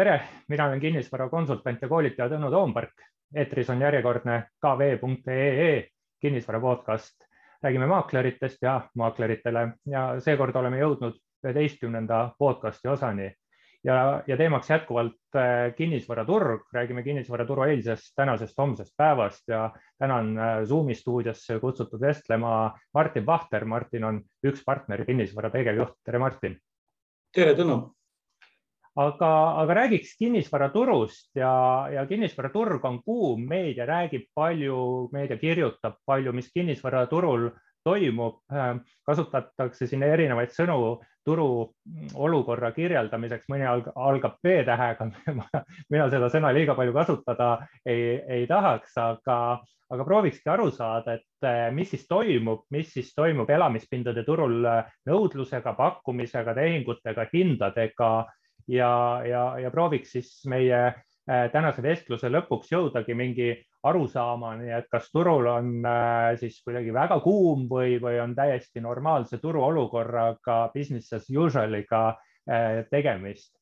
tere, 0.00 0.20
mina 0.48 0.64
olen 0.64 0.80
kinnisvarakonsultant 0.80 1.82
ja 1.82 1.88
koolitaja 1.88 2.30
Tõnu 2.32 2.48
Toompark. 2.50 3.02
eetris 3.36 3.68
on 3.70 3.82
järjekordne 3.84 4.36
kv.ee 4.62 5.88
kinnisvara 6.20 6.60
podcast. 6.60 7.26
räägime 7.62 7.86
maakleritest 7.86 8.62
ja 8.62 8.80
maakleritele 8.96 9.66
ja 9.86 10.20
seekord 10.20 10.56
oleme 10.56 10.78
jõudnud 10.78 11.20
üheteistkümnenda 11.44 12.32
podcasti 12.38 12.88
osani 12.88 13.28
ja, 13.84 14.22
ja 14.26 14.36
teemaks 14.36 14.70
jätkuvalt 14.70 15.36
äh, 15.36 15.74
kinnisvaraturg, 15.76 16.64
räägime 16.72 17.02
kinnisvaraturu 17.02 17.68
eilsest, 17.68 18.14
tänasest, 18.16 18.58
homsest 18.58 18.96
päevast 18.96 19.48
ja 19.48 19.70
täna 19.98 20.16
on 20.16 20.38
äh, 20.38 20.64
Zoomi 20.64 20.94
stuudiosse 20.94 21.60
kutsutud 21.60 22.00
vestlema 22.00 22.72
Martin 22.94 23.26
Vahter. 23.26 23.64
Martin 23.64 24.04
on 24.04 24.24
üks 24.46 24.64
partner 24.64 25.04
kinnisvara 25.04 25.50
tegevjuht. 25.50 25.98
tere, 26.04 26.18
Martin. 26.18 26.56
tere, 27.36 27.54
Tõnu 27.54 27.82
aga, 28.98 29.30
aga 29.62 29.74
räägiks 29.74 30.16
kinnisvaraturust 30.18 31.36
ja, 31.38 31.88
ja 31.92 32.06
kinnisvaraturg 32.06 32.84
on 32.84 33.02
kuum, 33.02 33.46
meedia 33.48 33.86
räägib 33.86 34.26
palju, 34.34 35.08
meedia 35.12 35.38
kirjutab 35.38 36.00
palju, 36.06 36.32
mis 36.32 36.50
kinnisvaraturul 36.52 37.50
toimub, 37.84 38.42
kasutatakse 39.06 39.86
siin 39.88 40.02
erinevaid 40.04 40.52
sõnu 40.52 40.98
turu 41.24 41.70
olukorra 42.16 42.70
kirjeldamiseks, 42.76 43.46
mõni 43.52 43.66
algab 43.68 44.38
B-tähega 44.44 45.06
mina 45.92 46.08
seda 46.12 46.30
sõna 46.32 46.52
liiga 46.56 46.74
palju 46.76 46.94
kasutada 46.96 47.50
ei, 47.84 48.18
ei 48.24 48.46
tahaks, 48.48 48.96
aga, 49.00 49.36
aga 49.92 50.06
proovikski 50.08 50.50
aru 50.52 50.70
saada, 50.74 51.18
et 51.20 51.76
mis 51.76 51.92
siis 51.92 52.06
toimub, 52.08 52.64
mis 52.72 52.92
siis 52.92 53.12
toimub 53.16 53.50
elamispindade 53.52 54.24
turul 54.24 54.64
nõudlusega, 55.08 55.76
pakkumisega, 55.76 56.56
tehingutega, 56.56 57.28
hindadega 57.32 58.10
ja, 58.70 59.22
ja, 59.26 59.44
ja 59.58 59.70
prooviks 59.70 60.14
siis 60.14 60.30
meie 60.50 60.78
äh, 60.86 61.46
tänase 61.52 61.82
vestluse 61.82 62.30
lõpuks 62.30 62.70
jõudagi 62.72 63.14
mingi 63.18 63.50
arusaamani, 63.86 64.70
et 64.76 64.90
kas 64.92 65.08
turul 65.12 65.48
on 65.50 65.72
äh, 65.86 66.34
siis 66.40 66.60
kuidagi 66.64 66.92
väga 66.94 67.20
kuum 67.24 67.66
või, 67.70 67.96
või 68.02 68.20
on 68.22 68.34
täiesti 68.36 68.82
normaalse 68.84 69.40
turuolukorraga 69.42 70.60
business 70.74 71.16
as 71.16 71.30
usual'iga 71.30 72.04
äh, 72.10 72.84
tegemist. 72.90 73.56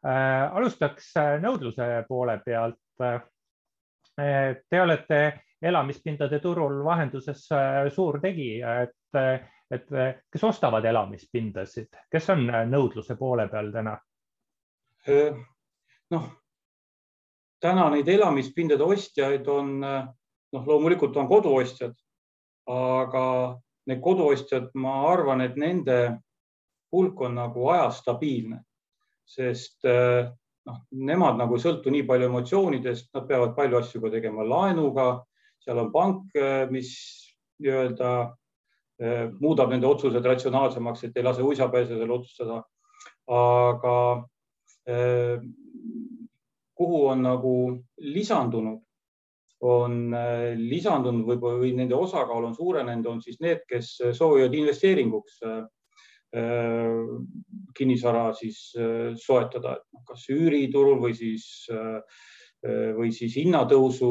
alustaks 0.00 1.10
nõudluse 1.42 1.86
poole 2.08 2.38
pealt. 2.40 2.78
Te 4.16 4.80
olete 4.80 5.18
elamispindade 5.60 6.38
turul 6.40 6.78
vahenduses 6.84 7.42
suur 7.92 8.16
tegija, 8.22 8.78
et, 8.86 9.44
et 9.76 9.92
kes 10.32 10.44
ostavad 10.48 10.88
elamispindasid, 10.88 12.00
kes 12.08 12.30
on 12.32 12.48
nõudluse 12.72 13.18
poole 13.20 13.44
peal 13.52 13.68
täna? 13.74 13.98
Noh, 16.10 16.26
täna 17.60 17.88
neid 17.92 18.08
elamispindade 18.08 18.84
ostjaid 18.84 19.48
on, 19.48 19.78
noh, 19.80 20.66
loomulikult 20.66 21.16
on 21.20 21.28
koduostjad, 21.28 21.94
aga 22.70 23.24
need 23.90 24.02
koduostjad, 24.04 24.70
ma 24.74 25.00
arvan, 25.10 25.44
et 25.44 25.56
nende 25.60 26.00
hulk 26.92 27.20
on 27.26 27.38
nagu 27.38 27.68
ajas 27.72 28.00
stabiilne, 28.02 28.60
sest 29.28 29.86
noh, 29.86 30.82
nemad 30.90 31.38
nagu 31.40 31.56
ei 31.56 31.64
sõltu 31.64 31.92
nii 31.92 32.06
palju 32.08 32.28
emotsioonidest, 32.30 33.10
nad 33.14 33.28
peavad 33.28 33.54
palju 33.56 33.80
asju 33.80 34.02
ka 34.02 34.12
tegema 34.12 34.46
laenuga, 34.46 35.08
seal 35.60 35.80
on 35.82 35.92
pank, 35.94 36.36
mis 36.72 36.92
nii-öelda 37.60 38.12
muudab 39.40 39.70
nende 39.72 39.88
otsused 39.88 40.24
ratsionaalsemaks, 40.24 41.06
et 41.06 41.16
ei 41.16 41.24
lase 41.24 41.44
uisapäisel 41.44 42.10
otsustada. 42.10 42.62
aga 43.30 43.94
kuhu 46.80 47.00
on 47.06 47.22
nagu 47.22 47.54
lisandunud, 48.00 48.80
on 49.60 50.14
äh, 50.16 50.54
lisandunud 50.56 51.26
võib-olla 51.28 51.60
või 51.60 51.74
nende 51.76 51.94
osakaal 51.98 52.46
on 52.48 52.54
suurenenud, 52.56 53.06
on 53.06 53.20
siis 53.20 53.40
need, 53.44 53.66
kes 53.68 53.92
soovivad 54.16 54.56
investeeringuks 54.56 55.42
äh, 55.44 55.60
kinnisvara 57.76 58.30
siis 58.38 58.60
soetada, 59.18 59.74
noh, 59.92 60.02
kas 60.06 60.28
üüriturul 60.30 61.00
või 61.02 61.10
siis, 61.18 61.66
või 62.94 63.10
siis 63.10 63.34
hinnatõusu 63.34 64.10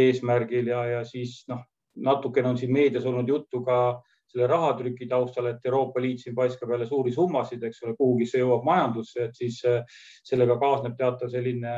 eesmärgil 0.00 0.70
ja, 0.72 0.80
ja 0.88 1.02
siis 1.04 1.42
noh, 1.52 1.60
natukene 2.08 2.54
on 2.54 2.56
siin 2.56 2.72
meedias 2.72 3.04
olnud 3.04 3.28
juttu 3.28 3.60
ka 3.66 4.00
selle 4.32 4.48
rahatrüki 4.50 5.08
taustal, 5.08 5.50
et 5.52 5.66
Euroopa 5.68 6.00
Liit 6.00 6.22
siin 6.24 6.36
paiskab 6.36 6.72
jälle 6.72 6.86
suuri 6.88 7.12
summasid, 7.12 7.62
eks 7.68 7.82
ole, 7.84 7.96
kuhugi 7.98 8.28
see 8.28 8.42
jõuab 8.42 8.64
majandusse, 8.66 9.28
et 9.28 9.36
siis 9.36 9.60
äh, 9.68 9.82
sellega 10.24 10.56
kaasneb 10.60 10.96
teatav 10.98 11.30
selline, 11.32 11.76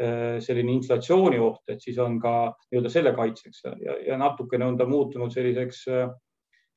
äh, 0.00 0.40
selline 0.44 0.74
inflatsioonioht, 0.78 1.62
et 1.74 1.84
siis 1.84 2.00
on 2.02 2.18
ka 2.22 2.34
nii-öelda 2.70 2.92
selle 2.92 3.14
kaitseks 3.16 3.64
ja, 3.84 3.96
ja 4.08 4.20
natukene 4.20 4.68
on 4.70 4.78
ta 4.80 4.88
muutunud 4.88 5.34
selliseks 5.34 5.86
äh, 5.92 6.06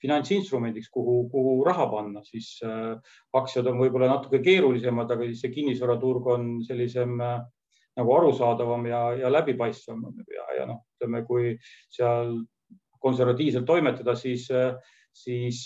finantsinstrumendiks, 0.03 0.91
kuhu, 0.93 1.21
kuhu 1.31 1.53
raha 1.65 1.85
panna, 1.89 2.21
siis 2.27 2.59
aktsiad 3.33 3.65
on 3.71 3.79
võib-olla 3.79 4.09
natuke 4.11 4.41
keerulisemad, 4.43 5.09
aga 5.09 5.25
siis 5.29 5.39
see 5.41 5.53
kinnisvaraturg 5.55 6.27
on 6.35 6.49
sellisem 6.67 7.15
nagu 7.95 8.13
arusaadavam 8.17 8.85
ja, 8.91 8.99
ja 9.23 9.31
läbipaistvam 9.31 10.03
ja, 10.27 10.43
ja 10.59 10.67
noh, 10.69 10.83
ütleme, 10.99 11.23
kui 11.25 11.55
seal 11.95 12.35
konservatiivselt 13.05 13.65
toimetada, 13.69 14.15
siis 14.17 14.47
äh, 14.51 14.73
siis 15.15 15.65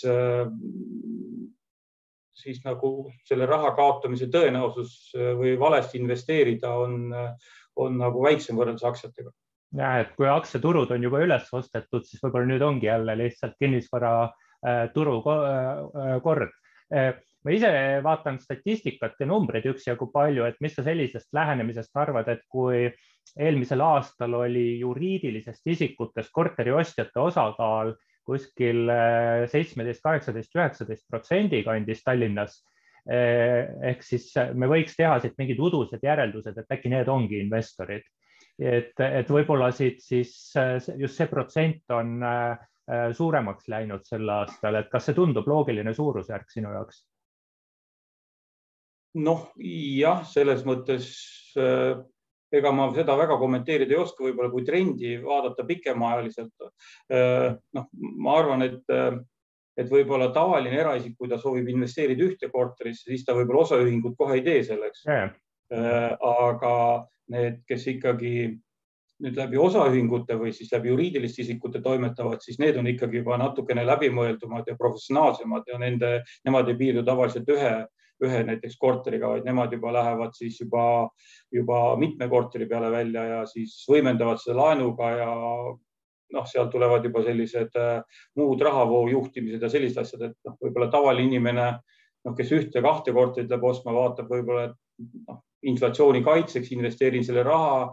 nagu 2.64 2.90
selle 3.28 3.46
raha 3.50 3.74
kaotamise 3.76 4.26
tõenäosus 4.32 5.12
äh, 5.16 5.32
või 5.38 5.58
valesti 5.60 5.98
investeerida 6.00 6.70
on, 6.84 7.12
äh, 7.12 7.34
on 7.76 7.98
nagu 8.00 8.22
väiksem 8.24 8.56
võrreldes 8.60 8.86
aktsiatega. 8.86 9.30
ja 9.76 9.98
et 10.04 10.10
kui 10.16 10.28
aktsiaturud 10.30 10.90
on 10.94 11.02
juba 11.02 11.18
üles 11.26 11.46
ostetud, 11.52 12.04
siis 12.06 12.22
võib-olla 12.22 12.46
nüüd 12.52 12.62
ongi 12.66 12.86
jälle 12.88 13.18
lihtsalt 13.18 13.54
kinnisvaraturu 13.60 15.22
kord 16.24 16.50
ma 17.44 17.54
ise 17.54 17.70
vaatan 18.04 18.38
statistikat 18.42 19.20
ja 19.20 19.28
numbreid 19.28 19.66
üksjagu 19.70 20.10
palju, 20.12 20.44
et 20.44 20.60
mis 20.60 20.74
sa 20.76 20.84
sellisest 20.84 21.30
lähenemisest 21.36 21.96
arvad, 21.96 22.28
et 22.28 22.42
kui 22.52 22.88
eelmisel 23.38 23.80
aastal 23.84 24.34
oli 24.42 24.80
juriidilisest 24.80 25.66
isikutest 25.72 26.32
korteriostjate 26.34 27.20
osakaal 27.22 27.94
kuskil 28.30 28.90
eh, 28.92 29.46
seitsmeteist, 29.50 30.02
kaheksateist, 30.04 30.54
üheksateist 30.56 31.06
protsendi 31.10 31.62
kandis 31.66 32.04
Tallinnas. 32.06 32.60
Eh, 33.10 33.66
ehk 33.90 34.04
siis 34.04 34.28
me 34.54 34.68
võiks 34.70 34.96
teha 34.98 35.16
siit 35.22 35.38
mingid 35.40 35.60
udused 35.62 36.02
järeldused, 36.04 36.58
et 36.60 36.74
äkki 36.76 36.92
need 36.92 37.08
ongi 37.10 37.40
investorid. 37.40 38.06
et, 38.60 38.92
et 39.00 39.30
võib-olla 39.32 39.70
siit 39.72 40.02
siis 40.04 40.32
eh, 40.60 40.76
just 41.00 41.16
see 41.16 41.30
protsent 41.30 41.96
on 41.96 42.18
suuremaks 43.14 43.68
läinud 43.70 44.02
sel 44.02 44.28
aastal, 44.34 44.74
et 44.80 44.88
kas 44.90 45.04
see 45.06 45.14
tundub 45.14 45.46
loogiline 45.46 45.92
suurusjärk 45.94 46.50
sinu 46.50 46.72
jaoks? 46.74 47.04
noh, 49.14 49.48
jah, 49.58 50.24
selles 50.26 50.64
mõttes 50.66 51.06
ega 52.56 52.72
ma 52.74 52.88
seda 52.94 53.16
väga 53.18 53.36
kommenteerida 53.40 53.94
ei 53.94 54.00
oska, 54.02 54.24
võib-olla 54.26 54.50
kui 54.52 54.64
trendi 54.66 55.16
vaadata 55.22 55.66
pikemaajaliselt. 55.68 56.70
Äh, 57.12 57.50
noh, 57.76 57.90
ma 58.24 58.38
arvan, 58.38 58.66
et, 58.66 58.96
et 59.78 59.90
võib-olla 59.90 60.30
tavaline 60.34 60.80
eraisik, 60.80 61.16
kui 61.18 61.30
ta 61.30 61.38
soovib 61.40 61.68
investeerida 61.70 62.26
ühte 62.26 62.50
korterisse, 62.52 63.08
siis 63.10 63.24
ta 63.26 63.36
võib-olla 63.38 63.66
osaühingut 63.68 64.18
kohe 64.18 64.40
ei 64.40 64.44
tee 64.46 64.64
selleks 64.72 65.06
yeah.. 65.06 65.30
Äh, 65.70 66.16
aga 66.26 66.74
need, 67.30 67.60
kes 67.70 67.84
ikkagi 67.92 68.32
nüüd 69.20 69.36
läbi 69.36 69.58
osaühingute 69.60 70.36
või 70.40 70.52
siis 70.56 70.72
läbi 70.72 70.90
juriidiliste 70.90 71.44
isikute 71.44 71.82
toimetavad, 71.84 72.40
siis 72.42 72.58
need 72.58 72.78
on 72.80 72.88
ikkagi 72.90 73.20
juba 73.20 73.36
natukene 73.40 73.84
läbimõeldumad 73.86 74.68
ja 74.68 74.76
professionaalsemad 74.80 75.68
ja 75.68 75.78
nende, 75.80 76.12
nemad 76.48 76.70
ei 76.72 76.78
piirdu 76.80 77.04
tavaliselt 77.06 77.50
ühe 77.52 77.74
ühe 78.26 78.40
näiteks 78.46 78.76
korteriga, 78.80 79.30
vaid 79.34 79.46
nemad 79.48 79.72
juba 79.72 79.92
lähevad 79.94 80.34
siis 80.36 80.58
juba, 80.60 80.82
juba 81.52 81.80
mitme 82.00 82.28
korteri 82.28 82.68
peale 82.68 82.90
välja 82.92 83.24
ja 83.24 83.38
siis 83.48 83.78
võimendavad 83.88 84.42
seda 84.42 84.58
laenuga 84.60 85.10
ja 85.16 85.30
noh, 86.32 86.46
sealt 86.46 86.70
tulevad 86.72 87.04
juba 87.04 87.22
sellised 87.26 87.76
äh, 87.78 88.02
muud 88.38 88.60
rahavoo 88.62 89.06
juhtimised 89.10 89.62
ja 89.62 89.70
sellised 89.72 90.02
asjad, 90.02 90.28
et 90.28 90.36
noh, 90.46 90.56
võib-olla 90.62 90.90
tavaline 90.92 91.26
inimene, 91.30 91.70
noh, 92.26 92.36
kes 92.38 92.52
ühte-kahte 92.56 93.14
korterit 93.16 93.50
läheb 93.50 93.66
ostma, 93.66 93.94
vaatab 93.96 94.30
võib-olla, 94.30 94.68
et 94.70 95.08
noh, 95.26 95.40
inflatsiooni 95.70 96.22
kaitseks 96.24 96.70
investeerin 96.76 97.26
selle 97.26 97.44
raha, 97.46 97.88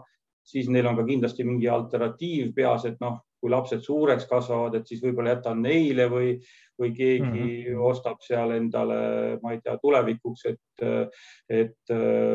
siis 0.48 0.70
neil 0.72 0.86
on 0.88 0.96
ka 0.96 1.04
kindlasti 1.08 1.44
mingi 1.44 1.68
alternatiiv 1.68 2.54
peas, 2.56 2.86
et 2.88 3.00
noh, 3.04 3.18
kui 3.38 3.50
lapsed 3.52 3.84
suureks 3.84 4.26
kasvavad, 4.30 4.74
et 4.78 4.88
siis 4.88 5.02
võib-olla 5.02 5.36
jätan 5.36 5.60
neile 5.62 6.08
või, 6.10 6.32
või 6.78 6.90
keegi 6.94 7.22
mm 7.22 7.36
-hmm. 7.38 7.84
ostab 7.90 8.20
seal 8.22 8.52
endale, 8.56 8.98
ma 9.42 9.52
ei 9.54 9.60
tea, 9.62 9.76
tulevikuks, 9.82 10.44
et, 10.50 10.84
et 11.50 11.94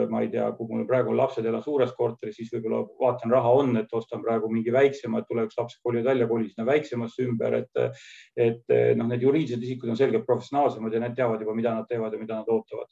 ma 0.09 0.23
ei 0.23 0.29
tea, 0.31 0.49
kui 0.57 0.67
mul 0.69 0.87
praegu 0.87 1.15
lapsed 1.15 1.45
elavad 1.45 1.63
suures 1.67 1.93
korteris, 1.97 2.35
siis 2.39 2.51
võib-olla 2.53 2.83
vaatan, 2.99 3.31
raha 3.31 3.53
on, 3.61 3.77
et 3.79 3.93
ostan 3.93 4.23
praegu 4.23 4.51
mingi 4.51 4.73
väiksema, 4.73 5.19
et 5.19 5.29
tulevikus 5.29 5.59
lapsed 5.59 5.79
kolivad 5.83 6.11
välja, 6.11 6.27
kolin 6.27 6.49
sinna 6.49 6.67
väiksemasse 6.71 7.27
ümber, 7.27 7.59
et, 7.61 8.03
et 8.35 8.77
noh, 8.95 9.07
need 9.07 9.23
juriidilised 9.23 9.63
isikud 9.63 9.89
on 9.89 9.99
selgelt 9.99 10.25
professionaalsemad 10.25 10.93
ja 10.93 11.03
need 11.03 11.15
teavad 11.15 11.41
juba, 11.41 11.55
mida 11.55 11.75
nad 11.75 11.87
teevad 11.87 12.13
ja 12.13 12.19
mida 12.19 12.39
nad 12.41 12.51
ootavad. 12.51 12.91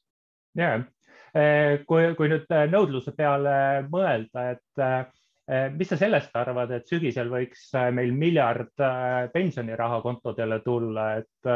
ja, 0.56 0.76
kui, 1.88 2.12
kui 2.16 2.32
nüüd 2.32 2.48
nõudluse 2.72 3.16
peale 3.16 3.88
mõelda, 3.92 4.52
et 4.56 5.20
mis 5.76 5.90
sa 5.90 5.98
sellest 6.00 6.36
arvad, 6.38 6.72
et 6.72 6.88
sügisel 6.88 7.32
võiks 7.32 7.72
meil 7.96 8.14
miljard 8.16 8.84
pensioniraha 9.34 9.98
kontodele 10.04 10.62
tulla, 10.64 11.08
et, 11.20 11.50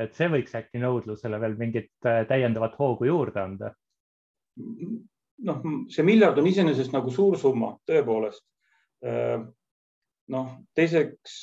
et 0.00 0.16
see 0.16 0.30
võiks 0.32 0.56
äkki 0.56 0.80
nõudlusele 0.82 1.38
veel 1.42 1.54
mingit 1.60 1.92
täiendavat 2.02 2.78
hoogu 2.80 3.10
juurde 3.10 3.42
anda? 3.44 3.74
noh, 5.46 5.62
see 5.92 6.04
miljard 6.04 6.38
on 6.40 6.48
iseenesest 6.50 6.92
nagu 6.94 7.12
suur 7.14 7.38
summa, 7.40 7.72
tõepoolest. 7.88 8.44
noh, 10.30 10.50
teiseks 10.76 11.38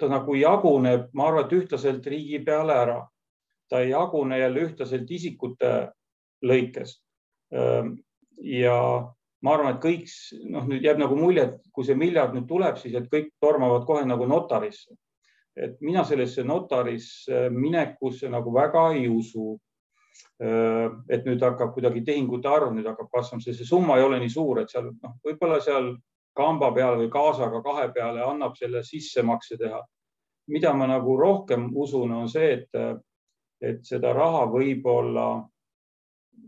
ta 0.00 0.08
nagu 0.12 0.36
jaguneb, 0.36 1.10
ma 1.16 1.28
arvan, 1.30 1.46
et 1.46 1.54
ühtlaselt 1.56 2.06
riigi 2.10 2.40
peale 2.44 2.76
ära. 2.76 3.02
ta 3.68 3.80
ei 3.82 3.90
jagune 3.90 4.38
jälle 4.38 4.60
ühtlaselt 4.68 5.10
isikute 5.10 5.90
lõikes. 6.44 7.00
ja 8.36 8.76
ma 9.46 9.54
arvan, 9.54 9.76
et 9.76 9.82
kõik, 9.82 10.10
noh, 10.50 10.64
nüüd 10.66 10.84
jääb 10.84 10.98
nagu 10.98 11.16
mulje, 11.18 11.44
et 11.46 11.68
kui 11.74 11.86
see 11.86 11.98
miljard 11.98 12.34
nüüd 12.34 12.48
tuleb, 12.50 12.80
siis 12.80 12.96
et 12.98 13.06
kõik 13.12 13.30
tormavad 13.42 13.86
kohe 13.86 14.06
nagu 14.06 14.26
notarisse. 14.26 14.96
et 15.56 15.78
mina 15.80 16.02
sellesse 16.04 16.42
notarisse 16.44 17.46
minekusse 17.50 18.28
nagu 18.28 18.52
väga 18.52 18.90
ei 18.94 19.06
usu. 19.08 19.58
et 21.08 21.24
nüüd 21.24 21.40
hakkab 21.40 21.72
kuidagi 21.72 22.02
tehingute 22.04 22.48
arv 22.48 22.72
nüüd 22.74 22.86
hakkab 22.86 23.08
kasvama, 23.12 23.40
see 23.40 23.64
summa 23.64 23.96
ei 23.96 24.04
ole 24.04 24.18
nii 24.20 24.32
suur, 24.32 24.60
et 24.60 24.70
seal 24.70 24.90
noh, 24.90 25.14
võib-olla 25.24 25.60
seal 25.60 25.94
kamba 26.36 26.70
peale 26.72 27.00
või 27.00 27.10
kaasaga 27.12 27.62
kahe 27.64 27.88
peale 27.92 28.24
annab 28.24 28.56
selle 28.56 28.82
sissemakse 28.84 29.56
teha. 29.60 29.82
mida 30.48 30.72
ma 30.74 30.86
nagu 30.86 31.16
rohkem 31.18 31.70
usun, 31.74 32.12
on 32.12 32.28
see, 32.28 32.52
et, 32.52 33.00
et 33.60 33.80
seda 33.84 34.12
raha 34.14 34.44
võib-olla 34.46 35.26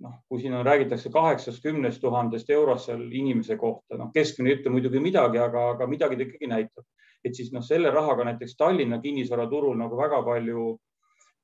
noh, 0.00 0.14
kui 0.28 0.40
siin 0.42 0.54
on, 0.54 0.64
räägitakse 0.66 1.10
kaheksast, 1.14 1.62
kümnest 1.62 2.00
tuhandest 2.02 2.50
eurost 2.50 2.88
seal 2.88 3.02
inimese 3.02 3.56
kohta, 3.60 3.98
noh, 4.00 4.12
keskmine 4.14 4.52
ei 4.52 4.58
ütle 4.58 4.72
muidugi 4.74 5.02
midagi, 5.02 5.40
aga, 5.42 5.68
aga 5.74 5.88
midagi 5.90 6.18
ta 6.18 6.26
ikkagi 6.26 6.50
näitab. 6.50 6.86
et 7.24 7.34
siis 7.34 7.50
noh, 7.52 7.62
selle 7.66 7.90
rahaga 7.90 8.24
näiteks 8.28 8.54
Tallinna 8.56 9.00
kinnisvaraturul 9.02 9.74
nagu 9.76 9.96
väga 9.98 10.20
palju 10.22 10.66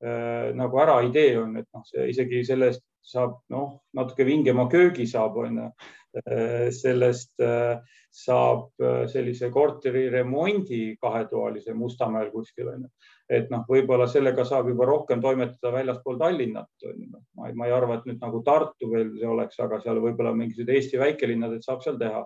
äh, 0.04 0.52
nagu 0.54 0.78
ära 0.78 1.00
ei 1.02 1.10
tee 1.12 1.32
on, 1.40 1.56
et 1.58 1.66
noh, 1.74 1.82
isegi 2.08 2.44
selle 2.46 2.70
eest 2.70 2.84
saab 3.04 3.36
noh, 3.52 3.78
natuke 3.96 4.24
vingema 4.26 4.66
köögi 4.72 5.06
saab, 5.08 5.36
onju. 5.44 5.68
Äh, 6.14 6.68
sellest 6.70 7.40
äh, 7.42 7.80
saab 8.14 8.68
äh, 8.78 9.08
sellise 9.10 9.48
korteri 9.50 10.04
remondi 10.12 10.94
kahetoalise 11.02 11.74
Mustamäel 11.74 12.30
kuskil 12.30 12.70
onju. 12.70 12.90
et 13.34 13.48
noh, 13.50 13.64
võib-olla 13.66 14.04
sellega 14.06 14.44
saab 14.46 14.68
juba 14.68 14.86
rohkem 14.86 15.22
toimetada 15.24 15.72
väljaspool 15.74 16.20
Tallinnat. 16.20 16.68
Noh, 16.84 17.24
ma, 17.34 17.50
ma 17.56 17.66
ei 17.66 17.74
arva, 17.74 17.98
et 17.98 18.06
nüüd 18.06 18.20
nagu 18.22 18.42
Tartu 18.46 18.90
veel 18.92 19.10
see 19.16 19.26
oleks, 19.28 19.58
aga 19.64 19.80
seal 19.82 19.98
võib-olla 20.04 20.34
mingisugused 20.36 20.74
Eesti 20.76 21.00
väikelinnad, 21.00 21.56
et 21.56 21.66
saab 21.66 21.82
seal 21.82 21.98
teha. 21.98 22.22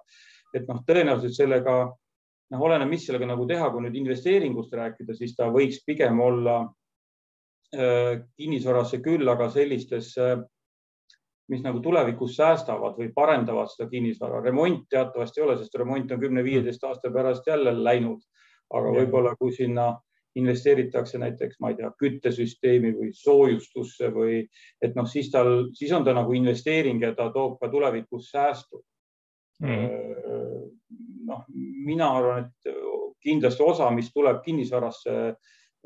et 0.56 0.68
noh, 0.68 0.82
tõenäoliselt 0.84 1.36
sellega 1.36 1.78
noh, 1.86 2.60
oleneb, 2.60 2.90
mis 2.90 3.06
sellega 3.06 3.30
nagu 3.30 3.46
teha, 3.48 3.70
kui 3.70 3.86
nüüd 3.86 3.96
investeeringust 4.02 4.74
rääkida, 4.74 5.16
siis 5.16 5.36
ta 5.36 5.48
võiks 5.54 5.80
pigem 5.86 6.20
olla 6.20 6.60
kinnisvarasse 7.68 9.02
küll, 9.04 9.28
aga 9.28 9.50
sellistesse 9.52 10.28
äh, 10.32 10.46
mis 11.48 11.62
nagu 11.64 11.80
tulevikus 11.80 12.36
säästavad 12.36 12.98
või 13.00 13.08
parendavad 13.14 13.70
seda 13.72 13.88
kinnisvara. 13.90 14.42
remont 14.44 14.84
teatavasti 14.90 15.40
ei 15.40 15.46
ole, 15.46 15.56
sest 15.58 15.74
remont 15.80 16.12
on 16.12 16.20
kümne-viieteist 16.20 16.84
aasta 16.84 17.10
pärast 17.10 17.46
jälle 17.46 17.72
läinud. 17.84 18.20
aga 18.68 18.90
võib-olla 18.92 19.32
kui 19.38 19.52
sinna 19.52 19.94
investeeritakse 20.36 21.18
näiteks, 21.18 21.56
ma 21.60 21.70
ei 21.72 21.78
tea, 21.78 21.88
küttesüsteemi 21.98 22.92
või 22.96 23.08
soojustusse 23.16 24.10
või 24.12 24.42
et 24.82 24.94
noh, 24.94 25.06
siis 25.08 25.30
tal, 25.32 25.70
siis 25.74 25.92
on 25.96 26.04
ta 26.04 26.12
nagu 26.12 26.36
investeering 26.36 27.02
ja 27.02 27.14
ta 27.16 27.30
toob 27.32 27.56
ka 27.60 27.70
tulevikus 27.72 28.28
säästu 28.34 28.82
mm.. 29.64 30.68
noh, 31.30 31.46
mina 31.86 32.10
arvan, 32.18 32.44
et 32.44 32.76
kindlasti 33.24 33.64
osa, 33.64 33.90
mis 33.90 34.12
tuleb 34.12 34.42
kinnisvarasse 34.44 35.16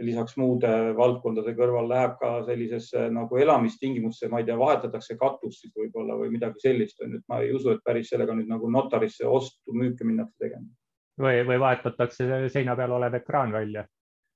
lisaks 0.01 0.37
muude 0.41 0.69
valdkondade 0.97 1.55
kõrval 1.57 1.89
läheb 1.91 2.15
ka 2.21 2.33
sellisesse 2.47 3.09
nagu 3.13 3.39
elamistingimusse, 3.39 4.29
ma 4.33 4.41
ei 4.41 4.47
tea, 4.49 4.57
vahetatakse 4.59 5.17
katust 5.21 5.65
siis 5.65 5.75
võib-olla 5.77 6.17
või 6.19 6.31
midagi 6.33 6.63
sellist 6.65 7.03
on 7.05 7.17
ju, 7.17 7.21
et 7.21 7.27
ma 7.29 7.41
ei 7.43 7.53
usu, 7.53 7.75
et 7.75 7.83
päris 7.85 8.13
sellega 8.13 8.37
nüüd 8.37 8.49
nagu 8.51 8.71
notarisse 8.73 9.29
ostu-müüki 9.29 10.07
minnakse 10.09 10.37
tegema. 10.41 10.69
või, 11.21 11.43
või 11.47 11.59
vahetatakse 11.61 12.49
seina 12.53 12.77
peal 12.77 12.97
olev 12.97 13.19
ekraan 13.21 13.53
välja? 13.53 13.85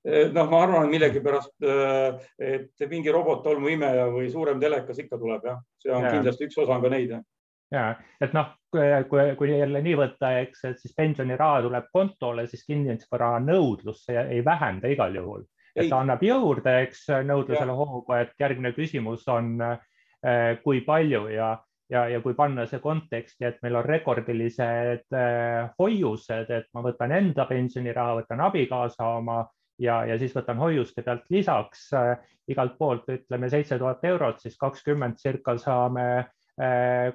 Eh, 0.06 0.28
noh, 0.32 0.50
ma 0.50 0.60
arvan 0.62 0.90
millegipärast, 0.90 1.54
eh, 1.66 2.26
et 2.38 2.88
mingi 2.90 3.10
robottolmuimeja 3.10 4.06
või 4.12 4.28
suurem 4.30 4.60
telekas 4.60 5.00
ikka 5.02 5.18
tuleb 5.18 5.48
jah, 5.48 5.64
see 5.82 5.90
on 5.90 6.04
ja. 6.04 6.12
kindlasti 6.14 6.46
üks 6.46 6.60
osa 6.62 6.76
on 6.76 6.84
ka 6.84 6.92
neid 6.92 7.16
jah 7.16 7.24
ja 7.72 7.88
et 8.22 8.32
noh, 8.36 8.52
kui, 8.70 9.26
kui 9.38 9.50
jälle 9.58 9.82
nii 9.82 9.96
võtta, 9.98 10.32
eks, 10.42 10.64
et 10.70 10.80
siis 10.82 10.94
pensioniraha 10.96 11.62
tuleb 11.66 11.90
kontole, 11.92 12.46
siis 12.50 12.64
kinnisvara 12.66 13.36
nõudlus 13.42 14.06
ei 14.12 14.42
vähenda 14.44 14.90
igal 14.92 15.14
juhul, 15.14 15.46
et 15.74 15.90
ta 15.90 16.00
annab 16.02 16.22
juurde, 16.22 16.80
eks 16.86 17.06
nõudlusele 17.26 17.76
hoogu, 17.76 18.18
et 18.18 18.34
järgmine 18.40 18.72
küsimus 18.76 19.26
on, 19.32 19.56
eh, 19.62 20.52
kui 20.62 20.80
palju 20.86 21.26
ja, 21.32 21.50
ja, 21.90 22.06
ja 22.08 22.22
kui 22.22 22.34
panna 22.38 22.66
see 22.70 22.80
konteksti, 22.82 23.44
et 23.50 23.58
meil 23.62 23.82
on 23.82 23.84
rekordilised 23.88 25.18
eh, 25.18 25.66
hoiused, 25.78 26.50
et 26.50 26.70
ma 26.74 26.86
võtan 26.86 27.12
enda 27.18 27.48
pensioniraha, 27.50 28.22
võtan 28.22 28.46
abikaasa 28.46 29.10
oma 29.18 29.42
ja, 29.82 30.00
ja 30.08 30.16
siis 30.18 30.34
võtan 30.36 30.60
hoiuste 30.60 31.04
pealt 31.04 31.26
lisaks 31.32 31.88
äh, 31.96 32.14
igalt 32.48 32.76
poolt 32.78 33.08
ütleme 33.12 33.50
seitse 33.50 33.78
tuhat 33.78 34.04
eurot, 34.06 34.40
siis 34.40 34.56
kakskümmend 34.60 35.18
circa 35.20 35.56
saame 35.60 36.06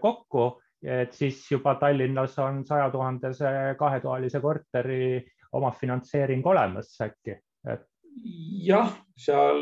kokku, 0.02 0.44
et 0.86 1.14
siis 1.18 1.40
juba 1.50 1.76
Tallinnas 1.82 2.36
on 2.44 2.60
saja 2.66 2.92
tuhandese 2.94 3.50
kahetoalise 3.80 4.40
korteri 4.42 5.22
omafinantseering 5.58 6.46
olemas 6.46 6.94
äkki 7.02 7.34
et.... 7.70 7.88
jah, 8.66 8.94
seal 9.18 9.60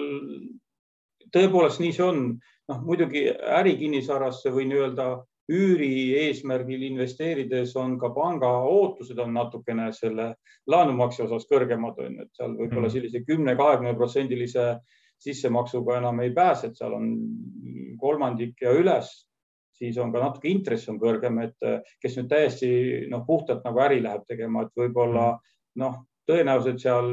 tõepoolest 1.34 1.82
nii 1.84 1.96
see 1.96 2.06
on. 2.06 2.24
noh, 2.70 2.82
muidugi 2.86 3.24
ärikinnisvarasse 3.60 4.52
või 4.54 4.68
nii-öelda 4.70 5.06
üüri 5.50 6.14
eesmärgil 6.20 6.84
investeerides 6.86 7.72
on 7.82 7.96
ka 8.02 8.12
panga 8.14 8.52
ootused 8.70 9.18
on 9.18 9.34
natukene 9.34 9.88
selle 9.98 10.36
laenumakse 10.70 11.24
osas 11.26 11.48
kõrgemad, 11.50 11.98
on 11.98 12.20
ju, 12.20 12.28
et 12.28 12.38
seal 12.38 12.54
võib-olla 12.54 12.86
mm. 12.86 12.94
sellise 12.94 13.24
kümne, 13.26 13.56
kahekümne 13.58 13.96
protsendilise 13.98 14.68
sissemaksuga 15.20 15.98
enam 15.98 16.22
ei 16.22 16.30
pääse, 16.36 16.70
et 16.70 16.78
seal 16.78 16.94
on 16.94 17.10
kolmandik 18.00 18.62
ja 18.62 18.76
üles 18.78 19.10
siis 19.80 19.98
on 19.98 20.14
ka 20.14 20.22
natuke 20.24 20.52
intress 20.52 20.90
on 20.92 21.00
kõrgem, 21.02 21.42
et 21.46 21.68
eh, 21.68 21.80
kes 22.04 22.20
nüüd 22.20 22.30
täiesti 22.32 22.70
noh, 23.12 23.26
puhtalt 23.28 23.66
nagu 23.68 23.82
äri 23.86 24.02
läheb 24.04 24.28
tegema, 24.30 24.66
et 24.66 24.76
võib-olla 24.78 25.32
noh, 25.80 26.00
tõenäoliselt 26.30 26.82
seal 26.84 27.12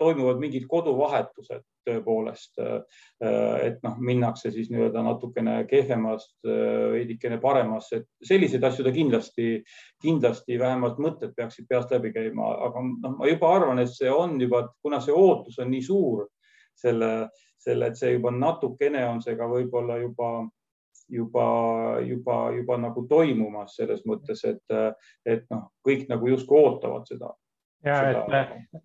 toimuvad 0.00 0.40
mingid 0.40 0.66
koduvahetused 0.70 1.64
tõepoolest. 1.84 2.60
Eh, 2.64 3.00
et 3.66 3.82
noh, 3.84 3.98
minnakse 4.00 4.50
siis 4.54 4.70
nii-öelda 4.72 5.02
natukene 5.04 5.58
kehvemast 5.70 6.48
eh, 6.48 6.86
veidikene 6.94 7.38
paremasse, 7.42 8.00
et 8.00 8.30
selliseid 8.30 8.64
asju 8.64 8.86
ta 8.86 8.94
kindlasti, 8.94 9.48
kindlasti 10.02 10.58
vähemalt 10.60 11.00
mõtted 11.02 11.34
peaksid 11.36 11.68
peast 11.68 11.92
läbi 11.94 12.14
käima, 12.14 12.54
aga 12.68 12.84
noh, 12.88 13.18
ma 13.18 13.28
juba 13.28 13.52
arvan, 13.58 13.82
et 13.82 13.92
see 13.92 14.10
on 14.10 14.38
juba, 14.40 14.66
kuna 14.84 15.02
see 15.04 15.14
ootus 15.14 15.60
on 15.60 15.72
nii 15.74 15.84
suur 15.84 16.24
selle, 16.74 17.10
selle, 17.60 17.90
et 17.90 18.00
see 18.00 18.16
juba 18.16 18.32
natukene 18.34 19.04
on 19.08 19.22
see 19.24 19.36
ka 19.38 19.48
võib-olla 19.50 20.00
juba 20.02 20.36
juba, 21.14 21.46
juba, 22.04 22.38
juba 22.56 22.78
nagu 22.80 23.06
toimumas 23.10 23.76
selles 23.78 24.02
mõttes, 24.08 24.42
et, 24.48 24.74
et 25.26 25.46
noh, 25.52 25.68
kõik 25.86 26.08
nagu 26.10 26.32
justkui 26.34 26.60
ootavad 26.60 27.06
seda. 27.10 27.30
ja 27.86 28.00
seda... 28.10 28.42
et, 28.42 28.84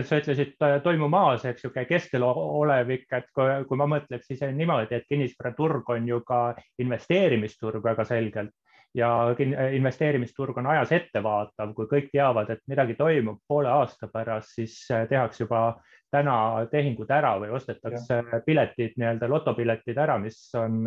et 0.00 0.08
sa 0.08 0.20
ütlesid 0.22 0.56
toimumas, 0.84 1.44
eks 1.50 1.66
ju, 1.66 1.74
keskel 1.88 2.26
olevik, 2.30 3.06
et 3.16 3.30
kui, 3.34 3.52
kui 3.68 3.80
ma 3.80 3.88
mõtleks 3.96 4.30
siis 4.30 4.42
niimoodi, 4.54 5.00
et 5.00 5.08
kinnisvaraturg 5.10 5.94
on 5.96 6.08
ju 6.08 6.20
ka 6.26 6.42
investeerimisturg 6.82 7.84
väga 7.84 8.06
selgelt 8.08 8.54
ja 8.94 9.34
investeerimisturg 9.72 10.58
on 10.58 10.66
ajas 10.66 10.92
ettevaatav, 10.92 11.74
kui 11.74 11.86
kõik 11.90 12.10
teavad, 12.12 12.50
et 12.50 12.62
midagi 12.70 12.96
toimub 12.98 13.38
poole 13.48 13.70
aasta 13.70 14.08
pärast, 14.10 14.56
siis 14.58 14.76
tehakse 15.08 15.44
juba 15.44 15.62
täna 16.10 16.66
tehingud 16.70 17.10
ära 17.14 17.34
või 17.40 17.52
ostetakse 17.56 18.20
ja. 18.20 18.40
piletid, 18.46 18.96
nii-öelda 18.98 19.28
lotopiletid 19.30 19.98
ära, 19.98 20.18
mis 20.22 20.38
on 20.58 20.82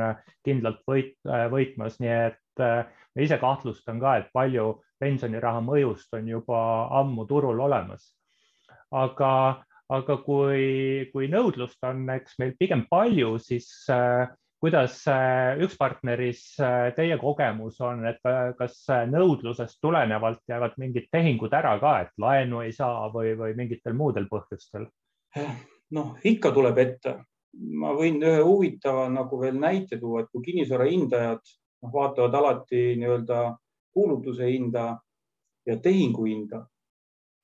kindlalt 0.45 0.83
võit, 0.89 1.15
võitmas, 1.51 1.99
nii 2.03 2.13
et 2.13 2.63
äh, 2.63 2.83
ma 3.15 3.25
ise 3.25 3.39
kahtlustan 3.41 4.01
ka, 4.03 4.17
et 4.19 4.31
palju 4.35 4.81
pensioniraha 5.03 5.63
mõjust 5.63 6.13
on 6.17 6.27
juba 6.27 6.59
ammu 6.99 7.27
turul 7.29 7.63
olemas. 7.63 8.11
aga, 8.93 9.63
aga 9.89 10.15
kui, 10.21 11.09
kui 11.13 11.27
nõudlust 11.31 11.81
on, 11.87 12.05
eks 12.13 12.37
meil 12.39 12.53
pigem 12.59 12.85
palju, 12.89 13.37
siis 13.41 13.67
äh, 13.89 14.27
kuidas 14.61 14.99
äh, 15.11 15.59
üks 15.63 15.77
partneris 15.79 16.43
teie 16.95 17.17
kogemus 17.19 17.79
on, 17.81 18.05
et 18.07 18.21
kas 18.59 18.83
nõudlusest 19.09 19.79
tulenevalt 19.81 20.43
jäävad 20.47 20.77
mingid 20.77 21.09
tehingud 21.11 21.53
ära 21.53 21.77
ka, 21.81 21.95
et 22.05 22.13
laenu 22.21 22.61
ei 22.63 22.75
saa 22.75 23.09
või, 23.13 23.33
või 23.39 23.57
mingitel 23.59 23.97
muudel 23.97 24.29
põhjustel? 24.31 24.91
Noh, 25.97 26.15
ikka 26.23 26.51
tuleb 26.53 26.79
ette, 26.81 27.17
ma 27.79 27.93
võin 27.97 28.21
ühe 28.23 28.41
huvitava 28.41 29.07
nagu 29.11 29.39
veel 29.41 29.59
näite 29.61 29.99
tuua, 30.01 30.23
et 30.23 30.31
kui 30.33 30.43
kinnisvara 30.45 30.87
hindajad 30.89 31.41
noh, 31.83 31.91
vaatavad 31.93 32.37
alati 32.39 32.93
nii-öelda 33.01 33.41
kuulutuse 33.93 34.49
hinda 34.49 34.97
ja 35.67 35.77
tehingu 35.77 36.25
hinda, 36.25 36.63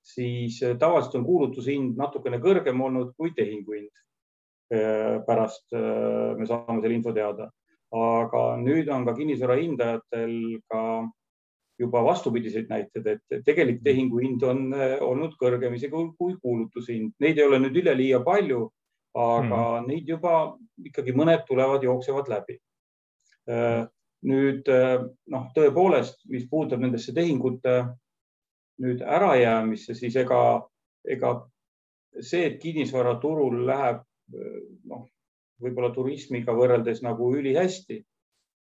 siis 0.03 0.62
äh, 0.63 0.77
tavaliselt 0.79 1.19
on 1.19 1.25
kuulutuse 1.27 1.75
hind 1.75 2.00
natukene 2.00 2.39
kõrgem 2.41 2.81
olnud 2.81 3.13
kui 3.17 3.34
tehingu 3.38 3.77
hind. 3.77 4.03
Äh, 4.74 5.22
pärast 5.25 5.74
äh, 5.74 6.36
me 6.38 6.46
saame 6.50 6.81
selle 6.81 6.98
info 6.98 7.13
teada, 7.13 7.50
aga 7.96 8.43
nüüd 8.62 8.89
on 8.93 9.05
ka 9.08 9.15
kinnisvara 9.17 9.58
hindajatel 9.58 10.36
ka 10.69 10.81
juba 11.80 12.02
vastupidiseid 12.04 12.68
näiteid, 12.70 13.06
et 13.08 13.46
tegelik 13.46 13.80
tehingu 13.84 14.20
hind 14.20 14.44
on 14.44 14.74
olnud 15.06 15.38
kõrgem 15.40 15.78
isegi 15.78 16.04
kui 16.18 16.36
kuulutuse 16.42 16.94
hind. 16.94 17.14
Neid 17.24 17.40
ei 17.40 17.46
ole 17.48 17.62
nüüd 17.64 17.80
üleliia 17.80 18.20
palju, 18.26 18.66
aga 19.16 19.62
mm. 19.80 19.88
neid 19.88 20.10
juba 20.12 20.34
ikkagi 20.86 21.16
mõned 21.16 21.46
tulevad, 21.48 21.86
jooksevad 21.88 22.28
läbi 22.32 22.60
nüüd 24.30 24.68
noh, 24.68 25.46
tõepoolest, 25.56 26.26
mis 26.32 26.48
puudutab 26.50 26.84
nendesse 26.84 27.14
tehingute 27.16 27.76
nüüd 28.84 29.02
ärajäämisse, 29.04 29.96
siis 29.96 30.16
ega, 30.20 30.42
ega 31.08 31.34
see, 32.20 32.46
et 32.50 32.60
kinnisvaraturul 32.62 33.64
läheb 33.68 34.04
noh, 34.90 35.08
võib-olla 35.60 35.92
turismiga 35.96 36.56
võrreldes 36.56 37.02
nagu 37.04 37.32
ülihästi, 37.36 38.00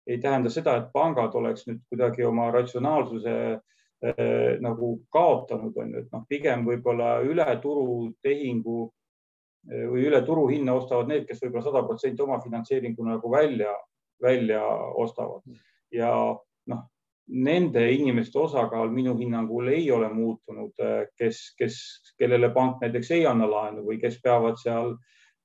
ei 0.09 0.17
tähenda 0.21 0.49
seda, 0.49 0.75
et 0.77 0.93
pangad 0.93 1.35
oleks 1.37 1.67
nüüd 1.67 1.81
kuidagi 1.89 2.25
oma 2.25 2.49
ratsionaalsuse 2.51 3.35
äh, 3.53 4.59
nagu 4.63 4.93
kaotanud, 5.13 5.75
on 5.77 5.93
ju, 5.93 6.03
et 6.03 6.13
noh, 6.15 6.25
pigem 6.29 6.65
võib-olla 6.67 7.19
üle 7.25 7.47
turutehingu 7.61 8.77
äh, 8.87 9.85
või 9.91 10.07
üle 10.09 10.21
turuhinna 10.25 10.77
ostavad 10.81 11.11
need, 11.11 11.27
kes 11.29 11.43
võib-olla 11.43 11.67
sada 11.67 11.83
protsenti 11.87 12.25
oma 12.25 12.39
finantseeringu 12.43 13.05
nagu 13.05 13.31
välja, 13.31 13.73
välja 14.21 14.63
ostavad. 14.99 15.45
Ja 15.93 16.13
noh, 16.73 16.87
nende 17.29 17.85
inimeste 17.93 18.39
osakaal 18.39 18.89
minu 18.93 19.13
hinnangul 19.17 19.69
ei 19.69 19.91
ole 19.91 20.09
muutunud, 20.13 20.73
kes, 21.17 21.53
kes, 21.57 21.77
kellele 22.17 22.49
pank 22.53 22.81
näiteks 22.81 23.11
ei 23.13 23.25
anna 23.29 23.45
laenu 23.49 23.85
või 23.85 23.99
kes 24.01 24.17
peavad 24.23 24.57
seal 24.61 24.95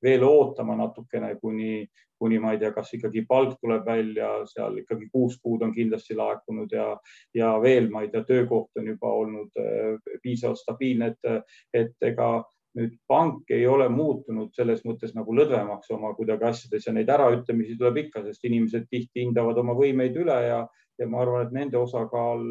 veel 0.04 0.24
ootama 0.24 0.76
natukene, 0.76 1.34
kuni, 1.40 1.84
kuni 2.18 2.38
ma 2.42 2.54
ei 2.54 2.60
tea, 2.62 2.72
kas 2.74 2.92
ikkagi 2.96 3.24
palk 3.28 3.58
tuleb 3.60 3.86
välja, 3.86 4.30
seal 4.50 4.78
ikkagi 4.82 5.08
kuus 5.12 5.38
kuud 5.42 5.62
on 5.66 5.74
kindlasti 5.74 6.16
laekunud 6.18 6.72
ja, 6.72 6.88
ja 7.34 7.54
veel, 7.62 7.90
ma 7.92 8.04
ei 8.04 8.10
tea, 8.12 8.24
töökoht 8.28 8.80
on 8.80 8.90
juba 8.94 9.12
olnud 9.22 9.60
äh, 9.60 10.18
piisavalt 10.22 10.62
stabiilne, 10.62 11.12
et, 11.14 11.56
et 11.74 12.08
ega 12.12 12.30
nüüd 12.74 12.96
pank 13.06 13.50
ei 13.54 13.66
ole 13.70 13.86
muutunud 13.88 14.50
selles 14.56 14.80
mõttes 14.86 15.12
nagu 15.14 15.34
lõdvemaks 15.36 15.92
oma 15.94 16.10
kuidagi 16.16 16.48
asjades 16.48 16.88
ja 16.88 16.94
neid 16.94 17.10
äraütlemisi 17.10 17.76
tuleb 17.78 18.00
ikka, 18.06 18.24
sest 18.24 18.48
inimesed 18.48 18.88
tihti 18.90 19.22
hindavad 19.22 19.60
oma 19.62 19.76
võimeid 19.78 20.16
üle 20.24 20.40
ja 20.48 20.64
ja 20.98 21.08
ma 21.10 21.22
arvan, 21.24 21.46
et 21.46 21.54
nende 21.54 21.78
osakaal 21.78 22.42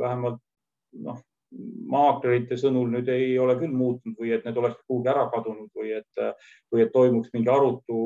vähemalt 0.00 0.40
noh, 1.06 1.20
maaklerite 1.92 2.56
sõnul 2.56 2.90
nüüd 2.94 3.08
ei 3.12 3.36
ole 3.38 3.58
küll 3.60 3.74
muutunud 3.76 4.18
või 4.18 4.32
et 4.36 4.44
need 4.46 4.56
oleks 4.56 4.80
kuhugi 4.88 5.10
ära 5.12 5.26
kadunud 5.32 5.70
või 5.76 5.92
et, 5.98 6.20
või 6.72 6.86
et 6.86 6.92
toimuks 6.92 7.32
mingi 7.34 7.52
arutu 7.52 8.02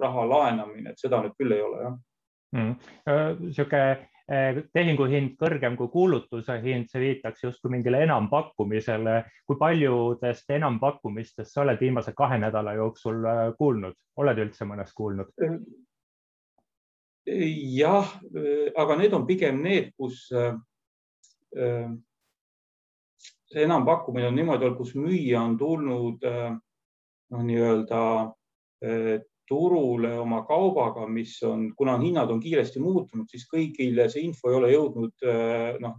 raha 0.00 0.26
laenamine, 0.30 0.92
et 0.92 1.02
seda 1.02 1.22
nüüd 1.24 1.34
küll 1.38 1.56
ei 1.56 1.62
ole 1.64 1.86
jah 1.86 1.94
mm.. 2.54 2.74
niisugune 3.42 4.10
tehinguhind 4.72 5.34
kõrgem 5.36 5.74
kui 5.76 5.90
kuulutuse 5.92 6.56
hind, 6.62 6.88
see 6.88 7.00
viitaks 7.02 7.42
justkui 7.44 7.70
mingile 7.74 8.00
enampakkumisele. 8.06 9.24
kui 9.44 9.56
paljudest 9.60 10.50
enampakkumistest 10.50 11.52
sa 11.52 11.60
oled 11.60 11.80
viimase 11.80 12.14
kahe 12.16 12.38
nädala 12.40 12.72
jooksul 12.72 13.20
kuulnud, 13.58 13.98
oled 14.16 14.40
üldse 14.46 14.64
mõnest 14.64 14.96
kuulnud? 14.96 15.28
Jah, 17.26 18.16
aga 18.76 18.96
need 18.96 19.12
on 19.12 19.26
pigem 19.26 19.60
need, 19.62 19.92
kus 19.96 20.30
see 23.54 23.64
enampakkumine 23.64 24.28
on 24.28 24.38
niimoodi 24.38 24.66
olnud, 24.66 24.78
kus 24.78 24.94
müüja 24.98 25.42
on 25.42 25.58
tulnud 25.58 26.26
äh, 26.28 26.54
noh, 27.34 27.44
nii-öelda 27.50 28.00
turule 29.48 30.10
oma 30.20 30.42
kaubaga, 30.44 31.06
mis 31.08 31.38
on, 31.46 31.70
kuna 31.76 31.94
hinnad 32.02 32.28
on 32.30 32.40
kiiresti 32.40 32.82
muutunud, 32.84 33.24
siis 33.30 33.46
kõigile 33.48 34.10
see 34.12 34.26
info 34.26 34.50
ei 34.50 34.58
ole 34.58 34.70
jõudnud, 34.74 35.24
noh, 35.80 35.94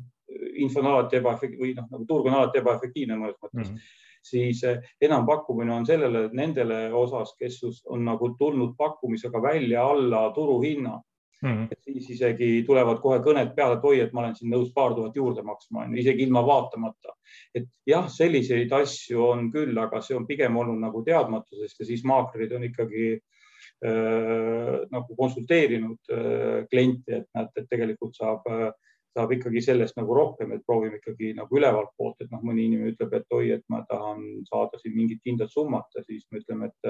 info 0.61 0.83
on 0.83 0.89
alati 0.91 1.17
ebaefektiivne 1.17 1.63
või 1.63 1.73
noh, 1.77 1.87
nagu 1.89 2.05
turg 2.09 2.29
on 2.29 2.37
alati 2.37 2.61
ebaefektiivne 2.61 3.17
mõnes 3.17 3.39
mõttes 3.41 3.71
mm. 3.71 3.75
-hmm 3.75 4.01
siis 4.25 4.61
enampakkumine 5.01 5.73
on 5.73 5.85
sellele, 5.85 6.29
nendele 6.33 6.93
osas, 6.93 7.35
kes 7.39 7.59
on 7.85 8.05
nagu 8.05 8.31
tulnud 8.39 8.73
pakkumisega 8.77 9.41
välja 9.41 9.83
alla 9.85 10.31
turuhinna 10.33 10.95
mm.. 11.41 11.67
et 11.71 11.81
siis 11.83 12.09
isegi 12.15 12.49
tulevad 12.67 13.01
kohe 13.03 13.19
kõned 13.25 13.53
peale, 13.57 13.77
et 13.77 13.87
oi, 13.89 13.99
et 14.03 14.13
ma 14.13 14.23
olen 14.23 14.35
siin 14.37 14.51
nõus 14.53 14.71
paar 14.75 14.95
tuhat 14.95 15.15
juurde 15.17 15.43
maksma, 15.45 15.87
isegi 15.99 16.25
ilma 16.27 16.45
vaatamata. 16.45 17.15
et 17.55 17.67
jah, 17.87 18.07
selliseid 18.11 18.71
asju 18.73 19.23
on 19.25 19.49
küll, 19.51 19.77
aga 19.81 20.01
see 20.01 20.17
on 20.17 20.27
pigem 20.27 20.57
olnud 20.57 20.79
nagu 20.81 21.03
teadmatusest 21.05 21.79
ja 21.79 21.89
siis 21.91 22.05
maaklerid 22.07 22.55
on 22.55 22.67
ikkagi 22.69 23.11
äh, 23.15 24.73
nagu 24.91 25.19
konsulteerinud 25.19 26.11
äh, 26.11 26.65
klienti, 26.71 27.21
et 27.21 27.29
näed, 27.35 27.53
et 27.55 27.69
tegelikult 27.69 28.17
saab 28.17 28.47
äh, 28.51 28.69
saab 29.15 29.31
ikkagi 29.31 29.61
sellest 29.63 29.95
nagu 29.95 30.11
rohkem, 30.11 30.49
et 30.51 30.63
proovime 30.67 30.97
ikkagi 30.99 31.29
nagu 31.37 31.55
ülevalt 31.55 31.93
poolt, 31.95 32.17
et 32.19 32.33
noh, 32.33 32.41
mõni 32.43 32.65
inimene 32.67 32.91
ütleb, 32.91 33.13
et 33.15 33.31
oi, 33.31 33.45
et 33.55 33.61
ma 33.71 33.79
tahan 33.87 34.25
saada 34.49 34.75
siin 34.81 34.91
mingit 34.91 35.21
kindlat 35.23 35.53
summat 35.53 35.87
ja 35.95 36.03
siis 36.03 36.25
me 36.31 36.41
ütleme, 36.41 36.67
et 36.67 36.89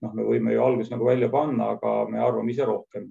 noh, 0.00 0.14
me 0.16 0.24
võime 0.24 0.54
ju 0.54 0.62
alguses 0.64 0.88
nagu 0.94 1.04
välja 1.04 1.28
panna, 1.28 1.74
aga 1.76 1.92
me 2.08 2.22
arvame 2.24 2.54
ise 2.54 2.64
rohkem 2.64 3.10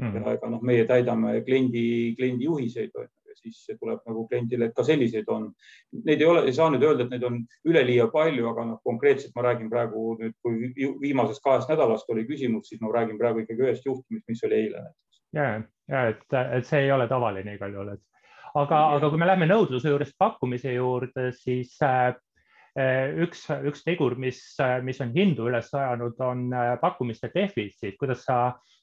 mm. 0.00 0.16
ja 0.16 0.38
ega 0.38 0.50
noh, 0.50 0.62
meie 0.64 0.86
täidame 0.88 1.36
kliendi, 1.46 2.14
kliendi 2.18 2.48
juhiseid 2.48 2.94
ja 2.94 3.06
siis 3.34 3.78
tuleb 3.80 4.00
nagu 4.08 4.24
kliendile, 4.28 4.68
et 4.68 4.76
ka 4.76 4.84
selliseid 4.86 5.28
on. 5.32 5.48
Neid 6.06 6.22
ei 6.22 6.28
ole, 6.28 6.44
ei 6.48 6.56
saa 6.56 6.70
nüüd 6.72 6.84
öelda, 6.86 7.06
et 7.06 7.14
neid 7.14 7.26
on 7.26 7.40
üleliia 7.68 8.08
palju, 8.12 8.46
aga 8.50 8.66
noh, 8.70 8.80
konkreetselt 8.86 9.34
ma 9.36 9.46
räägin 9.48 9.70
praegu 9.72 10.14
nüüd, 10.20 10.36
kui 10.44 10.72
viimasest 11.02 11.42
kahest 11.44 11.70
nädalast 11.72 12.10
oli 12.14 12.26
küsimus, 12.28 12.68
siis 12.70 12.82
ma 12.82 12.92
räägin 12.94 13.20
praegu 13.20 13.44
ikkagi 13.44 13.66
ühest 13.66 13.86
juhtumist, 13.88 14.26
mis 14.30 14.44
oli 14.48 14.60
eile 14.62 14.82
näiteks. 14.84 15.22
ja, 15.34 15.48
ja 15.90 16.04
et, 16.12 16.26
et 16.58 16.68
see 16.68 16.84
ei 16.86 16.92
ole 16.94 17.08
tavaline 17.10 17.56
igal 17.56 17.74
juhul, 17.74 17.94
et 17.96 18.54
aga, 18.54 18.84
aga 18.98 19.10
kui 19.10 19.20
me 19.20 19.30
läheme 19.30 19.50
nõudluse 19.50 19.90
juurest 19.90 20.16
pakkumise 20.18 20.74
juurde, 20.76 21.30
siis 21.38 21.74
äh, 21.82 22.14
üks, 23.24 23.48
üks 23.70 23.82
tegur, 23.86 24.14
mis, 24.18 24.40
mis 24.86 25.02
on 25.02 25.10
hindu 25.14 25.50
üles 25.50 25.74
ajanud, 25.74 26.18
on 26.22 26.46
äh, 26.54 26.76
pakkumiste 26.82 27.30
defitsiit. 27.34 27.98
kuidas 27.98 28.24
sa 28.26 28.38
Äh, 28.48 28.73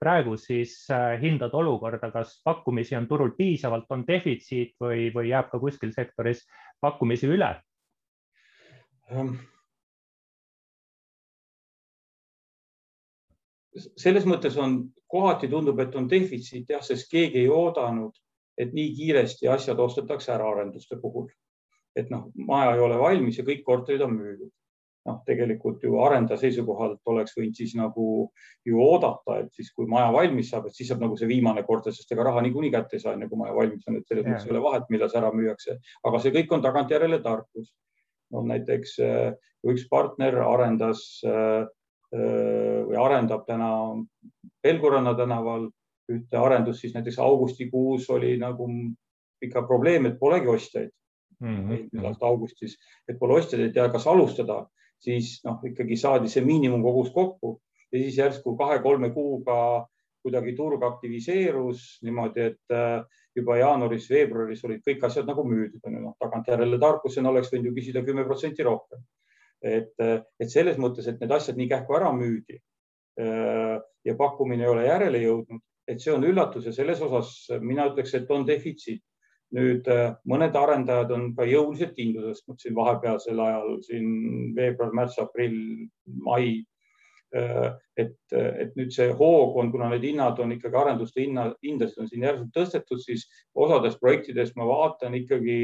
praegu 0.00 0.36
siis 0.40 0.86
äh, 0.90 1.18
hindad 1.20 1.52
olukorda, 1.54 2.08
kas 2.12 2.38
pakkumisi 2.44 2.96
on 2.96 3.08
turul 3.08 3.34
piisavalt, 3.36 3.90
on 3.92 4.06
defitsiit 4.08 4.72
või, 4.80 5.10
või 5.14 5.28
jääb 5.28 5.50
ka 5.52 5.60
kuskil 5.60 5.92
sektoris 5.92 6.46
pakkumisi 6.80 7.28
üle? 7.28 7.50
Ähm. 9.12 9.36
selles 13.76 14.24
mõttes 14.24 14.56
on, 14.56 14.78
kohati 15.06 15.50
tundub, 15.52 15.78
et 15.84 15.94
on 16.00 16.08
defitsiit 16.08 16.70
jah, 16.72 16.80
sest 16.82 17.10
keegi 17.12 17.42
ei 17.44 17.50
oodanud, 17.52 18.16
et 18.56 18.72
nii 18.72 18.94
kiiresti 18.96 19.50
asjad 19.52 19.78
ostetakse 19.84 20.32
ära 20.32 20.48
arenduste 20.48 20.96
puhul. 21.02 21.28
et 21.96 22.08
noh, 22.12 22.30
maja 22.34 22.74
ei 22.74 22.80
ole 22.80 22.96
valmis 23.00 23.38
ja 23.38 23.44
kõik 23.44 23.62
korterid 23.64 24.02
on 24.04 24.16
müüdud 24.16 24.50
noh, 25.06 25.20
tegelikult 25.26 25.84
ju 25.86 26.00
arendaja 26.02 26.40
seisukohalt 26.40 27.10
oleks 27.12 27.36
võinud 27.36 27.58
siis 27.58 27.74
nagu 27.78 28.06
ju 28.66 28.80
oodata, 28.82 29.40
et 29.42 29.52
siis, 29.54 29.70
kui 29.76 29.88
maja 29.90 30.08
valmis 30.14 30.50
saab, 30.50 30.68
et 30.68 30.76
siis 30.76 30.90
saab 30.90 31.04
nagu 31.04 31.18
see 31.18 31.28
viimane 31.30 31.62
korter, 31.66 31.94
sest 31.94 32.12
ega 32.12 32.26
raha 32.26 32.42
niikuinii 32.44 32.72
kätte 32.74 32.98
ei 32.98 33.04
saa, 33.04 33.14
enne 33.16 33.28
kui 33.30 33.40
maja 33.40 33.54
valmis 33.56 33.86
on, 33.86 34.00
et 34.00 34.10
selles 34.10 34.26
mõttes 34.26 34.48
ei 34.48 34.54
ole 34.54 34.64
vahet, 34.66 34.90
millal 34.92 35.12
see 35.12 35.20
ära 35.22 35.32
müüakse, 35.34 35.78
aga 36.10 36.22
see 36.22 36.34
kõik 36.34 36.54
on 36.56 36.66
tagantjärele 36.66 37.22
tarkus. 37.24 37.72
no 38.34 38.42
näiteks 38.42 38.96
äh, 39.06 39.32
üks 39.70 39.84
partner 39.86 40.40
arendas 40.42 41.02
äh, 41.22 41.62
äh, 42.10 42.80
või 42.88 42.96
arendab 42.98 43.44
täna 43.46 43.70
Pelguranna 44.62 45.12
tänaval 45.14 45.68
ühte 46.10 46.38
arendust, 46.38 46.82
siis 46.82 46.94
näiteks 46.94 47.20
augustikuus 47.22 48.10
oli 48.10 48.34
nagu 48.38 48.66
ikka 49.42 49.62
probleem, 49.66 50.06
et 50.06 50.18
polegi 50.18 50.50
ostjaid 50.50 50.90
mm 51.40 51.56
-hmm. 51.56 51.72
eelmise 51.76 52.06
aasta 52.06 52.26
augustis, 52.26 52.76
et 53.08 53.18
pole 53.18 53.38
ostjaid, 53.38 53.62
ei 53.62 53.72
tea, 53.72 53.88
kas 53.92 54.06
alustada 54.06 54.64
siis 55.02 55.40
noh, 55.44 55.60
ikkagi 55.64 55.96
saadi 56.00 56.30
see 56.32 56.44
miinimumkogus 56.44 57.12
kokku 57.14 57.56
ja 57.92 58.00
siis 58.00 58.18
järsku 58.18 58.56
kahe-kolme 58.58 59.10
kuuga 59.14 59.58
kuidagi 60.26 60.56
turg 60.58 60.82
aktiviseerus 60.82 62.00
niimoodi, 62.02 62.48
et 62.50 62.74
äh, 62.74 63.04
juba 63.36 63.58
jaanuaris-veebruaris 63.60 64.64
olid 64.66 64.82
kõik 64.86 65.04
asjad 65.06 65.28
nagu 65.28 65.44
müüdud, 65.46 65.82
on 65.86 65.94
ju, 65.94 66.00
noh, 66.02 66.16
tagantjärele 66.22 66.80
tarkusena 66.82 67.30
oleks 67.30 67.52
võinud 67.52 67.70
ju 67.70 67.76
küsida 67.76 68.02
kümme 68.06 68.24
protsenti 68.26 68.66
rohkem. 68.66 69.04
et, 69.62 69.94
äh, 70.02 70.18
et 70.40 70.50
selles 70.52 70.76
mõttes, 70.78 71.06
et 71.08 71.20
need 71.20 71.32
asjad 71.32 71.56
nii 71.56 71.68
kähku 71.70 71.94
ära 71.96 72.10
müüdi 72.12 72.58
äh, 73.20 73.78
ja 74.04 74.14
pakkumine 74.18 74.66
ei 74.66 74.68
ole 74.70 74.84
järele 74.84 75.22
jõudnud, 75.22 75.62
et 75.88 76.02
see 76.02 76.12
on 76.12 76.26
üllatus 76.28 76.66
ja 76.66 76.74
selles 76.76 77.00
osas 77.02 77.30
mina 77.62 77.86
ütleks, 77.88 78.12
et 78.18 78.30
on 78.30 78.44
defitsiit 78.46 79.02
nüüd 79.56 79.88
äh, 79.92 80.14
mõned 80.28 80.56
arendajad 80.56 81.12
on 81.16 81.28
ka 81.36 81.46
jõuliselt 81.48 81.98
hindu 81.98 82.24
tõstnud 82.28 82.60
siin 82.60 82.76
vahepealsel 82.76 83.42
ajal 83.42 83.76
siin 83.86 84.08
veebruar, 84.56 84.94
märts, 84.96 85.20
aprill, 85.22 85.60
mai. 86.26 86.64
et, 87.36 88.14
et 88.32 88.76
nüüd 88.78 88.92
see 88.94 89.10
hoog 89.18 89.56
on, 89.60 89.68
kuna 89.72 89.88
need 89.90 90.04
hinnad 90.06 90.38
on 90.40 90.54
ikkagi 90.54 90.78
arenduste 90.78 91.20
hinna, 91.20 91.48
hindasid 91.66 91.98
on 92.00 92.08
siin 92.08 92.22
järsult 92.24 92.52
tõstetud, 92.54 93.02
siis 93.02 93.26
osades 93.52 93.98
projektides 94.00 94.54
ma 94.56 94.64
vaatan 94.64 95.18
ikkagi 95.18 95.58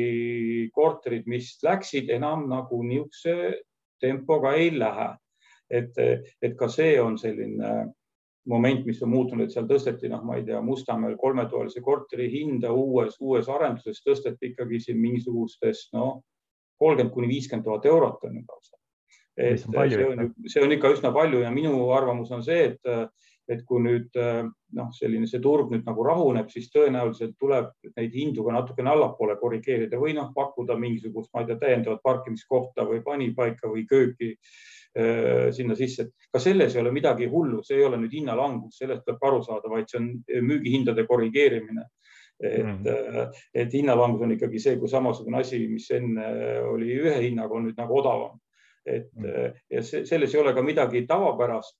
korterid, 0.75 1.25
mis 1.31 1.55
läksid 1.65 2.11
enam 2.13 2.45
nagu 2.51 2.83
niisuguse 2.83 3.63
tempoga 4.03 4.53
ei 4.59 4.73
lähe. 4.75 5.09
et, 5.71 5.97
et 6.43 6.59
ka 6.59 6.69
see 6.69 6.99
on 7.01 7.15
selline 7.17 7.71
moment, 8.49 8.85
mis 8.87 9.03
on 9.03 9.13
muutunud, 9.13 9.47
et 9.47 9.55
seal 9.55 9.69
tõsteti, 9.71 10.11
noh, 10.11 10.23
ma 10.27 10.39
ei 10.39 10.45
tea, 10.47 10.61
Mustamäel 10.65 11.17
kolmetoalise 11.21 11.83
korteri 11.85 12.29
hinda 12.33 12.73
uues, 12.75 13.17
uues 13.21 13.49
arenduses 13.53 14.03
tõsteti 14.03 14.51
ikkagi 14.51 14.81
siin 14.83 14.99
mingisugustes, 15.03 15.89
noh, 15.95 16.23
kolmkümmend 16.83 17.15
kuni 17.15 17.31
viiskümmend 17.31 17.67
tuhat 17.67 17.87
eurot 17.87 18.25
on 18.27 18.41
ju 18.41 18.47
lausa. 18.49 18.79
Et 19.39 19.61
see 19.61 20.05
on, 20.05 20.33
see 20.51 20.61
on 20.61 20.75
ikka 20.75 20.91
üsna 20.93 21.13
palju 21.15 21.41
ja 21.41 21.51
minu 21.55 21.87
arvamus 21.95 22.33
on 22.35 22.43
see, 22.45 22.67
et, 22.73 22.91
et 23.49 23.63
kui 23.69 23.81
nüüd 23.81 24.11
noh, 24.13 24.91
selline 24.97 25.29
see 25.31 25.41
turg 25.45 25.71
nüüd 25.73 25.87
nagu 25.89 26.05
rahuneb, 26.05 26.51
siis 26.53 26.69
tõenäoliselt 26.75 27.39
tuleb 27.41 27.71
neid 27.97 28.13
hindu 28.17 28.45
ka 28.45 28.59
natukene 28.59 28.93
allapoole 28.93 29.39
korrigeerida 29.41 30.01
või 30.01 30.17
noh, 30.19 30.33
pakkuda 30.37 30.77
mingisugust, 30.81 31.31
ma 31.33 31.45
ei 31.45 31.49
tea, 31.49 31.61
täiendavat 31.63 32.05
parkimiskohta 32.05 32.85
või 32.91 33.01
panipaika 33.07 33.71
või 33.73 33.87
kööki 33.89 34.35
sinna 34.93 35.73
sisse, 35.73 36.11
ka 36.29 36.41
selles 36.43 36.75
ei 36.75 36.83
ole 36.83 36.91
midagi 36.93 37.25
hullu, 37.33 37.63
see 37.65 37.79
ei 37.79 37.87
ole 37.87 37.97
nüüd 37.97 38.13
hinnalangus, 38.13 38.77
sellest 38.83 39.07
peab 39.07 39.23
aru 39.25 39.39
saada, 39.47 39.71
vaid 39.73 39.89
see 39.89 40.01
on 40.03 40.11
müügihindade 40.45 41.07
korrigeerimine 41.09 41.87
et 42.43 42.67
mm., 42.67 43.33
et 43.55 43.73
hinnalangus 43.73 44.27
on 44.27 44.35
ikkagi 44.35 44.61
see, 44.61 44.77
kui 44.77 44.91
samasugune 44.91 45.41
asi, 45.41 45.63
mis 45.71 45.87
enne 45.97 46.27
oli 46.69 46.91
ühe 46.99 47.15
hinnaga, 47.23 47.55
on 47.57 47.71
nüüd 47.71 47.79
nagu 47.81 47.97
odavam 48.03 48.37
et 48.87 49.11
mm. 49.15 49.61
ja 49.71 49.83
selles 49.83 50.35
ei 50.35 50.41
ole 50.41 50.55
ka 50.55 50.63
midagi 50.63 51.07
tavapärast. 51.07 51.79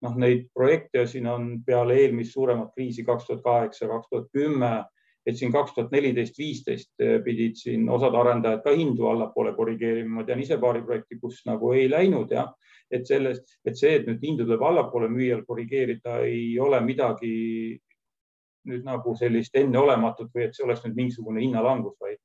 noh, 0.00 0.14
neid 0.16 0.46
projekte 0.56 1.02
siin 1.04 1.26
on 1.28 1.48
peale 1.60 1.98
eelmist 2.00 2.32
suuremat 2.32 2.70
kriisi 2.72 3.02
kaks 3.04 3.26
tuhat 3.26 3.42
kaheksa, 3.44 3.88
kaks 3.88 4.08
tuhat 4.08 4.30
kümme, 4.32 4.70
et 5.26 5.36
siin 5.36 5.52
kaks 5.52 5.74
tuhat 5.76 5.92
neliteist, 5.92 6.38
viisteist 6.38 7.04
pidid 7.24 7.58
siin 7.60 7.88
osad 7.92 8.14
arendajad 8.16 8.62
ka 8.64 8.72
hindu 8.76 9.08
allapoole 9.10 9.52
korrigeerima. 9.56 10.20
ma 10.20 10.24
tean 10.24 10.40
ise 10.40 10.58
paari 10.58 10.82
projekti, 10.82 11.20
kus 11.20 11.42
nagu 11.46 11.72
ei 11.76 11.90
läinud 11.90 12.32
jah, 12.32 12.48
et 12.90 13.06
selles, 13.06 13.42
et 13.64 13.76
see, 13.76 13.94
et 14.00 14.08
nüüd 14.08 14.24
hindu 14.24 14.46
tuleb 14.48 14.64
allapoole 14.66 15.10
müüjal 15.12 15.44
korrigeerida, 15.46 16.20
ei 16.26 16.58
ole 16.58 16.80
midagi 16.80 17.80
nüüd 18.68 18.84
nagu 18.84 19.14
sellist 19.16 19.56
enneolematut 19.56 20.32
või 20.34 20.46
et 20.46 20.56
see 20.56 20.66
oleks 20.66 20.84
nüüd 20.84 20.96
mingisugune 20.98 21.40
hinnalangus, 21.44 21.96
vaid, 22.00 22.20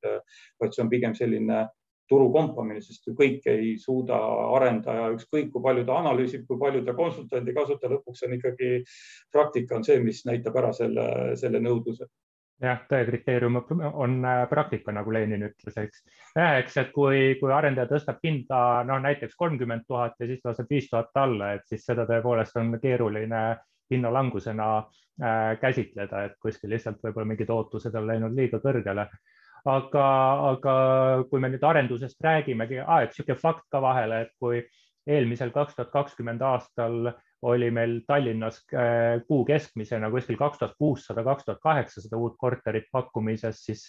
vaid 0.60 0.74
see 0.74 0.84
on 0.84 0.92
pigem 0.92 1.14
selline 1.16 1.66
turu 2.10 2.28
kompamine, 2.32 2.80
sest 2.84 3.06
ju 3.08 3.16
kõike 3.18 3.50
ei 3.58 3.72
suuda 3.82 4.18
arendaja, 4.54 5.08
ükskõik 5.16 5.48
kui 5.52 5.62
palju 5.62 5.82
ta 5.88 5.96
analüüsib, 6.02 6.44
kui 6.46 6.60
palju 6.60 6.84
ta 6.86 6.94
konsultandi 6.98 7.54
kasutab, 7.56 7.96
lõpuks 7.96 8.22
on 8.28 8.36
ikkagi 8.36 8.70
praktika 9.34 9.78
on 9.78 9.86
see, 9.86 9.98
mis 10.04 10.22
näitab 10.28 10.58
ära 10.60 10.70
selle, 10.76 11.08
selle 11.40 11.62
nõudluse 11.64 12.06
jah, 12.62 12.82
tõe 12.88 13.04
kriteerium 13.08 13.58
on 13.92 14.18
äh, 14.24 14.42
praktika, 14.50 14.94
nagu 14.94 15.12
Lenin 15.12 15.46
ütles, 15.48 15.78
eks. 15.82 16.02
eks, 16.40 16.76
et 16.82 16.92
kui, 16.94 17.36
kui 17.40 17.52
arendaja 17.52 17.90
tõstab 17.90 18.20
hinda 18.24 18.82
noh, 18.88 19.00
näiteks 19.04 19.36
kolmkümmend 19.36 19.86
tuhat 19.88 20.16
ja 20.20 20.28
siis 20.30 20.44
laseb 20.44 20.70
viis 20.70 20.90
tuhat 20.90 21.16
alla, 21.20 21.54
et 21.56 21.66
siis 21.68 21.84
seda 21.86 22.06
tõepoolest 22.08 22.56
on 22.60 22.76
keeruline 22.82 23.42
hinnalangusena 23.92 24.70
äh, 24.78 25.56
käsitleda, 25.60 26.26
et 26.26 26.38
kuskil 26.42 26.72
lihtsalt 26.74 27.02
võib-olla 27.04 27.32
mingid 27.34 27.52
ootused 27.52 27.94
on 27.94 28.08
läinud 28.08 28.36
liiga 28.36 28.62
kõrgele 28.62 29.06
aga, 29.66 30.06
aga 30.52 30.74
kui 31.30 31.42
me 31.42 31.50
nüüd 31.52 31.64
arendusest 31.66 32.20
räägimegi 32.24 32.80
ah,, 32.84 33.02
et 33.02 33.12
niisugune 33.12 33.38
fakt 33.40 33.66
ka 33.72 33.82
vahele, 33.82 34.26
et 34.26 34.34
kui 34.40 34.62
eelmisel 35.06 35.52
kaks 35.54 35.76
tuhat 35.76 35.92
kakskümmend 35.94 36.42
aastal 36.42 37.12
oli 37.42 37.70
meil 37.70 38.00
Tallinnas 38.06 38.62
äh, 38.74 39.20
kuu 39.28 39.44
keskmisena 39.44 40.10
kuskil 40.10 40.36
kaks 40.36 40.58
tuhat 40.58 40.74
kuussada, 40.78 41.24
kaks 41.24 41.44
tuhat 41.44 41.62
kaheksasada 41.62 42.16
uut 42.16 42.36
korterit 42.38 42.88
pakkumises, 42.92 43.64
siis 43.64 43.86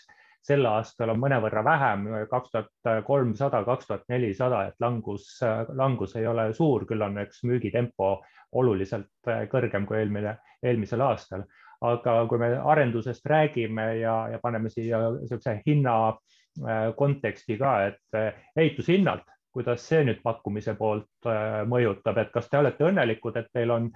sel 0.48 0.66
aastal 0.70 1.12
on 1.12 1.20
mõnevõrra 1.20 1.64
vähem, 1.66 2.08
kaks 2.32 2.52
tuhat 2.54 3.06
kolmsada, 3.08 3.64
kaks 3.68 3.88
tuhat 3.88 4.04
nelisada, 4.12 4.64
et 4.70 4.76
langus, 4.84 5.30
langus 5.76 6.16
ei 6.16 6.28
ole 6.28 6.50
suur, 6.56 6.86
küll 6.88 7.04
on 7.04 7.20
üks 7.24 7.44
müügitempo 7.48 8.18
oluliselt 8.60 9.32
äh, 9.32 9.46
kõrgem 9.52 9.88
kui 9.88 10.02
eelmine, 10.02 10.38
eelmisel 10.64 11.04
aastal. 11.08 11.48
Aga 11.88 12.24
kui 12.30 12.40
me 12.42 12.56
arendusest 12.58 13.26
räägime 13.30 13.92
ja, 14.00 14.16
ja 14.32 14.40
paneme 14.42 14.70
siia 14.74 15.02
niisuguse 15.20 15.60
hinna 15.66 15.98
äh, 16.10 16.88
konteksti 16.98 17.58
ka, 17.60 17.74
et 17.92 18.22
ehitushinnalt, 18.58 19.28
kuidas 19.58 19.86
see 19.89 20.04
nüüd 20.06 20.22
pakkumise 20.24 20.78
poolt 20.78 21.30
äh, 21.30 21.63
mõjutab, 21.70 22.22
et 22.22 22.34
kas 22.34 22.50
te 22.50 22.60
olete 22.62 22.86
õnnelikud, 22.89 23.39
et 23.41 23.50
teil 23.54 23.74
on 23.74 23.91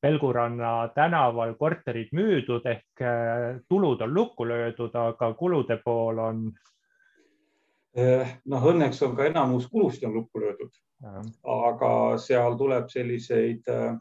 Pelguranna 0.00 0.88
tänaval 0.94 1.52
korterid 1.60 2.14
müüdud 2.16 2.64
ehk 2.70 3.02
tulud 3.68 4.00
on 4.00 4.14
lukku 4.14 4.46
löödud, 4.48 4.94
aga 4.96 5.28
kulude 5.36 5.76
pool 5.84 6.18
on? 6.22 6.40
noh, 7.98 8.66
õnneks 8.72 9.02
on 9.04 9.16
ka 9.18 9.26
enamus 9.28 9.66
kulusid 9.70 10.06
on 10.08 10.14
lukku 10.16 10.40
löödud, 10.42 10.70
aga 11.44 11.92
seal 12.22 12.56
tuleb 12.58 12.88
selliseid 12.92 13.68
äh, 13.72 13.96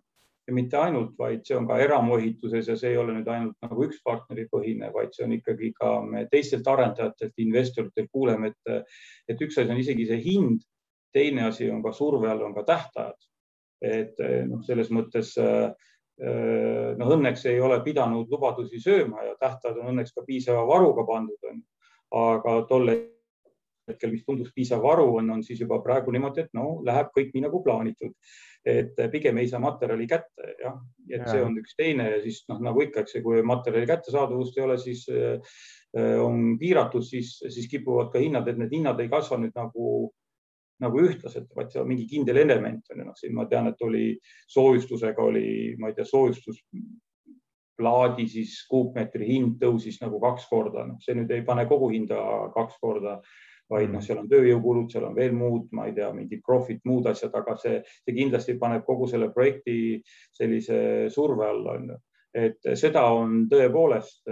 ja 0.48 0.54
mitte 0.56 0.78
ainult, 0.80 1.12
vaid 1.20 1.44
see 1.46 1.58
on 1.58 1.68
ka 1.68 1.78
eramuehituses 1.84 2.70
ja 2.72 2.78
see 2.80 2.94
ei 2.94 3.00
ole 3.02 3.18
nüüd 3.18 3.28
ainult 3.32 3.58
nagu 3.64 3.84
üks 3.84 4.00
partneri 4.06 4.48
põhine, 4.52 4.90
vaid 4.96 5.12
see 5.16 5.26
on 5.26 5.36
ikkagi 5.36 5.74
ka 5.76 5.98
me 6.08 6.24
teistelt 6.32 6.68
arendajatelt, 6.72 7.36
investoritelt 7.44 8.08
kuuleme, 8.12 8.54
et, 8.54 8.96
et 9.28 9.44
üks 9.44 9.60
asi 9.60 9.74
on 9.74 9.82
isegi 9.84 10.08
see 10.08 10.22
hind, 10.24 10.64
teine 11.16 11.48
asi 11.50 11.68
on 11.72 11.84
ka 11.84 11.92
surve 11.96 12.32
all 12.32 12.46
on 12.48 12.56
ka 12.56 12.64
tähtajad. 12.68 13.20
et 13.84 14.18
noh, 14.50 14.64
selles 14.66 14.88
mõttes 14.90 15.36
noh, 15.38 17.12
õnneks 17.14 17.44
ei 17.52 17.60
ole 17.62 17.78
pidanud 17.86 18.32
lubadusi 18.32 18.80
sööma 18.82 19.22
ja 19.28 19.36
tähtajad 19.38 19.78
on 19.84 19.92
õnneks 19.92 20.16
ka 20.16 20.24
piisava 20.26 20.64
varuga 20.66 21.06
pandud, 21.06 21.46
aga 22.10 22.56
tol 22.72 22.90
hetkel, 23.88 24.12
mis 24.12 24.26
tundus 24.26 24.50
piisav 24.56 24.82
varu 24.84 25.08
on, 25.20 25.30
on 25.38 25.44
siis 25.44 25.62
juba 25.62 25.80
praegu 25.84 26.12
niimoodi, 26.12 26.48
et 26.48 26.58
no 26.58 26.80
läheb 26.88 27.12
kõik 27.16 27.32
nii 27.34 27.46
nagu 27.46 27.62
plaanitud 27.64 28.16
et 28.68 29.00
pigem 29.12 29.38
ei 29.40 29.48
saa 29.50 29.62
materjali 29.64 30.08
kätte, 30.10 30.54
jah, 30.62 30.78
et 31.08 31.22
ja. 31.22 31.32
see 31.32 31.42
on 31.44 31.58
üks 31.62 31.76
teine 31.78 32.10
ja 32.12 32.22
siis 32.24 32.42
noh, 32.52 32.60
nagu 32.64 32.84
ikka, 32.84 33.04
eks 33.04 33.20
kui 33.24 33.42
materjali 33.46 33.88
kättesaadavust 33.90 34.58
ei 34.58 34.66
ole, 34.66 34.78
siis 34.82 35.06
äh, 35.14 35.58
on 36.22 36.58
piiratud, 36.60 37.06
siis, 37.06 37.38
siis 37.48 37.70
kipuvad 37.72 38.12
ka 38.14 38.22
hinnad, 38.22 38.48
et 38.48 38.60
need 38.60 38.76
hinnad 38.76 39.00
ei 39.02 39.10
kasva 39.12 39.40
nüüd 39.42 39.56
nagu, 39.58 40.12
nagu 40.84 41.02
ühtlaselt, 41.02 41.50
vaid 41.56 41.72
seal 41.74 41.88
mingi 41.90 42.08
kindel 42.10 42.42
element 42.44 42.94
on 42.94 43.02
ju, 43.02 43.08
noh, 43.08 43.18
siin 43.18 43.36
ma 43.38 43.48
tean, 43.50 43.72
et 43.72 43.84
oli 43.88 44.08
soojustusega 44.54 45.24
oli, 45.24 45.50
ma 45.80 45.92
ei 45.92 45.98
tea, 45.98 46.08
soojustus 46.08 46.62
plaadi 47.78 48.26
siis 48.30 48.60
kuupmeetri 48.70 49.28
hind 49.30 49.60
tõusis 49.62 50.00
nagu 50.02 50.20
kaks 50.22 50.48
korda, 50.50 50.88
noh, 50.90 51.02
see 51.04 51.16
nüüd 51.18 51.32
ei 51.34 51.46
pane 51.46 51.68
kogu 51.70 51.92
hinda 51.94 52.20
kaks 52.56 52.80
korda 52.82 53.20
vaid 53.70 53.92
noh, 53.92 54.04
seal 54.04 54.22
on 54.22 54.30
tööjõukulud, 54.32 54.92
seal 54.92 55.08
on 55.10 55.16
veel 55.16 55.34
muud, 55.36 55.68
ma 55.76 55.88
ei 55.90 55.96
tea, 55.96 56.10
mingid 56.16 56.44
profit, 56.46 56.80
muud 56.88 57.10
asjad, 57.12 57.34
aga 57.36 57.58
see, 57.60 57.82
see 58.06 58.16
kindlasti 58.16 58.56
paneb 58.60 58.86
kogu 58.88 59.10
selle 59.12 59.28
projekti 59.36 59.98
sellise 60.36 60.80
surve 61.14 61.50
alla, 61.50 61.76
on 61.76 61.92
ju. 61.92 61.98
et 62.38 62.70
seda 62.80 63.04
on 63.12 63.44
tõepoolest 63.52 64.30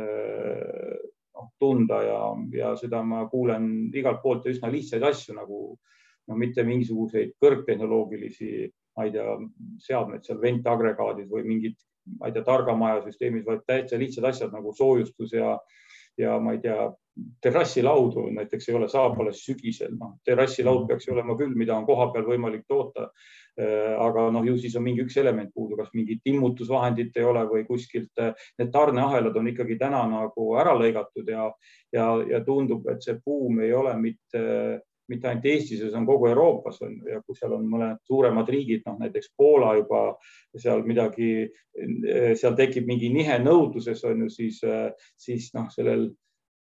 noh, 1.35 1.49
tunda 1.59 2.01
ja, 2.05 2.21
ja 2.55 2.71
seda 2.79 3.01
ma 3.03 3.25
kuulen 3.31 3.89
igalt 3.93 4.21
poolt 4.23 4.47
üsna 4.51 4.71
lihtsaid 4.71 5.03
asju 5.03 5.35
nagu 5.35 5.59
no 6.29 6.37
mitte 6.39 6.63
mingisuguseid 6.65 7.35
kõrgtehnoloogilisi, 7.41 8.69
ma 8.97 9.05
ei 9.05 9.13
tea, 9.13 9.35
seadmed 9.85 10.25
seal, 10.25 10.39
ventagregaadid 10.41 11.27
või 11.29 11.43
mingid, 11.47 11.75
ma 12.19 12.29
ei 12.29 12.35
tea, 12.35 12.45
targa 12.47 12.75
maja 12.77 13.03
süsteemid, 13.05 13.45
vaid 13.45 13.65
täitsa 13.67 13.99
lihtsad 13.99 14.29
asjad 14.31 14.55
nagu 14.55 14.73
soojustus 14.73 15.35
ja 15.35 15.55
ja 16.17 16.37
ma 16.39 16.55
ei 16.55 16.61
tea, 16.63 16.89
terrassilaudu 17.41 18.27
näiteks 18.35 18.69
ei 18.69 18.75
ole 18.75 18.87
saab 18.91 19.19
alles 19.21 19.41
sügisel, 19.45 19.93
noh, 19.99 20.17
terrassilaud 20.27 20.83
mm. 20.83 20.87
peaks 20.89 21.09
olema 21.13 21.35
küll, 21.39 21.55
mida 21.55 21.75
on 21.77 21.87
kohapeal 21.87 22.27
võimalik 22.27 22.65
toota. 22.67 23.09
Äh, 23.55 23.93
aga 24.03 24.25
noh, 24.35 24.43
ju 24.43 24.57
siis 24.59 24.75
on 24.75 24.83
mingi 24.83 25.05
üks 25.05 25.15
element 25.21 25.53
puudu, 25.55 25.77
kas 25.79 25.93
mingit 25.95 26.25
immutusvahendit 26.27 27.15
ei 27.15 27.23
ole 27.23 27.45
või 27.47 27.63
kuskilt 27.67 28.19
äh, 28.19 28.33
need 28.59 28.73
tarneahelad 28.73 29.37
on 29.39 29.47
ikkagi 29.53 29.77
täna 29.79 30.01
nagu 30.11 30.49
ära 30.59 30.73
lõigatud 30.75 31.31
ja, 31.31 31.47
ja, 31.95 32.09
ja 32.27 32.41
tundub, 32.43 32.83
et 32.91 33.05
see 33.05 33.15
buum 33.23 33.61
ei 33.63 33.71
ole 33.71 33.95
mitte 34.01 34.43
mitte 35.11 35.29
ainult 35.29 35.45
Eestis, 35.49 35.81
see 35.83 35.97
on 35.97 36.07
kogu 36.07 36.29
Euroopas 36.31 36.81
on 36.85 36.95
ja 37.09 37.21
kus 37.25 37.39
seal 37.41 37.53
on 37.57 37.67
mõned 37.69 38.01
suuremad 38.07 38.49
riigid, 38.49 38.83
noh 38.87 38.97
näiteks 39.01 39.33
Poola 39.37 39.75
juba 39.79 40.01
seal 40.57 40.83
midagi, 40.87 41.31
seal 42.39 42.57
tekib 42.57 42.87
mingi 42.89 43.11
nihe 43.13 43.37
nõudluses 43.43 44.01
on 44.09 44.25
ju, 44.25 44.31
siis, 44.33 44.61
siis 45.21 45.51
noh, 45.57 45.69
sellel 45.73 46.09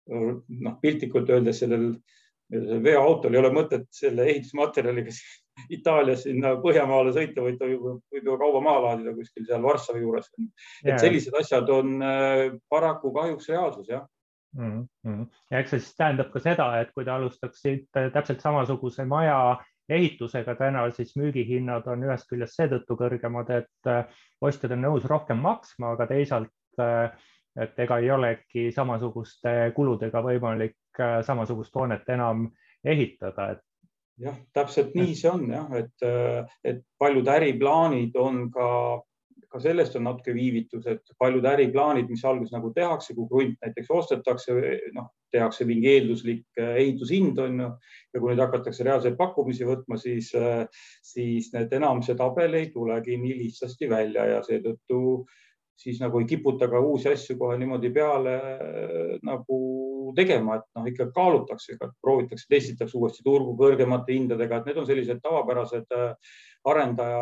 noh, 0.07 0.77
piltlikult 0.81 1.29
öeldes 1.33 1.63
sellel 1.63 1.91
veoautol 2.83 3.35
ei 3.35 3.41
ole 3.41 3.51
mõtet 3.51 3.87
selle 3.91 4.27
ehitusmaterjaliga 4.31 5.11
Itaalias 5.73 6.23
sinna 6.27 6.53
Põhjamaale 6.61 7.11
sõita, 7.15 7.41
vaid 7.43 7.57
ta 7.59 7.67
võib, 7.67 7.97
võib 8.13 8.29
ju 8.29 8.37
kauba 8.39 8.61
maha 8.63 8.83
laadida 8.85 9.15
kuskil 9.17 9.47
seal 9.47 9.63
Varssavi 9.65 10.03
juures. 10.03 10.29
et 10.85 10.99
sellised 11.01 11.35
asjad 11.35 11.69
on 11.73 11.97
äh, 12.05 12.43
paraku 12.69 13.11
kahjuks 13.15 13.49
reaalsus 13.51 13.89
jah 13.89 14.05
mm. 14.57 14.87
-hmm. 15.05 15.25
ja 15.51 15.59
eks 15.59 15.69
see 15.69 15.79
siis 15.79 15.97
tähendab 15.97 16.31
ka 16.33 16.39
seda, 16.43 16.67
et 16.81 16.93
kui 16.93 17.05
te 17.05 17.11
alustaksite 17.11 18.09
täpselt 18.13 18.41
samasuguse 18.41 19.05
maja 19.05 19.57
ehitusega 19.89 20.55
täna, 20.55 20.89
siis 20.91 21.15
müügihinnad 21.15 21.87
on 21.87 22.03
ühest 22.03 22.27
küljest 22.29 22.59
seetõttu 22.59 22.97
kõrgemad, 22.99 23.51
et 23.55 23.91
ostjad 24.41 24.75
on 24.75 24.83
nõus 24.83 25.05
rohkem 25.07 25.39
maksma, 25.39 25.93
aga 25.95 26.07
teisalt, 26.07 26.51
et 27.57 27.79
ega 27.85 27.99
ei 28.03 28.11
olegi 28.11 28.65
samasuguste 28.75 29.71
kuludega 29.75 30.21
võimalik 30.21 31.01
samasugust 31.23 31.75
hoonet 31.75 32.09
enam 32.09 32.49
ehitada, 32.83 33.51
et 33.51 33.63
jah, 34.27 34.35
täpselt 34.53 34.95
nii 34.97 35.15
see 35.15 35.31
on 35.31 35.47
jah, 35.53 35.71
et, 35.79 36.07
et 36.63 36.83
paljud 36.99 37.27
äriplaanid 37.37 38.15
on 38.19 38.47
ka 38.51 38.67
ka 39.51 39.61
sellest 39.63 39.95
on 39.95 40.03
natuke 40.07 40.33
viivitus, 40.35 40.85
et 40.91 41.15
paljud 41.19 41.45
äriplaanid, 41.47 42.09
mis 42.11 42.25
alguses 42.27 42.51
nagu 42.55 42.73
tehakse, 42.75 43.15
kui 43.15 43.27
krunt 43.31 43.63
näiteks 43.63 43.91
ostetakse, 43.95 44.55
noh, 44.95 45.09
tehakse 45.31 45.65
mingi 45.67 45.89
eelduslik 45.93 46.59
äh, 46.59 46.75
ehitushind 46.83 47.39
on 47.43 47.63
ju 47.63 47.71
ja 48.13 48.19
kui 48.21 48.31
nüüd 48.31 48.43
hakatakse 48.43 48.85
reaalseid 48.87 49.17
pakkumisi 49.19 49.67
võtma, 49.67 49.99
siis, 49.99 50.33
äh, 50.35 50.65
siis 51.03 51.51
need 51.55 51.73
enam 51.79 52.03
see 52.03 52.15
tabel 52.19 52.59
ei 52.59 52.71
tulegi 52.73 53.19
nii 53.19 53.35
lihtsasti 53.43 53.89
välja 53.91 54.27
ja 54.33 54.39
seetõttu 54.45 55.01
siis 55.77 55.99
nagu 56.01 56.19
ei 56.19 56.25
kiputa 56.25 56.67
ka 56.71 56.79
uusi 56.81 57.11
asju 57.11 57.37
kohe 57.37 57.57
niimoodi 57.59 57.91
peale 57.93 58.35
äh, 58.35 59.11
nagu 59.27 59.59
tegema, 60.17 60.57
et 60.57 60.67
noh, 60.77 60.87
ikka 60.87 61.09
kaalutakse, 61.15 61.75
proovitakse, 62.01 62.47
testitakse 62.49 62.97
uuesti 62.97 63.23
turgu 63.25 63.53
kõrgemate 63.59 64.15
hindadega, 64.15 64.61
et 64.61 64.69
need 64.69 64.79
on 64.81 64.87
sellised 64.87 65.19
tavapärased 65.23 65.91
arendaja, 66.65 67.21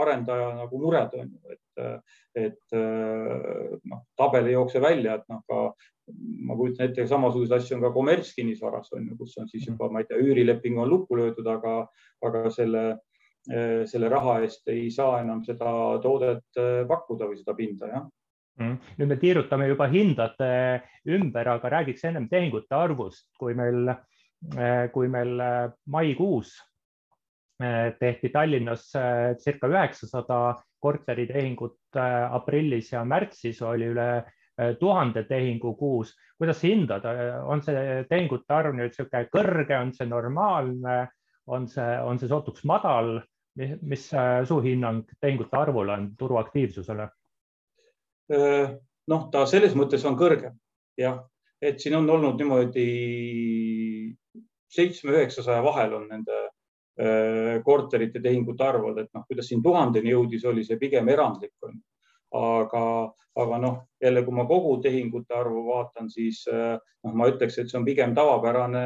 arendaja 0.00 0.48
nagu 0.58 0.80
mured 0.80 1.14
on 1.18 1.30
ju, 1.30 1.54
et, 1.54 2.02
et 2.42 2.76
noh, 3.88 4.02
tabel 4.18 4.50
ei 4.50 4.56
jookse 4.56 4.82
välja, 4.82 5.16
et 5.20 5.28
noh, 5.32 5.42
ka 5.48 5.62
ma 6.46 6.56
kujutan 6.58 6.88
ette, 6.88 7.06
samasuguseid 7.08 7.56
asju 7.58 7.76
on 7.76 7.86
ka 7.86 7.92
kommertskinnisvaras 7.94 8.92
on 8.96 9.06
ju, 9.08 9.16
kus 9.20 9.36
on 9.40 9.48
siis 9.50 9.66
juba, 9.68 9.88
ma 9.92 10.02
ei 10.02 10.08
tea, 10.08 10.20
üürileping 10.20 10.80
on 10.82 10.90
lukku 10.90 11.18
löödud, 11.18 11.46
aga, 11.48 11.76
aga 12.26 12.50
selle, 12.52 12.84
selle 13.90 14.10
raha 14.10 14.40
eest 14.42 14.68
ei 14.70 14.90
saa 14.94 15.20
enam 15.22 15.42
seda 15.46 15.70
toodet 16.02 16.60
pakkuda 16.88 17.30
või 17.30 17.38
seda 17.40 17.56
pinda, 17.58 17.88
jah 17.90 18.04
mm. 18.60 18.76
nüüd 18.98 19.10
me 19.10 19.18
tiirutame 19.20 19.70
juba 19.70 19.88
hindade 19.92 20.50
ümber, 21.08 21.54
aga 21.56 21.72
räägiks 21.78 22.04
ennem 22.08 22.28
tehingute 22.30 22.76
arvust, 22.76 23.28
kui 23.38 23.56
meil, 23.58 23.94
kui 24.94 25.10
meil 25.10 25.38
maikuus 25.90 26.54
tehti 27.98 28.30
Tallinnas 28.32 28.88
circa 29.42 29.68
üheksasada 29.70 30.38
korteritehingut 30.82 31.98
aprillis 31.98 32.92
ja 32.92 33.04
märtsis 33.04 33.62
oli 33.62 33.90
üle 33.92 34.08
tuhande 34.80 35.24
tehingu 35.28 35.74
kuus. 35.78 36.14
kuidas 36.38 36.62
hindada, 36.62 37.12
on 37.46 37.62
see 37.62 38.04
tehingute 38.10 38.54
arv 38.54 38.74
nüüd 38.74 38.90
niisugune 38.90 39.28
kõrge, 39.32 39.76
on 39.78 39.92
see 39.94 40.08
normaalne, 40.10 40.96
on 41.46 41.68
see, 41.68 41.98
on 42.02 42.18
see 42.18 42.28
sootuks 42.28 42.64
madal? 42.64 43.20
mis 43.82 44.06
su 44.48 44.56
hinnang 44.64 45.04
tehingute 45.20 45.56
arvule 45.56 45.92
on, 45.92 46.06
turuaktiivsusele? 46.16 47.08
noh, 49.12 49.24
ta 49.32 49.44
selles 49.46 49.74
mõttes 49.76 50.04
on 50.08 50.16
kõrge 50.16 50.54
jah, 50.98 51.18
et 51.60 51.80
siin 51.80 51.98
on 51.98 52.08
olnud 52.10 52.40
niimoodi 52.40 52.86
seitsme-üheksasaja 54.72 55.62
vahel 55.64 55.98
on 55.98 56.08
nende 56.08 56.38
korterite 57.64 58.20
tehingute 58.20 58.64
arv 58.66 58.84
olnud, 58.84 58.98
et 59.00 59.14
noh, 59.16 59.22
kuidas 59.24 59.46
siin 59.48 59.62
tuhandeni 59.64 60.10
jõudis, 60.12 60.42
oli 60.44 60.60
see 60.66 60.76
pigem 60.76 61.08
erandlik 61.08 61.54
aga, 62.32 63.12
aga 63.36 63.58
noh, 63.60 63.78
jälle, 64.02 64.24
kui 64.24 64.34
ma 64.34 64.44
kogu 64.48 64.76
tehingute 64.82 65.34
arvu 65.36 65.64
vaatan, 65.68 66.10
siis 66.10 66.42
eh, 66.50 66.74
noh, 67.04 67.14
ma 67.16 67.28
ütleks, 67.30 67.58
et 67.60 67.70
see 67.70 67.78
on 67.80 67.86
pigem 67.86 68.16
tavapärane, 68.16 68.82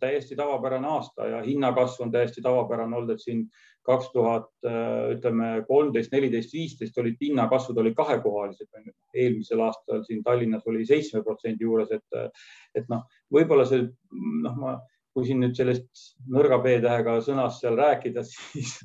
täiesti 0.00 0.36
tavapärane 0.38 0.88
aasta 0.88 1.28
ja 1.28 1.42
hinnakasv 1.44 2.06
on 2.06 2.14
täiesti 2.14 2.44
tavapärane 2.44 2.96
olnud, 2.96 3.14
et 3.14 3.24
siin 3.24 3.46
kaks 3.86 4.12
tuhat, 4.14 4.50
eh, 4.68 5.16
ütleme 5.16 5.50
kolmteist, 5.68 6.12
neliteist, 6.14 6.52
viisteist 6.54 6.98
olid 7.02 7.18
hinnakasvud 7.20 7.80
olid 7.82 7.96
kahekohalised. 7.98 8.68
eelmisel 9.14 9.60
aastal 9.60 10.04
siin 10.04 10.22
Tallinnas 10.22 10.66
oli 10.66 10.86
seitsme 10.86 11.22
protsendi 11.22 11.64
juures, 11.64 11.90
et, 11.92 12.38
et 12.74 12.88
noh, 12.88 13.02
võib-olla 13.32 13.66
see 13.68 13.82
noh, 14.12 14.56
ma 14.56 14.78
kui 15.12 15.26
siin 15.28 15.42
nüüd 15.42 15.56
sellest 15.56 16.14
nõrga 16.32 16.58
B-tähega 16.64 17.18
sõnast 17.24 17.62
seal 17.62 17.76
rääkida, 17.78 18.24
siis, 18.32 18.78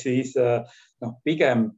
siis 0.00 0.34
noh, 0.38 1.16
pigem 1.26 1.68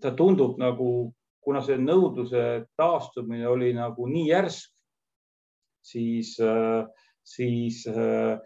ta 0.00 0.14
tundub 0.16 0.58
nagu, 0.60 1.10
kuna 1.44 1.62
see 1.64 1.78
nõudluse 1.80 2.44
taastumine 2.78 3.48
oli 3.48 3.72
nagu 3.76 4.06
nii 4.08 4.28
järsk, 4.30 4.70
siis, 5.90 6.36
siis, 7.34 7.82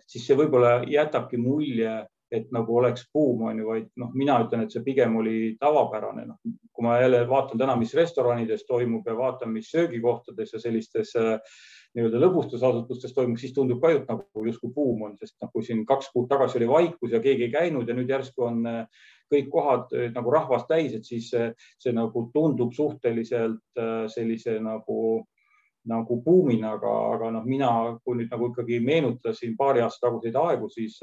siis 0.08 0.26
see 0.26 0.38
võib-olla 0.38 0.80
jätabki 0.90 1.38
mulje, 1.40 1.94
et 2.34 2.50
nagu 2.54 2.78
oleks 2.80 3.06
buum, 3.14 3.44
on 3.50 3.60
ju, 3.60 3.66
vaid 3.68 3.88
noh, 4.00 4.10
mina 4.16 4.40
ütlen, 4.42 4.64
et 4.64 4.74
see 4.74 4.82
pigem 4.86 5.14
oli 5.20 5.54
tavapärane, 5.60 6.24
noh, 6.26 6.40
kui 6.74 6.86
ma 6.86 6.96
jälle 6.98 7.22
vaatan 7.30 7.60
täna, 7.60 7.76
mis 7.78 7.94
restoranides 7.94 8.64
toimub 8.66 9.06
ja 9.06 9.14
vaatan, 9.18 9.52
mis 9.54 9.70
söögikohtades 9.70 10.56
ja 10.56 10.62
sellistes 10.62 11.14
äh, 11.20 11.36
nii-öelda 11.94 12.20
lõbustusasutustes 12.22 13.14
toimub, 13.14 13.38
siis 13.38 13.54
tundub 13.54 13.80
ka, 13.82 13.92
et 13.94 14.08
nagu 14.10 14.46
justkui 14.48 14.72
buum 14.74 15.04
on, 15.06 15.12
sest 15.20 15.36
noh, 15.42 15.50
kui 15.54 15.66
siin 15.66 15.84
kaks 15.86 16.10
kuud 16.14 16.26
tagasi 16.30 16.58
oli 16.58 16.70
vaikus 16.70 17.14
ja 17.14 17.20
keegi 17.22 17.46
ei 17.46 17.52
käinud 17.52 17.88
ja 17.88 17.94
nüüd 17.96 18.10
järsku 18.10 18.48
on 18.48 18.64
äh, 18.66 19.04
kõik 19.32 19.50
kohad 19.52 19.94
äh, 19.94 20.08
nagu 20.14 20.32
rahvast 20.34 20.66
täis, 20.70 20.96
et 20.96 21.06
siis 21.06 21.30
see, 21.30 21.52
see 21.82 21.94
nagu 21.94 22.26
tundub 22.34 22.74
suhteliselt 22.74 23.78
äh, 23.78 24.04
sellise 24.10 24.58
nagu 24.64 24.98
nagu 25.90 26.16
buumina, 26.24 26.74
aga, 26.78 26.92
aga 27.14 27.30
noh, 27.34 27.44
mina, 27.48 27.70
kui 28.04 28.16
nüüd 28.18 28.30
nagu 28.32 28.48
ikkagi 28.50 28.78
meenutada 28.84 29.34
siin 29.36 29.56
paari 29.58 29.82
aasta 29.84 30.06
taguseid 30.06 30.36
aegu, 30.40 30.68
siis, 30.72 30.96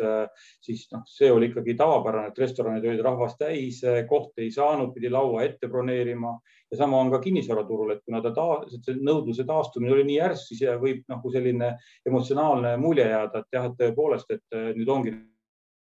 siis 0.65 0.87
noh, 0.93 1.03
see 1.09 1.29
oli 1.31 1.51
ikkagi 1.51 1.75
tavapärane, 1.79 2.31
et 2.31 2.41
restoranid 2.41 2.87
olid 2.87 3.03
rahvast 3.05 3.37
täis, 3.41 3.81
kohti 4.09 4.47
ei 4.47 4.53
saanud, 4.55 4.93
pidi 4.95 5.11
laua 5.13 5.45
ette 5.45 5.69
broneerima. 5.69 6.33
Ja 6.71 6.79
sama 6.79 7.01
on 7.03 7.11
ka 7.11 7.19
kinnisvaraturul, 7.19 7.91
et 7.93 8.05
kuna 8.05 8.21
ta 8.23 8.31
taas, 8.33 8.77
nõudluse 8.95 9.43
taastumine 9.47 9.91
oli 9.91 10.05
nii 10.07 10.17
järsk, 10.17 10.53
siis 10.53 10.63
võib 10.79 11.03
nagu 11.11 11.33
selline 11.33 11.73
emotsionaalne 12.07 12.77
mulje 12.79 13.09
jääda, 13.09 13.43
et 13.43 13.57
jah, 13.57 13.67
et 13.67 13.77
tõepoolest, 13.81 14.31
et 14.37 14.59
nüüd 14.77 14.89
ongi 14.89 15.13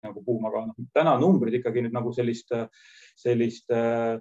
nagu 0.05 0.21
buum, 0.25 0.45
aga 0.49 0.65
noh, 0.67 0.87
täna 0.93 1.15
numbrid 1.21 1.57
ikkagi 1.61 1.85
nüüd 1.85 1.95
nagu 1.95 2.11
sellist, 2.13 2.51
sellist 3.17 3.71
äh, 3.73 4.19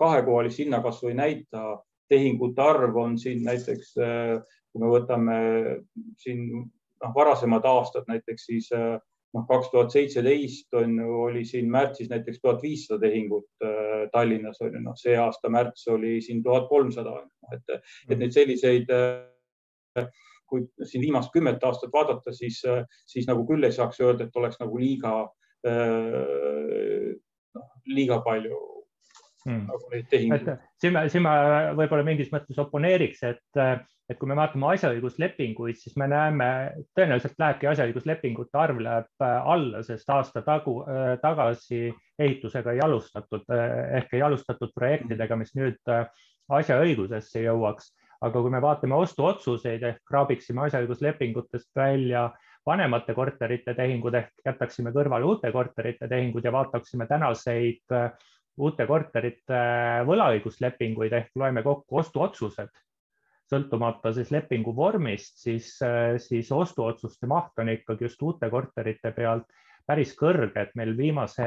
kahekohalist 0.00 0.60
hinnakasvu 0.60 1.12
ei 1.12 1.16
näita 1.16 1.62
tehingute 2.10 2.62
arv 2.62 2.96
on 2.98 3.18
siin 3.18 3.44
näiteks, 3.46 3.94
äh, 4.02 4.40
kui 4.70 4.82
me 4.82 4.90
võtame 4.90 5.38
siin 6.20 6.44
noh, 6.58 7.14
varasemad 7.14 7.66
aastad 7.68 8.08
näiteks, 8.10 8.46
siis 8.50 8.70
äh, 8.76 8.96
noh, 9.34 9.46
kaks 9.48 9.70
tuhat 9.72 9.94
seitseteist 9.94 10.74
on 10.78 10.96
ju, 10.98 11.10
oli 11.28 11.44
siin 11.48 11.70
märtsis 11.70 12.10
näiteks 12.10 12.42
tuhat 12.42 12.62
viissada 12.62 13.00
tehingut 13.06 13.66
äh, 13.66 14.08
Tallinnas 14.12 14.60
on 14.64 14.74
ju, 14.74 14.82
noh, 14.86 14.96
see 14.98 15.16
aasta 15.18 15.52
märts 15.52 15.86
oli 15.92 16.18
siin 16.24 16.42
tuhat 16.46 16.68
kolmsada, 16.70 17.20
et, 17.54 17.78
et 18.08 18.18
neid 18.18 18.34
selliseid 18.34 18.90
kui 20.50 20.64
siin 20.82 21.02
viimast 21.04 21.30
kümmet 21.30 21.62
aastat 21.62 21.92
vaadata, 21.94 22.32
siis, 22.34 22.58
siis 23.06 23.26
nagu 23.30 23.44
küll 23.46 23.62
ei 23.66 23.74
saaks 23.74 24.00
öelda, 24.02 24.26
et 24.26 24.38
oleks 24.38 24.58
nagu 24.58 24.78
liiga, 24.82 25.12
noh, 27.54 27.68
liiga 27.86 28.18
palju 28.26 28.58
hmm. 29.46 29.64
nagu 29.70 29.92
neid 29.92 30.10
tehinguid. 30.10 30.50
siin 30.80 30.94
ma, 30.94 31.06
siin 31.12 31.24
ma 31.24 31.34
võib-olla 31.78 32.04
mingis 32.06 32.30
mõttes 32.32 32.58
oponeeriks, 32.60 33.22
et, 33.28 33.60
et 34.10 34.18
kui 34.18 34.30
me 34.30 34.36
vaatame 34.38 34.72
asjaõiguslepinguid, 34.74 35.78
siis 35.80 35.96
me 36.00 36.08
näeme, 36.10 36.48
tõenäoliselt 36.98 37.38
lähebki 37.40 37.70
asjaõiguslepingute 37.70 38.60
arv 38.60 38.82
läheb 38.84 39.26
alla, 39.26 39.84
sest 39.86 40.10
aasta 40.10 40.42
tagu, 40.46 40.80
tagasi 41.22 41.88
ehitusega 42.20 42.76
ei 42.76 42.84
alustatud 42.84 43.48
ehk 44.00 44.12
ei 44.18 44.26
alustatud 44.26 44.74
projektidega, 44.76 45.38
mis 45.40 45.54
nüüd 45.58 45.80
asjaõigusesse 46.50 47.46
jõuaks. 47.46 47.94
aga 48.20 48.40
kui 48.44 48.50
me 48.52 48.58
vaatame 48.60 48.98
ostuotsuseid 49.00 49.82
ehk 49.88 50.02
kraabiksime 50.04 50.66
asjaõiguslepingutest 50.66 51.70
välja 51.76 52.26
vanemate 52.66 53.14
korterite 53.16 53.74
tehingud 53.74 54.14
ehk 54.14 54.44
jätaksime 54.44 54.92
kõrvale 54.92 55.24
uute 55.24 55.52
korterite 55.52 56.08
tehingud 56.08 56.44
ja 56.44 56.52
vaataksime 56.52 57.06
tänaseid 57.08 57.96
uute 58.58 58.86
korterite 58.86 59.60
võlaõiguslepinguid 60.08 61.12
ehk 61.12 61.36
loeme 61.38 61.62
kokku 61.62 62.00
ostuotsused, 62.02 62.70
sõltumata 63.50 64.12
siis 64.14 64.30
lepingu 64.30 64.74
vormist, 64.76 65.38
siis, 65.42 65.72
siis 66.18 66.52
ostuotsuste 66.52 67.26
maht 67.26 67.58
on 67.58 67.68
ikkagi 67.74 68.06
just 68.06 68.22
uute 68.22 68.50
korterite 68.50 69.12
pealt 69.16 69.46
päris 69.86 70.14
kõrge, 70.18 70.54
et 70.62 70.74
meil 70.78 70.96
viimase 70.96 71.46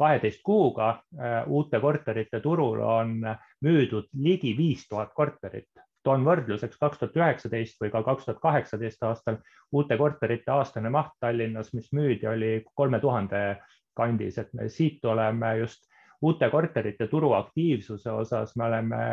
kaheteist 0.00 0.40
kuuga 0.46 0.90
äh, 0.90 1.42
uute 1.46 1.80
korterite 1.80 2.40
turul 2.40 2.80
on 2.80 3.18
müüdud 3.64 4.08
ligi 4.24 4.54
viis 4.56 4.86
tuhat 4.88 5.12
korterit. 5.14 5.68
toon 6.02 6.22
võrdluseks 6.24 6.78
kaks 6.80 6.98
tuhat 6.98 7.16
üheksateist 7.18 7.82
või 7.82 7.90
ka 7.92 8.00
kaks 8.02 8.24
tuhat 8.24 8.38
kaheksateist 8.40 9.02
aastal 9.04 9.36
uute 9.76 9.98
korterite 10.00 10.54
aastane 10.54 10.88
maht 10.90 11.12
Tallinnas, 11.20 11.74
mis 11.76 11.90
müüdi, 11.92 12.26
oli 12.28 12.64
kolme 12.74 13.00
tuhande 13.00 13.60
kandis, 13.96 14.38
et 14.38 14.54
me 14.54 14.68
siit 14.72 15.04
oleme 15.04 15.58
just 15.58 15.89
uute 16.22 16.50
korterite 16.50 17.06
turuaktiivsuse 17.08 18.10
osas 18.10 18.56
me 18.56 18.64
oleme, 18.64 19.04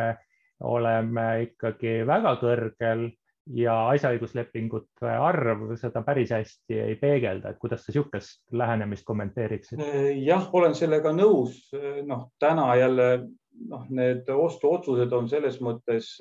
oleme 0.63 1.27
ikkagi 1.47 2.01
väga 2.07 2.35
kõrgel 2.41 3.07
ja 3.55 3.75
asjaõiguslepingute 3.93 5.07
arv 5.07 5.69
seda 5.79 6.01
päris 6.03 6.33
hästi 6.35 6.79
ei 6.83 6.95
peegelda, 6.99 7.53
et 7.53 7.59
kuidas 7.61 7.85
sa 7.85 7.91
niisugust 7.91 8.41
lähenemist 8.51 9.05
kommenteeriksid? 9.07 9.81
jah, 10.25 10.49
olen 10.53 10.75
sellega 10.75 11.13
nõus. 11.15 11.69
noh, 12.05 12.27
täna 12.39 12.75
jälle 12.75 13.07
noh, 13.69 13.87
need 13.89 14.29
ostuotsused 14.29 15.13
on 15.13 15.29
selles 15.29 15.61
mõttes 15.63 16.17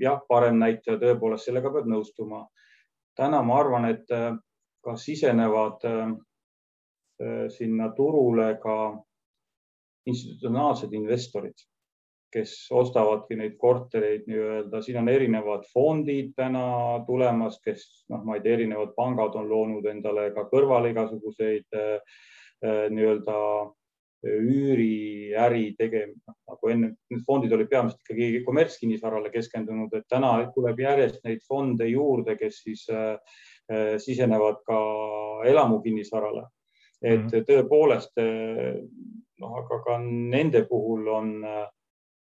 jah, 0.00 0.20
parem 0.28 0.58
näitaja, 0.58 0.98
tõepoolest 1.02 1.50
sellega 1.50 1.70
peab 1.72 1.86
nõustuma. 1.90 2.46
täna 3.16 3.42
ma 3.42 3.60
arvan, 3.60 3.90
et 3.94 4.10
ka 4.84 4.96
sisenevad 4.96 5.86
sinna 7.48 7.92
turule 7.96 8.58
ka 8.62 8.76
institutsionaalsed 10.06 10.92
investorid 10.94 11.66
kes 12.36 12.52
ostavadki 12.74 13.38
neid 13.38 13.56
kortereid 13.60 14.26
nii-öelda, 14.28 14.82
siin 14.84 15.00
on 15.00 15.08
erinevad 15.08 15.64
fondid 15.72 16.34
täna 16.36 16.66
tulemas, 17.06 17.60
kes 17.64 17.86
noh, 18.12 18.24
ma 18.26 18.36
ei 18.36 18.44
tea, 18.44 18.58
erinevad 18.58 18.94
pangad 18.98 19.38
on 19.38 19.48
loonud 19.50 19.86
endale 19.90 20.28
ka 20.36 20.46
kõrvale 20.50 20.92
igasuguseid 20.92 21.78
äh, 21.78 22.22
nii-öelda 22.92 23.38
üüriäri 24.26 25.76
tegemine, 25.78 26.18
noh, 26.26 26.36
nagu 26.50 26.70
enne, 26.72 26.88
need 27.12 27.22
fondid 27.28 27.52
olid 27.54 27.70
peamiselt 27.70 28.02
ikkagi 28.02 28.42
kommertskinnisvarale 28.46 29.30
keskendunud, 29.30 29.92
et 29.94 30.08
täna 30.10 30.32
tuleb 30.54 30.80
järjest 30.82 31.22
neid 31.24 31.44
fonde 31.46 31.86
juurde, 31.92 32.34
kes 32.40 32.62
siis 32.66 32.86
äh, 32.90 33.14
äh 33.70 33.96
sisenevad 34.02 34.62
ka 34.66 34.80
elamukinnisvarale. 35.46 36.46
Et 37.02 37.20
mm 37.20 37.28
-hmm. 37.28 37.44
tõepoolest 37.48 38.12
äh, 38.18 38.76
noh, 39.40 39.56
aga 39.58 39.80
ka 39.84 39.98
nende 40.02 40.64
puhul 40.64 41.08
on 41.08 41.44
äh, 41.44 41.66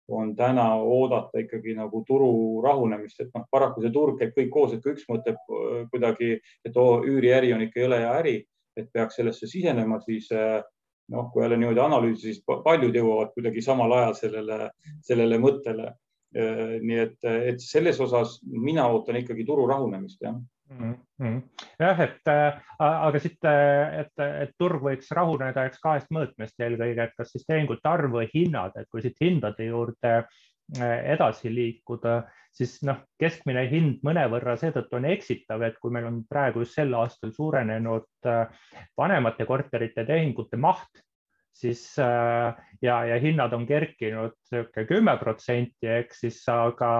on 0.07 0.35
täna 0.35 0.75
oodata 0.75 1.39
ikkagi 1.41 1.73
nagu 1.73 2.03
turu 2.07 2.61
rahunemist, 2.61 3.19
et 3.19 3.31
noh, 3.33 3.47
paraku 3.51 3.81
see 3.81 3.91
turg 3.91 4.19
käib 4.19 4.35
kõik 4.35 4.51
koos, 4.53 4.73
et 4.73 4.83
kui 4.83 4.93
üks 4.93 5.07
mõtleb 5.09 5.35
äh, 5.35 5.87
kuidagi, 5.89 6.39
et 6.65 6.77
oo, 6.77 7.01
üüriäri 7.01 7.53
on 7.53 7.61
ikka 7.65 7.79
jõle 7.79 7.99
hea 8.03 8.13
äri, 8.19 8.35
et 8.77 8.91
peaks 8.93 9.15
sellesse 9.15 9.47
sisenema, 9.47 9.99
siis 10.03 10.27
noh, 11.09 11.29
kui 11.31 11.41
jälle 11.41 11.57
niimoodi 11.57 11.79
analüüsida, 11.79 12.33
siis 12.33 12.43
paljud 12.63 12.95
jõuavad 12.95 13.31
kuidagi 13.33 13.61
samal 13.61 13.91
ajal 13.91 14.13
sellele, 14.13 14.69
sellele 15.01 15.37
mõttele. 15.39 15.93
Nii 16.81 16.97
et, 16.99 17.23
et 17.23 17.61
selles 17.63 17.99
osas 18.03 18.41
mina 18.43 18.87
ootan 18.91 19.15
ikkagi 19.15 19.45
turu 19.47 19.67
rahunemist, 19.69 20.19
jah. 20.21 20.35
Jah, 21.79 21.99
et 22.01 22.31
äh, 22.31 22.57
aga 22.81 23.21
siit, 23.21 23.37
äh, 23.45 23.99
et, 24.01 24.23
et 24.25 24.55
turg 24.57 24.81
võiks 24.83 25.11
rahuneda 25.13 25.67
eks 25.69 25.81
kahest 25.83 26.09
mõõtmest 26.15 26.59
eelkõige, 26.59 27.05
et 27.05 27.13
kas 27.17 27.31
siis 27.35 27.45
tehingute 27.45 27.89
arv 27.89 28.17
või 28.17 28.29
hinnad, 28.33 28.73
et 28.79 28.89
kui 28.89 29.03
siit 29.05 29.21
hindade 29.21 29.67
juurde 29.69 30.13
äh, 30.17 30.97
edasi 31.13 31.53
liikuda, 31.53 32.23
siis 32.55 32.79
noh, 32.87 33.03
keskmine 33.21 33.67
hind 33.69 34.01
mõnevõrra 34.07 34.55
seetõttu 34.57 34.97
on 34.97 35.09
eksitav, 35.11 35.61
et 35.67 35.77
kui 35.81 35.93
meil 35.93 36.09
on 36.09 36.23
praegu 36.29 36.63
just 36.63 36.79
sel 36.79 36.93
aastal 36.97 37.33
suurenenud 37.35 38.29
vanemate 38.97 39.45
korterite 39.45 40.05
tehingute 40.07 40.57
maht, 40.57 41.04
siis 41.55 41.81
ja, 42.81 42.95
ja 43.07 43.19
hinnad 43.23 43.53
on 43.55 43.63
kerkinud 43.67 44.33
niisugune 44.51 44.87
kümme 44.89 45.13
protsenti, 45.21 45.87
ehk 45.87 46.11
siis 46.13 46.41
aga 46.51 46.91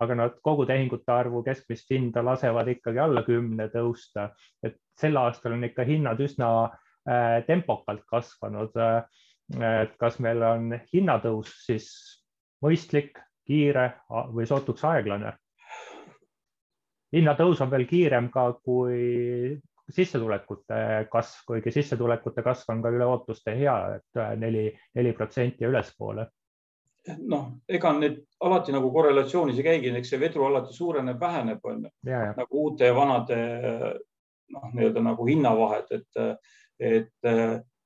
aga 0.00 0.14
nad 0.14 0.36
kogu 0.42 0.66
tehingute 0.66 1.12
arvu 1.12 1.42
keskmist 1.46 1.90
hinda 1.90 2.22
lasevad 2.24 2.70
ikkagi 2.74 3.00
alla 3.02 3.22
kümne 3.26 3.68
tõusta. 3.72 4.30
et 4.62 4.78
sel 4.98 5.16
aastal 5.16 5.56
on 5.56 5.64
ikka 5.64 5.84
hinnad 5.84 6.20
üsna 6.20 6.50
äh, 6.64 7.44
tempokalt 7.46 8.04
kasvanud 8.06 8.76
äh,. 8.76 9.02
et 9.82 9.96
kas 9.98 10.18
meil 10.20 10.42
on 10.42 10.72
hinnatõus 10.92 11.52
siis 11.64 11.88
mõistlik, 12.62 13.18
kiire 13.48 13.92
või 14.08 14.46
sootuks 14.46 14.84
aeglane? 14.84 15.32
hinnatõus 17.12 17.60
on 17.64 17.70
veel 17.70 17.86
kiirem 17.88 18.28
ka 18.30 18.52
kui 18.62 19.58
sissetulekute 19.94 20.80
kasv, 21.12 21.44
kuigi 21.46 21.72
sissetulekute 21.72 22.42
kasv 22.44 22.74
on 22.74 22.82
ka 22.84 22.92
üle 22.92 23.06
ootuste 23.08 23.54
hea 23.56 23.76
et, 23.96 24.04
et 24.04 24.20
äh, 24.22 24.34
neli, 24.40 24.66
neli 24.98 25.14
protsenti 25.16 25.68
ülespoole 25.68 26.26
noh, 27.16 27.46
ega 27.68 27.92
need 27.96 28.18
alati 28.44 28.74
nagu 28.74 28.90
korrelatsioonis 28.92 29.58
ei 29.60 29.66
käigi, 29.66 29.92
eks 29.96 30.12
see 30.12 30.20
vedru 30.20 30.44
alati 30.48 30.74
suureneb, 30.76 31.20
väheneb, 31.20 31.64
on 31.64 31.86
ju. 31.86 31.92
nagu 32.36 32.62
uute 32.64 32.90
ja 32.90 32.96
vanade 32.96 33.38
noh, 34.52 34.66
nii-öelda 34.74 35.04
nagu 35.04 35.26
hinnavahed, 35.28 35.92
et, 35.96 36.44
et 36.78 37.30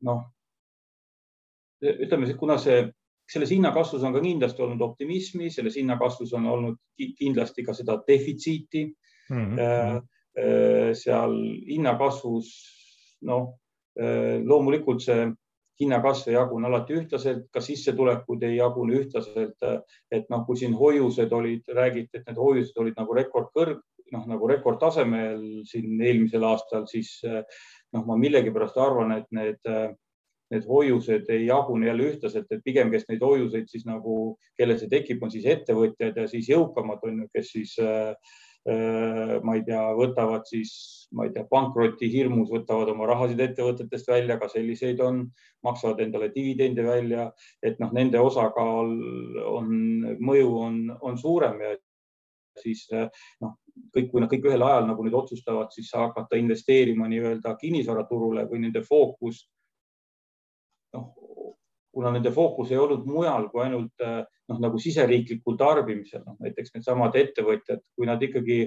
noh, 0.06 0.24
ütleme, 1.82 2.30
kuna 2.38 2.58
see, 2.62 2.84
selles 3.32 3.52
hinnakasvus 3.54 4.02
on 4.06 4.14
ka 4.14 4.22
kindlasti 4.22 4.62
olnud 4.64 4.82
optimismi, 4.84 5.50
selles 5.54 5.78
hinnakasvus 5.78 6.34
on 6.38 6.48
olnud 6.50 6.80
kindlasti 7.18 7.64
ka 7.66 7.74
seda 7.74 7.98
defitsiiti 8.08 8.84
mm. 9.30 9.56
-hmm. 9.56 10.08
Seal 10.32 11.34
hinnakasvus, 11.68 12.46
noh, 13.28 13.50
loomulikult 14.48 15.02
see 15.04 15.26
hinnakasv 15.82 16.30
ei 16.30 16.36
jagune 16.36 16.68
alati 16.68 16.96
ühtlaselt, 16.98 17.46
ka 17.52 17.62
sissetulekud 17.64 18.42
ei 18.46 18.58
jagune 18.58 18.98
ühtlaselt. 19.00 19.56
et 20.10 20.28
noh, 20.30 20.44
kui 20.46 20.58
siin 20.60 20.76
hoiused 20.78 21.32
olid, 21.32 21.64
räägiti, 21.68 22.20
et 22.20 22.28
need 22.28 22.38
hoiused 22.38 22.78
olid 22.78 22.98
nagu 22.98 23.16
rekordkõrg, 23.16 23.80
noh 24.12 24.28
nagu 24.28 24.48
rekordtasemel 24.50 25.64
siin 25.68 26.00
eelmisel 26.00 26.44
aastal, 26.44 26.86
siis 26.90 27.18
noh, 27.24 28.04
ma 28.06 28.18
millegipärast 28.20 28.76
arvan, 28.76 29.16
et 29.16 29.28
need, 29.32 29.60
need 30.52 30.68
hoiused 30.68 31.30
ei 31.32 31.46
jagune 31.46 31.88
jälle 31.88 32.10
ühtlaselt, 32.12 32.50
et 32.52 32.64
pigem, 32.64 32.92
kes 32.92 33.08
neid 33.08 33.24
hoiuseid 33.24 33.72
siis 33.72 33.88
nagu, 33.88 34.36
kellel 34.60 34.78
see 34.78 34.92
tekib, 34.92 35.22
on 35.24 35.32
siis 35.32 35.48
ettevõtjad 35.48 36.20
ja 36.20 36.28
siis 36.28 36.52
jõukamad 36.52 37.04
on 37.08 37.24
ju, 37.24 37.30
kes 37.32 37.54
siis 37.56 37.78
äh, 37.80 38.12
Äh, 38.12 38.51
ma 38.66 39.54
ei 39.56 39.62
tea, 39.66 39.80
võtavad 39.98 40.44
siis, 40.46 40.72
ma 41.10 41.26
ei 41.26 41.32
tea, 41.34 41.42
pankroti 41.50 42.06
hirmus, 42.12 42.50
võtavad 42.52 42.92
oma 42.92 43.08
rahasid 43.10 43.40
ettevõtetest 43.42 44.06
välja, 44.06 44.36
ka 44.38 44.46
selliseid 44.52 45.00
on, 45.02 45.24
maksavad 45.66 46.02
endale 46.04 46.28
dividende 46.34 46.84
välja, 46.86 47.26
et 47.62 47.80
noh, 47.82 47.90
nende 47.96 48.20
osakaal 48.22 48.92
on, 49.50 49.72
mõju 50.22 50.52
on, 50.60 50.78
on 51.02 51.18
suurem 51.18 51.58
ja 51.64 51.74
siis 52.60 52.86
noh, 52.92 53.56
kõik, 53.94 54.10
kui 54.12 54.22
nad 54.22 54.30
kõik 54.30 54.46
ühel 54.50 54.62
ajal 54.62 54.86
nagu 54.90 55.04
nüüd 55.04 55.16
otsustavad, 55.16 55.72
siis 55.74 55.90
hakata 55.96 56.38
investeerima 56.38 57.08
nii-öelda 57.10 57.56
kinnisvaraturule 57.60 58.46
või 58.50 58.62
nende 58.66 58.84
fookus 58.86 59.46
kuna 61.92 62.12
nende 62.14 62.32
fookus 62.32 62.70
ei 62.72 62.80
olnud 62.80 63.04
mujal 63.06 63.48
kui 63.52 63.64
ainult 63.66 64.02
noh, 64.02 64.58
nagu 64.60 64.78
siseriiklikul 64.80 65.58
tarbimisel, 65.60 66.22
noh 66.26 66.38
näiteks 66.40 66.74
needsamad 66.76 67.16
ettevõtjad, 67.20 67.82
kui 67.96 68.08
nad 68.08 68.22
ikkagi 68.22 68.60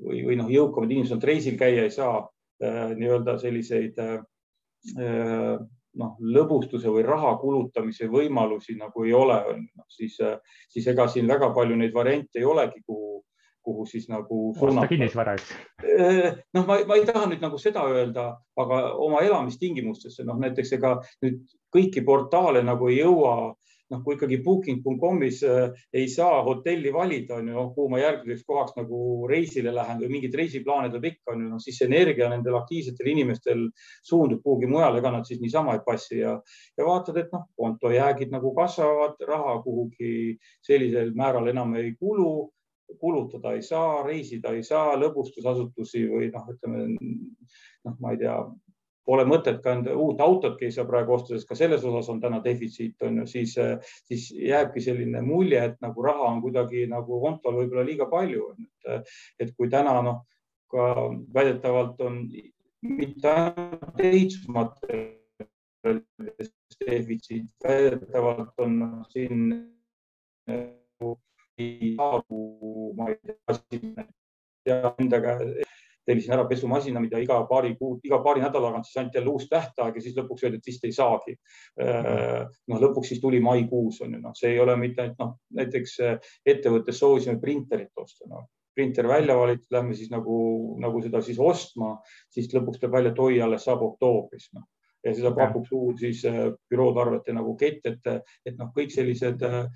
või, 0.00 0.22
või 0.26 0.36
noh, 0.40 0.50
jõukamad 0.52 0.92
inimesed 0.92 1.24
reisil 1.24 1.56
käia 1.60 1.86
ei 1.86 1.94
saa 1.94 2.20
äh, 2.20 2.92
nii-öelda 2.96 3.38
selliseid 3.40 3.98
äh, 4.02 4.18
noh, 5.96 6.16
lõbustuse 6.20 6.92
või 6.92 7.04
raha 7.06 7.34
kulutamise 7.40 8.08
võimalusi 8.12 8.76
nagu 8.78 9.04
ei 9.06 9.14
ole, 9.16 9.38
noh, 9.64 9.86
siis, 9.92 10.18
siis 10.72 10.86
ega 10.92 11.08
siin 11.08 11.28
väga 11.28 11.50
palju 11.56 11.76
neid 11.78 11.94
variante 11.94 12.40
ei 12.40 12.48
olegi, 12.48 12.82
kuhu, 12.86 13.22
kuhu 13.66 13.86
siis 13.90 14.08
nagu 14.12 14.40
suunata. 14.58 14.88
kinnisvara, 14.92 15.36
eks? 15.36 15.52
Äh, 15.82 16.40
noh, 16.54 16.66
ma, 16.68 16.78
ma 16.88 16.98
ei 16.98 17.06
taha 17.08 17.26
nüüd 17.30 17.42
nagu 17.44 17.58
seda 17.60 17.84
öelda, 17.90 18.30
aga 18.62 18.80
oma 19.02 19.22
elamistingimustesse, 19.26 20.26
noh 20.28 20.38
näiteks 20.42 20.76
ega 20.78 20.96
nüüd 21.24 21.42
kõiki 21.74 22.04
portaale 22.06 22.62
nagu 22.64 22.90
ei 22.92 23.00
jõua 23.02 23.36
noh, 23.92 24.02
kui 24.02 24.16
ikkagi 24.16 24.38
booking.com'is 24.44 25.42
äh, 25.46 25.84
ei 25.94 26.08
saa 26.10 26.40
hotelli 26.46 26.92
valida, 26.94 27.38
on 27.38 27.50
ju, 27.50 27.54
noh, 27.54 27.68
kuhu 27.74 27.90
ma 27.92 28.00
järgmiseks 28.00 28.46
kohaks 28.48 28.74
nagu 28.78 29.00
reisile 29.30 29.74
lähen 29.74 30.00
või 30.02 30.10
mingeid 30.16 30.34
reisiplaane 30.40 30.90
tuleb 30.90 31.08
ikka, 31.12 31.34
on 31.34 31.44
ju, 31.44 31.50
noh 31.52 31.62
siis 31.62 31.78
energia 31.86 32.30
nendel 32.32 32.58
aktiivsetel 32.58 33.12
inimestel 33.12 33.66
suundub 34.06 34.42
kuhugi 34.42 34.70
mujale, 34.70 35.00
ega 35.02 35.14
nad 35.14 35.28
siis 35.28 35.42
niisama 35.42 35.76
ei 35.76 35.84
passi 35.86 36.20
ja, 36.22 36.34
ja 36.78 36.88
vaatad, 36.88 37.20
et 37.22 37.32
noh, 37.34 37.46
kontojäägid 37.58 38.34
nagu 38.34 38.52
kasvavad, 38.56 39.22
raha 39.28 39.58
kuhugi 39.64 40.36
sellisel 40.66 41.14
määral 41.16 41.54
enam 41.54 41.76
ei 41.78 41.94
kulu 42.00 42.50
kulutada 43.00 43.54
ei 43.56 43.62
saa, 43.62 44.02
reisida 44.06 44.52
ei 44.54 44.62
saa, 44.66 44.94
lõbustusasutusi 45.00 46.06
või 46.10 46.30
noh, 46.34 46.46
ütleme 46.52 46.78
noh, 46.94 47.96
ma 48.00 48.14
ei 48.14 48.20
tea, 48.20 48.36
pole 49.06 49.24
mõtet 49.28 49.60
ka 49.62 49.76
uut 49.94 50.20
autotki 50.22 50.66
ei 50.66 50.74
saa 50.74 50.86
praegu 50.88 51.14
osta, 51.14 51.34
sest 51.34 51.48
ka 51.48 51.54
selles 51.58 51.84
osas 51.86 52.08
on 52.12 52.20
täna 52.22 52.40
defitsiit, 52.44 52.96
on 53.06 53.20
ju, 53.22 53.26
siis, 53.30 53.52
siis 54.08 54.22
jääbki 54.34 54.80
selline 54.82 55.20
mulje, 55.22 55.60
et 55.70 55.76
nagu 55.84 56.02
raha 56.02 56.26
on 56.32 56.40
kuidagi 56.44 56.86
nagu 56.90 57.20
kontol 57.22 57.54
võib-olla 57.60 57.84
liiga 57.86 58.06
palju. 58.10 58.42
et, 59.38 59.50
kui 59.56 59.68
täna 59.70 60.02
noh, 60.02 60.18
ka 60.70 60.82
väidetavalt 61.34 62.00
on 62.06 62.14
mitte 62.86 63.28
ainult 63.30 64.00
ehitusmaterjalide 64.02 66.48
defitsiit, 66.86 67.50
väidetavalt 67.64 68.54
on 68.66 68.72
siin 69.14 69.38
ma 71.58 73.10
ei 73.12 73.18
tea, 73.22 74.06
ja 74.66 74.94
enda 74.98 75.20
käe 75.22 75.64
tellisin 76.06 76.36
ära 76.36 76.44
pesumasina, 76.46 77.00
mida 77.02 77.18
iga 77.22 77.40
paari 77.50 77.74
kuu, 77.78 77.96
iga 78.06 78.20
paari 78.22 78.42
nädala 78.44 78.70
tagant 78.70 78.86
siis 78.86 79.00
anti 79.02 79.18
jälle 79.18 79.32
uus 79.32 79.48
tähtaeg 79.50 79.96
ja 79.98 80.02
siis 80.02 80.14
lõpuks 80.16 80.44
öeldi, 80.46 80.60
et 80.60 80.68
vist 80.70 80.84
ei 80.86 80.94
saagi. 80.94 81.34
Äh, 81.82 82.44
noh, 82.70 82.82
lõpuks 82.84 83.10
siis 83.10 83.22
tuli 83.22 83.40
maikuus 83.42 84.00
on 84.06 84.14
ju, 84.14 84.20
noh, 84.22 84.36
see 84.38 84.52
ei 84.54 84.60
ole 84.62 84.76
mitte 84.78 85.02
ainult 85.02 85.18
noh, 85.22 85.34
näiteks 85.58 85.96
äh, 86.06 86.30
ettevõttes 86.54 87.02
soovisime 87.02 87.40
printerit 87.42 88.04
osta, 88.04 88.28
noh. 88.30 88.46
Printer 88.76 89.06
välja 89.08 89.32
valitud, 89.38 89.70
lähme 89.72 89.94
siis 89.96 90.10
nagu, 90.12 90.38
nagu 90.84 91.00
seda 91.00 91.22
siis 91.24 91.38
ostma, 91.40 91.94
siis 92.28 92.50
lõpuks 92.52 92.82
tuleb 92.82 92.98
välja, 92.98 93.14
et 93.14 93.22
oi, 93.24 93.38
alles 93.40 93.64
saab 93.64 93.80
oktoobris 93.86 94.50
no 94.52 94.66
ja 95.06 95.14
seda 95.14 95.30
pakub 95.36 95.66
suur 95.68 95.94
siis 95.98 96.24
äh, 96.28 96.48
bürootarvete 96.70 97.34
nagu 97.34 97.54
kett, 97.58 97.84
et, 97.88 98.08
et 98.46 98.56
noh, 98.58 98.72
kõik 98.74 98.92
sellised 98.94 99.42
äh, 99.46 99.66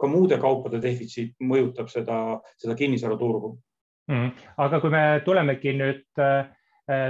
ka 0.00 0.10
muude 0.10 0.38
kaupade 0.42 0.80
defitsiit 0.82 1.34
mõjutab 1.42 1.88
seda, 1.92 2.18
seda 2.60 2.76
kinnisvaraturgu 2.78 3.54
mm.. 4.10 4.28
aga 4.66 4.80
kui 4.82 4.92
me 4.94 5.04
tulemegi 5.24 5.74
nüüd 5.78 6.22
äh, 6.22 6.52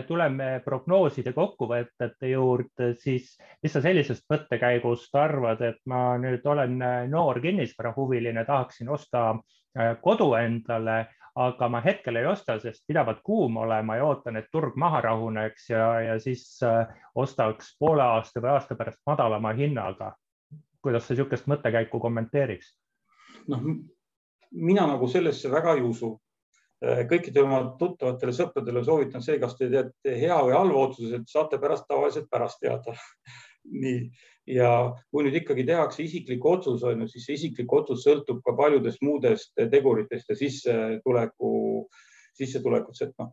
tuleme 0.06 0.60
prognooside 0.64 1.32
kokkuvõtete 1.34 2.28
juurde, 2.30 2.92
siis 3.02 3.32
mis 3.62 3.72
sa 3.74 3.82
sellisest 3.82 4.22
mõttekäigust 4.30 5.16
arvad, 5.18 5.64
et 5.66 5.80
ma 5.90 6.12
nüüd 6.22 6.46
olen 6.46 6.78
noor 7.10 7.40
kinnisvarahuviline, 7.42 8.44
tahaksin 8.46 8.92
osta 8.94 9.32
kodu 10.00 10.28
endale, 10.38 11.00
aga 11.34 11.68
ma 11.68 11.80
hetkel 11.82 12.16
ei 12.20 12.26
osta, 12.30 12.58
sest 12.62 12.84
pidevalt 12.86 13.22
kuum 13.26 13.56
olema 13.64 13.96
ja 13.98 14.06
ootan, 14.06 14.36
et 14.38 14.50
turg 14.52 14.76
maha 14.78 15.00
rahuneks 15.02 15.70
ja, 15.70 15.86
ja 16.00 16.18
siis 16.22 16.44
äh, 16.62 16.86
ostaks 17.14 17.74
poole 17.78 18.02
aasta 18.02 18.42
või 18.42 18.52
aasta 18.54 18.78
pärast 18.78 19.00
madalama 19.06 19.52
hinnaga. 19.58 20.12
Kuidas 20.84 21.06
sa 21.06 21.14
niisugust 21.14 21.48
mõttekäiku 21.50 22.00
kommenteeriks? 22.02 22.74
noh, 23.50 23.64
mina 24.54 24.86
nagu 24.88 25.08
sellesse 25.10 25.50
väga 25.52 25.74
ei 25.76 25.82
usu. 25.84 26.14
Äh, 26.84 27.02
kõikidele 27.10 27.44
oma 27.48 27.58
tuttavatele 27.80 28.32
sõpradele 28.36 28.84
soovitan 28.84 29.24
see, 29.24 29.38
kas 29.40 29.56
te 29.58 29.68
teete 29.72 30.14
hea 30.20 30.38
või 30.46 30.54
halva 30.56 30.86
otsuse, 30.88 31.20
et 31.20 31.28
saate 31.30 31.58
pärast 31.60 31.88
tavaliselt 31.88 32.30
pärast 32.30 32.60
teada 32.62 32.94
nii 33.84 34.08
ja 34.46 34.70
kui 35.10 35.24
nüüd 35.24 35.38
ikkagi 35.40 35.64
tehakse 35.68 36.04
isiklik 36.04 36.44
otsus, 36.44 36.82
on 36.84 37.04
ju, 37.04 37.08
siis 37.08 37.28
see 37.28 37.38
isiklik 37.38 37.72
otsus 37.72 38.04
sõltub 38.04 38.42
ka 38.44 38.52
paljudest 38.58 39.00
muudest 39.04 39.54
teguritest 39.56 40.28
ja 40.28 40.36
sissetuleku, 40.36 41.52
sissetulekust, 42.36 43.06
et 43.06 43.14
noh, 43.22 43.32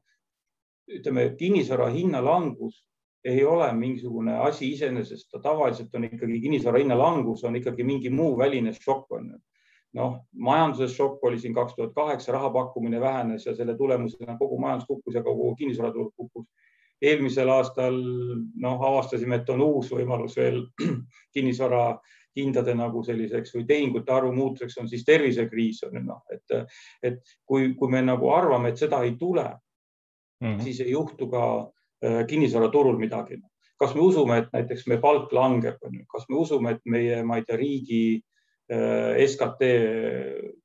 ütleme, 0.92 1.28
kinnisvara 1.40 1.90
hinna 1.92 2.22
langus 2.24 2.80
ei 3.26 3.44
ole 3.46 3.68
mingisugune 3.74 4.38
asi 4.48 4.72
iseenesest, 4.72 5.30
ta 5.32 5.40
tavaliselt 5.40 5.96
on 5.96 6.08
ikkagi 6.08 6.40
kinnisvara 6.42 6.80
hinna 6.82 6.98
langus, 6.98 7.44
on 7.44 7.56
ikkagi 7.56 7.84
mingi 7.84 8.10
muu 8.10 8.38
väline 8.38 8.74
šokk 8.74 9.18
on 9.18 9.30
ju 9.34 9.40
noh, 9.94 10.18
majanduses 10.32 10.94
šokk 10.96 11.24
oli 11.28 11.40
siin 11.40 11.54
kaks 11.54 11.76
tuhat 11.76 11.94
kaheksa, 11.96 12.32
raha 12.32 12.50
pakkumine 12.50 13.00
vähenes 13.02 13.46
ja 13.46 13.56
selle 13.56 13.76
tulemusena 13.78 14.38
kogu 14.40 14.60
majandus 14.60 14.88
kukkus 14.88 15.16
ja 15.16 15.24
kogu 15.24 15.56
kinnisvaraturg 15.60 16.14
kukkus 16.16 16.48
eelmisel 17.02 17.50
aastal 17.50 17.98
noh, 18.62 18.82
avastasime, 18.88 19.42
et 19.42 19.50
on 19.50 19.64
uus 19.66 19.90
võimalus 19.92 20.38
veel 20.38 20.62
kinnisvara 21.36 21.86
hindade 22.38 22.76
nagu 22.78 23.02
selliseks 23.04 23.56
või 23.58 23.66
tehingute 23.68 24.14
arvu 24.14 24.32
muutuseks 24.36 24.78
on 24.80 24.88
siis 24.88 25.04
tervisekriis 25.08 25.82
on 25.88 25.98
ju 25.98 26.04
noh, 26.06 26.22
et, 26.32 26.76
et 27.04 27.36
kui, 27.46 27.74
kui 27.76 27.92
me 27.92 28.04
nagu 28.06 28.30
arvame, 28.32 28.72
et 28.72 28.80
seda 28.80 29.02
ei 29.04 29.18
tule 29.20 29.48
mm, 29.50 30.48
-hmm. 30.48 30.62
siis 30.64 30.80
ei 30.86 30.94
juhtu 30.94 31.28
ka 31.28 31.44
kinnisvaraturul 32.02 32.98
midagi. 32.98 33.38
kas 33.82 33.96
me 33.98 34.02
usume, 34.02 34.36
et 34.38 34.52
näiteks 34.54 34.86
meie 34.90 35.02
palk 35.02 35.32
langeb, 35.34 35.80
kas 36.10 36.28
me 36.30 36.36
usume, 36.38 36.76
et 36.76 36.84
meie, 36.86 37.24
ma 37.26 37.40
ei 37.40 37.46
tea, 37.48 37.58
riigi 37.58 38.04
äh, 38.70 39.18
SKT 39.26 39.70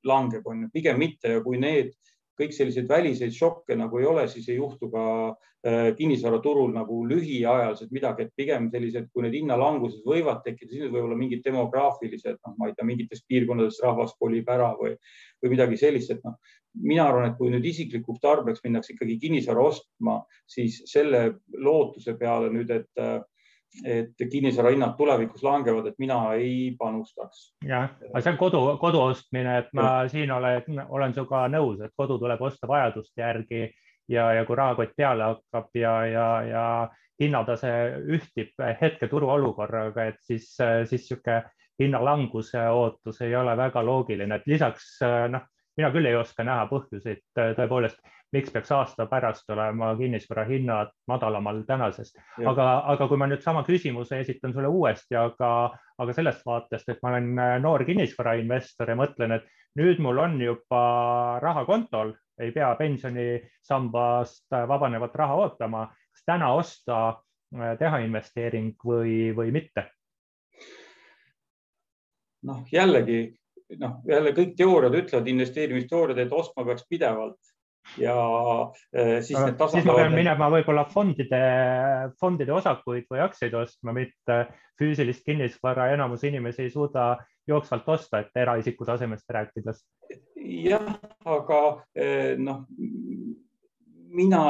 langeb, 0.05 0.45
on 0.45 0.67
ju, 0.67 0.69
pigem 0.75 1.01
mitte. 1.01 1.33
Ja 1.33 1.41
kui 1.45 1.57
need 1.57 1.95
kõik 2.37 2.53
selliseid 2.53 2.89
väliseid 2.89 3.33
šokke 3.33 3.77
nagu 3.79 4.01
ei 4.01 4.09
ole, 4.09 4.27
siis 4.29 4.49
ei 4.53 4.59
juhtu 4.59 4.91
ka 4.93 5.05
äh, 5.33 5.95
kinnisvaraturul 5.97 6.75
nagu 6.75 7.01
lühiajaliselt 7.09 7.95
midagi, 7.97 8.27
et 8.27 8.37
pigem 8.37 8.69
sellised, 8.73 9.09
kui 9.13 9.25
need 9.25 9.39
hinnalangused 9.39 10.05
võivad 10.07 10.43
tekkida, 10.45 10.75
siis 10.75 10.91
võib 10.91 11.07
olla 11.07 11.17
mingid 11.19 11.45
demograafilised, 11.47 12.37
noh, 12.37 12.57
ma 12.61 12.69
ei 12.69 12.77
tea, 12.77 12.89
mingitest 12.89 13.25
piirkondadest 13.31 13.83
rahvas 13.85 14.13
kolib 14.21 14.53
ära 14.53 14.75
või, 14.77 14.93
või 15.41 15.57
midagi 15.57 15.81
sellist, 15.81 16.13
et 16.13 16.21
noh, 16.29 16.37
mina 16.83 17.07
arvan, 17.09 17.31
et 17.31 17.39
kui 17.39 17.51
nüüd 17.53 17.65
isiklikuks 17.65 18.21
tarbeks 18.21 18.65
minnakse 18.65 18.95
ikkagi 18.95 19.19
kinnisvara 19.23 19.65
ostma, 19.71 20.19
siis 20.51 20.83
selle 20.91 21.23
lootuse 21.57 22.17
peale 22.21 22.53
nüüd, 22.53 22.71
et 22.71 23.07
et 23.85 24.23
kinnisvara 24.33 24.71
hinnad 24.73 24.95
tulevikus 24.97 25.43
langevad, 25.45 25.91
et 25.91 25.99
mina 25.99 26.19
ei 26.35 26.71
panustaks. 26.79 27.51
jah, 27.67 27.91
aga 28.09 28.23
see 28.23 28.33
on 28.33 28.39
kodu, 28.41 28.61
kodu 28.81 29.03
ostmine, 29.11 29.59
et 29.59 29.75
ma 29.77 29.89
ja. 29.89 30.13
siin 30.13 30.31
olen, 30.33 30.81
olen 30.89 31.13
sinuga 31.13 31.43
nõus, 31.53 31.83
et 31.85 31.93
kodu 31.97 32.17
tuleb 32.23 32.41
osta 32.41 32.69
vajaduste 32.71 33.21
järgi 33.21 33.67
ja, 34.09 34.31
ja 34.39 34.47
kui 34.47 34.57
rahakott 34.57 34.95
peale 34.97 35.29
hakkab 35.29 35.77
ja, 35.77 35.97
ja, 36.09 36.29
ja 36.49 36.65
hinnatase 37.21 37.73
ühtib 38.17 38.65
hetke 38.81 39.09
turuolukorraga, 39.13 40.09
et 40.13 40.23
siis, 40.25 40.49
siis 40.57 41.11
niisugune 41.11 41.43
hinnalanguse 41.81 42.63
ootus 42.73 43.21
ei 43.21 43.35
ole 43.37 43.53
väga 43.57 43.83
loogiline, 43.85 44.41
et 44.41 44.49
lisaks 44.49 44.95
noh, 45.33 45.45
mina 45.77 45.91
küll 45.95 46.09
ei 46.09 46.17
oska 46.17 46.45
näha 46.45 46.69
põhjuseid 46.71 47.25
tõepoolest 47.37 48.01
miks 48.33 48.51
peaks 48.53 48.73
aasta 48.73 49.07
pärast 49.07 49.51
olema 49.51 49.93
kinnisvara 49.97 50.45
hinnad 50.45 50.91
madalamal 51.09 51.63
tänasest. 51.67 52.19
aga, 52.47 52.67
aga 52.93 53.09
kui 53.09 53.19
ma 53.21 53.29
nüüd 53.31 53.43
sama 53.45 53.63
küsimuse 53.67 54.21
esitan 54.21 54.55
sulle 54.55 54.69
uuesti, 54.69 55.17
aga, 55.17 55.51
aga 55.99 56.17
sellest 56.17 56.43
vaatest, 56.47 56.89
et 56.89 57.03
ma 57.03 57.15
olen 57.15 57.63
noor 57.63 57.85
kinnisvarainvestor 57.87 58.93
ja 58.93 58.99
mõtlen, 58.99 59.37
et 59.39 59.47
nüüd 59.79 60.03
mul 60.03 60.19
on 60.19 60.41
juba 60.43 60.83
raha 61.43 61.65
kontol, 61.69 62.15
ei 62.41 62.53
pea 62.53 62.73
pensionisambast 62.79 64.59
vabanevat 64.69 65.15
raha 65.15 65.39
ootama, 65.45 65.87
kas 66.13 66.27
täna 66.27 66.53
osta, 66.55 67.01
teha 67.79 68.03
investeering 68.05 68.75
või, 68.85 69.33
või 69.37 69.55
mitte? 69.55 69.91
noh, 72.47 72.61
jällegi 72.71 73.21
noh, 73.81 74.01
jälle 74.07 74.33
kõik 74.37 74.57
teooriad 74.59 74.95
ütlevad, 75.03 75.29
investeerimisteooriad, 75.33 76.23
et 76.23 76.35
ostma 76.35 76.65
peaks 76.67 76.87
pidevalt 76.91 77.55
ja 77.99 78.15
äh, 78.97 79.23
siis 79.23 79.39
need 79.39 79.57
tasakaalud. 79.59 79.73
siis 79.73 79.87
ma 79.87 79.97
pean 80.01 80.15
minema 80.15 80.49
võib-olla 80.53 80.85
fondide, 80.91 81.41
fondide 82.21 82.55
osakuid 82.57 83.07
või 83.11 83.23
aktsiaid 83.25 83.55
ostma, 83.55 83.95
mitte 83.97 84.39
füüsilist 84.81 85.25
kinnisvara. 85.27 85.93
enamus 85.95 86.25
inimesi 86.25 86.67
ei 86.67 86.73
suuda 86.75 87.15
jooksvalt 87.47 87.89
osta, 87.89 88.21
et 88.25 88.43
eraisiku 88.43 88.85
tasemest 88.85 89.31
rääkides. 89.31 89.85
jah, 90.43 90.91
aga 91.25 91.63
äh, 91.99 92.35
noh, 92.39 92.65
mina 94.11 94.43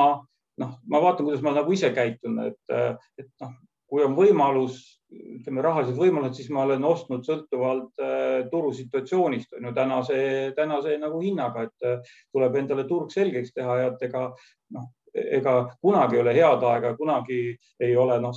noh, 0.56 0.76
ma 0.88 1.00
vaatan, 1.02 1.26
kuidas 1.26 1.44
ma 1.44 1.52
nagu 1.56 1.72
ise 1.72 1.92
käitun, 1.92 2.38
et, 2.48 2.76
et 3.20 3.28
noh, 3.42 3.52
kui 3.86 4.04
on 4.04 4.16
võimalus 4.18 4.82
ütleme, 5.14 5.62
rahalised 5.62 5.98
võimalused, 5.98 6.40
siis 6.40 6.50
ma 6.54 6.64
olen 6.66 6.84
ostnud 6.86 7.24
sõltuvalt 7.26 8.02
äh, 8.02 8.46
turusituatsioonist 8.50 9.54
on 9.58 9.68
ju 9.68 9.72
tänase, 9.76 10.18
tänase 10.56 10.96
nagu 10.98 11.20
hinnaga, 11.22 11.66
et 11.68 11.86
äh, 11.86 12.14
tuleb 12.34 12.58
endale 12.58 12.86
turg 12.88 13.12
selgeks 13.14 13.54
teha 13.54 13.78
ja 13.80 13.92
et 13.92 14.02
ega 14.08 14.28
noh, 14.74 14.88
ega 15.16 15.54
kunagi 15.80 16.16
ei 16.16 16.22
ole 16.22 16.34
head 16.36 16.64
aega, 16.68 16.92
kunagi 16.98 17.40
ei 17.82 17.96
ole, 17.96 18.18
noh, 18.22 18.36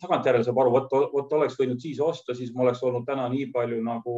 tagantjärele 0.00 0.46
saab 0.46 0.60
aru, 0.62 0.74
vot, 0.76 0.94
vot 1.12 1.34
oleks 1.38 1.58
võinud 1.58 1.82
siis 1.82 2.00
osta, 2.02 2.36
siis 2.36 2.52
ma 2.54 2.64
oleks 2.66 2.82
olnud 2.86 3.06
täna 3.08 3.26
nii 3.32 3.48
palju 3.54 3.80
nagu 3.84 4.16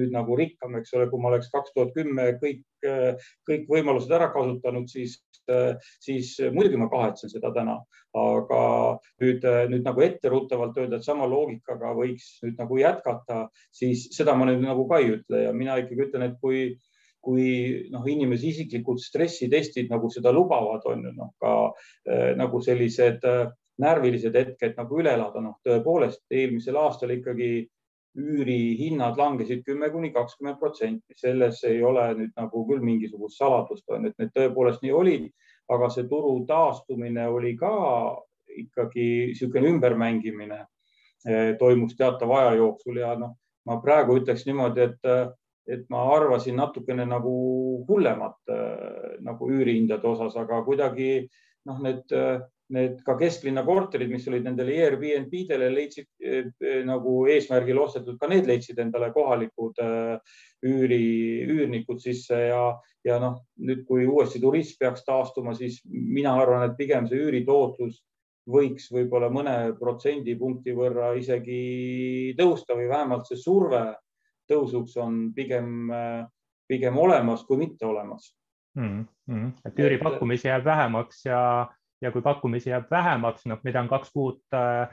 nüüd 0.00 0.12
nagu 0.14 0.38
rikkam, 0.38 0.78
eks 0.80 0.94
ole, 0.96 1.08
kui 1.10 1.20
ma 1.20 1.32
oleks 1.32 1.50
kaks 1.52 1.74
tuhat 1.74 1.92
kümme 1.96 2.30
kõik, 2.40 2.64
kõik 3.48 3.68
võimalused 3.70 4.12
ära 4.12 4.30
kasutanud, 4.34 4.88
siis, 4.90 5.18
siis 6.04 6.34
muidugi 6.52 6.80
ma 6.80 6.90
kahetsen 6.92 7.32
seda 7.32 7.52
täna, 7.54 7.78
aga 8.16 8.64
nüüd, 9.22 9.46
nüüd 9.72 9.86
nagu 9.86 10.04
etteruttavalt 10.06 10.76
öelda, 10.80 11.00
et 11.00 11.08
sama 11.08 11.28
loogikaga 11.30 11.94
võiks 11.96 12.36
nüüd 12.44 12.60
nagu 12.60 12.80
jätkata, 12.80 13.46
siis 13.74 14.08
seda 14.16 14.36
ma 14.36 14.48
nüüd 14.48 14.64
nagu 14.64 14.88
ka 14.88 15.00
ei 15.02 15.16
ütle 15.18 15.46
ja 15.46 15.56
mina 15.56 15.78
ikkagi 15.82 16.08
ütlen, 16.08 16.30
et 16.30 16.38
kui 16.42 16.68
kui 17.26 17.46
noh, 17.90 18.06
inimese 18.06 18.52
isiklikud 18.52 19.00
stressitestid 19.02 19.90
nagu 19.90 20.10
seda 20.12 20.30
lubavad, 20.34 20.84
on 20.86 21.06
ju 21.08 21.14
noh, 21.16 21.32
ka 21.42 21.54
äh, 21.66 22.34
nagu 22.38 22.62
sellised 22.62 23.26
äh, 23.26 23.48
närvilised 23.82 24.36
hetked 24.38 24.76
nagu 24.78 25.00
üle 25.02 25.16
elada, 25.18 25.42
noh 25.42 25.58
tõepoolest 25.66 26.22
eelmisel 26.32 26.78
aastal 26.80 27.12
ikkagi 27.16 27.50
üürihinnad 28.16 29.18
langesid 29.20 29.64
kümme 29.66 29.90
kuni 29.92 30.12
kakskümmend 30.14 30.56
protsenti, 30.60 31.16
selles 31.20 31.60
ei 31.68 31.82
ole 31.84 32.06
nüüd 32.16 32.32
nagu 32.38 32.62
küll 32.68 32.84
mingisugust 32.84 33.42
saladust 33.42 33.84
on, 33.92 34.06
et 34.08 34.16
need 34.22 34.32
tõepoolest 34.36 34.86
nii 34.86 34.94
olid, 34.96 35.26
aga 35.72 35.90
see 35.92 36.06
turu 36.08 36.38
taastumine 36.48 37.26
oli 37.28 37.52
ka 37.60 37.74
ikkagi 38.56 39.08
niisugune 39.32 39.74
ümbermängimine 39.74 40.62
toimus 41.58 41.96
teatava 41.98 42.38
aja 42.40 42.54
jooksul 42.62 43.02
ja 43.02 43.12
noh, 43.18 43.34
ma 43.66 43.80
praegu 43.82 44.16
ütleks 44.20 44.46
niimoodi, 44.46 44.86
et 44.86 45.10
et 45.66 45.86
ma 45.90 46.04
arvasin 46.14 46.56
natukene 46.60 47.06
nagu 47.08 47.36
hullemat 47.88 48.52
äh, 48.52 49.16
nagu 49.26 49.50
üürihindade 49.50 50.06
osas, 50.06 50.36
aga 50.38 50.62
kuidagi 50.66 51.26
noh, 51.66 51.80
need, 51.82 52.12
need 52.72 52.98
ka 53.06 53.16
kesklinna 53.18 53.64
korterid, 53.66 54.10
mis 54.10 54.26
olid 54.30 54.46
nendele 54.46 54.74
Airbnb-dele 54.84 55.68
leidsid 55.74 56.08
eh, 56.22 56.50
nagu 56.86 57.18
eesmärgil 57.30 57.78
ostetud, 57.82 58.18
ka 58.20 58.30
need 58.30 58.48
leidsid 58.48 58.78
endale 58.82 59.12
kohalikud 59.14 59.78
äh, 59.82 60.38
üüri, 60.66 61.02
üürnikud 61.46 62.02
sisse 62.02 62.40
ja, 62.48 62.62
ja 63.06 63.20
noh, 63.22 63.40
nüüd, 63.62 63.84
kui 63.88 64.06
uuesti 64.06 64.42
turism 64.42 64.80
peaks 64.82 65.06
taastuma, 65.06 65.54
siis 65.58 65.80
mina 65.90 66.34
arvan, 66.38 66.68
et 66.68 66.78
pigem 66.78 67.10
see 67.10 67.22
üüritootlus 67.26 68.02
võiks 68.50 68.86
võib-olla 68.94 69.28
mõne 69.34 69.56
protsendipunkti 69.78 70.74
võrra 70.74 71.12
isegi 71.18 72.34
tõusta 72.38 72.76
või 72.78 72.86
vähemalt 72.90 73.26
see 73.26 73.38
surve 73.42 73.88
tõusuks 74.48 74.96
on 75.02 75.20
pigem, 75.34 75.90
pigem 76.68 76.98
olemas 76.98 77.44
kui 77.46 77.58
mitte 77.60 77.86
olemas 77.86 78.30
mm. 78.76 79.06
-hmm. 79.30 79.52
et 79.64 79.78
üüripakkumisi 79.78 80.48
jääb 80.48 80.64
vähemaks 80.64 81.24
ja, 81.26 81.40
ja 82.02 82.12
kui 82.12 82.22
pakkumisi 82.22 82.70
jääb 82.70 82.90
vähemaks, 82.90 83.46
noh, 83.46 83.60
mida 83.64 83.80
on 83.80 83.88
kaks 83.88 84.12
kuud 84.12 84.42
äh, 84.54 84.88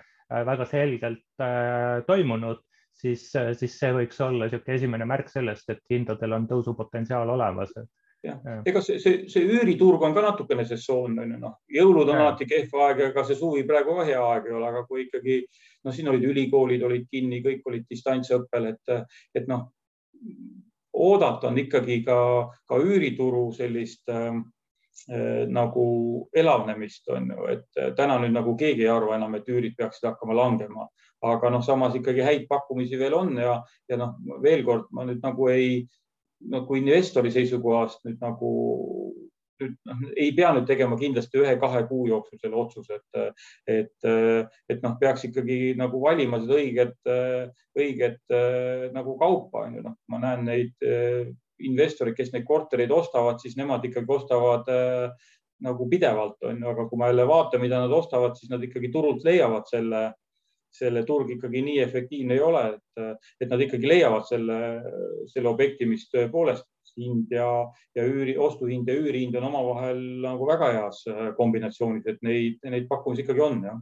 väga 0.46 0.66
selgelt 0.66 1.26
äh, 1.42 2.04
toimunud, 2.08 2.64
siis, 2.94 3.32
siis 3.60 3.80
see 3.80 3.92
võiks 3.94 4.22
olla 4.24 4.46
niisugune 4.46 4.78
esimene 4.78 5.06
märk 5.06 5.30
sellest, 5.30 5.70
et 5.70 5.84
hindadel 5.90 6.38
on 6.40 6.48
tõusupotentsiaal 6.48 7.30
olemas 7.30 7.74
jah, 8.24 8.40
ega 8.66 8.82
see, 8.82 9.00
see, 9.04 9.24
see 9.32 9.44
üüriturg 9.50 10.04
on 10.08 10.16
ka 10.16 10.24
natukene 10.24 10.66
sessoonne, 10.68 11.26
on 11.26 11.36
ju, 11.36 11.40
noh, 11.42 11.56
jõulud 11.76 12.08
on 12.08 12.20
ja. 12.20 12.26
alati 12.28 12.48
kehv 12.50 12.76
aeg, 12.86 13.06
ega 13.10 13.26
see 13.28 13.38
suvi 13.40 13.66
praegu 13.68 13.98
ka 14.00 14.08
hea 14.08 14.24
aeg 14.32 14.50
ei 14.50 14.58
ole, 14.58 14.70
aga 14.72 14.84
kui 14.88 15.06
ikkagi 15.08 15.40
noh, 15.84 15.96
siin 15.96 16.12
olid 16.12 16.26
ülikoolid 16.32 16.84
olid 16.88 17.08
kinni, 17.12 17.44
kõik 17.46 17.68
olid 17.72 17.88
distantsõppel, 17.90 18.72
et, 18.74 18.98
et 19.36 19.48
noh, 19.52 19.68
oodata 20.94 21.50
on 21.50 21.60
ikkagi 21.60 22.02
ka, 22.08 22.18
ka 22.70 22.80
üürituru 22.80 23.48
sellist 23.56 24.12
äh, 24.14 24.32
nagu 25.52 25.86
elavnemist 26.38 27.10
on 27.12 27.32
ju, 27.34 27.48
et 27.52 27.96
täna 27.98 28.20
nüüd 28.22 28.36
nagu 28.36 28.54
keegi 28.56 28.86
ei 28.86 28.92
arva 28.94 29.18
enam, 29.18 29.36
et 29.36 29.50
üürid 29.50 29.76
peaksid 29.76 30.06
hakkama 30.08 30.38
langema, 30.38 30.88
aga 31.24 31.50
noh, 31.52 31.64
samas 31.66 31.98
ikkagi 31.98 32.24
häid 32.24 32.46
pakkumisi 32.48 33.00
veel 33.00 33.16
on 33.18 33.36
ja, 33.42 33.58
ja 33.90 34.00
noh, 34.00 34.16
veel 34.44 34.64
kord 34.68 34.88
ma 34.96 35.08
nüüd 35.08 35.24
nagu 35.24 35.50
ei, 35.52 35.82
nagu 36.52 36.76
investori 36.80 37.32
seisukohast 37.34 38.04
nüüd 38.08 38.20
nagu 38.24 38.50
nüüd 39.62 39.76
noh, 39.88 40.02
ei 40.20 40.32
pea 40.36 40.52
nüüd 40.56 40.66
tegema 40.68 40.98
kindlasti 41.00 41.40
ühe-kahe 41.42 41.84
kuu 41.88 42.08
jooksul 42.10 42.42
selle 42.42 42.58
otsuse, 42.60 42.98
et, 43.00 43.44
et, 43.70 44.08
et 44.74 44.82
noh, 44.84 44.98
peaks 45.00 45.28
ikkagi 45.30 45.76
nagu 45.80 46.02
valima 46.04 46.42
seda 46.42 46.58
õiget, 46.60 46.98
õiget 47.78 48.36
nagu 48.96 49.16
kaupa 49.22 49.68
on 49.68 49.78
ju, 49.78 49.86
noh, 49.86 49.96
ma 50.12 50.20
näen 50.26 50.44
neid 50.50 50.90
investoreid, 51.64 52.18
kes 52.18 52.34
neid 52.34 52.48
kortereid 52.50 52.92
ostavad, 52.92 53.40
siis 53.40 53.56
nemad 53.60 53.86
ikkagi 53.88 54.18
ostavad 54.18 54.68
nagu 55.64 55.88
pidevalt 55.88 56.44
on 56.44 56.60
ju, 56.60 56.68
aga 56.74 56.88
kui 56.90 57.00
ma 57.00 57.08
jälle 57.12 57.28
vaatan, 57.30 57.62
mida 57.64 57.80
nad 57.80 57.94
ostavad, 57.96 58.36
siis 58.36 58.52
nad 58.52 58.64
ikkagi 58.66 58.92
turult 58.92 59.24
leiavad 59.24 59.70
selle 59.70 60.10
selle 60.74 61.04
turg 61.08 61.32
ikkagi 61.36 61.62
nii 61.66 61.80
efektiivne 61.84 62.38
ei 62.38 62.44
ole, 62.44 62.64
et, 62.76 63.24
et 63.42 63.50
nad 63.52 63.62
ikkagi 63.62 63.90
leiavad 63.90 64.28
selle, 64.28 64.60
selle 65.32 65.52
objekti, 65.52 65.88
mis 65.90 66.08
tõepoolest 66.12 66.68
hind 66.98 67.32
ja, 67.34 67.48
ja 67.96 68.06
üüri, 68.06 68.36
ostuhind 68.38 68.90
ja 68.90 68.98
üürihind 69.00 69.38
on 69.40 69.50
omavahel 69.50 70.04
nagu 70.24 70.48
väga 70.50 70.70
heas 70.78 71.02
äh, 71.10 71.32
kombinatsioonis, 71.38 72.06
et 72.10 72.22
neid, 72.26 72.60
neid 72.70 72.88
pakkumisi 72.90 73.26
ikkagi 73.26 73.44
on, 73.46 73.64
jah. 73.66 73.82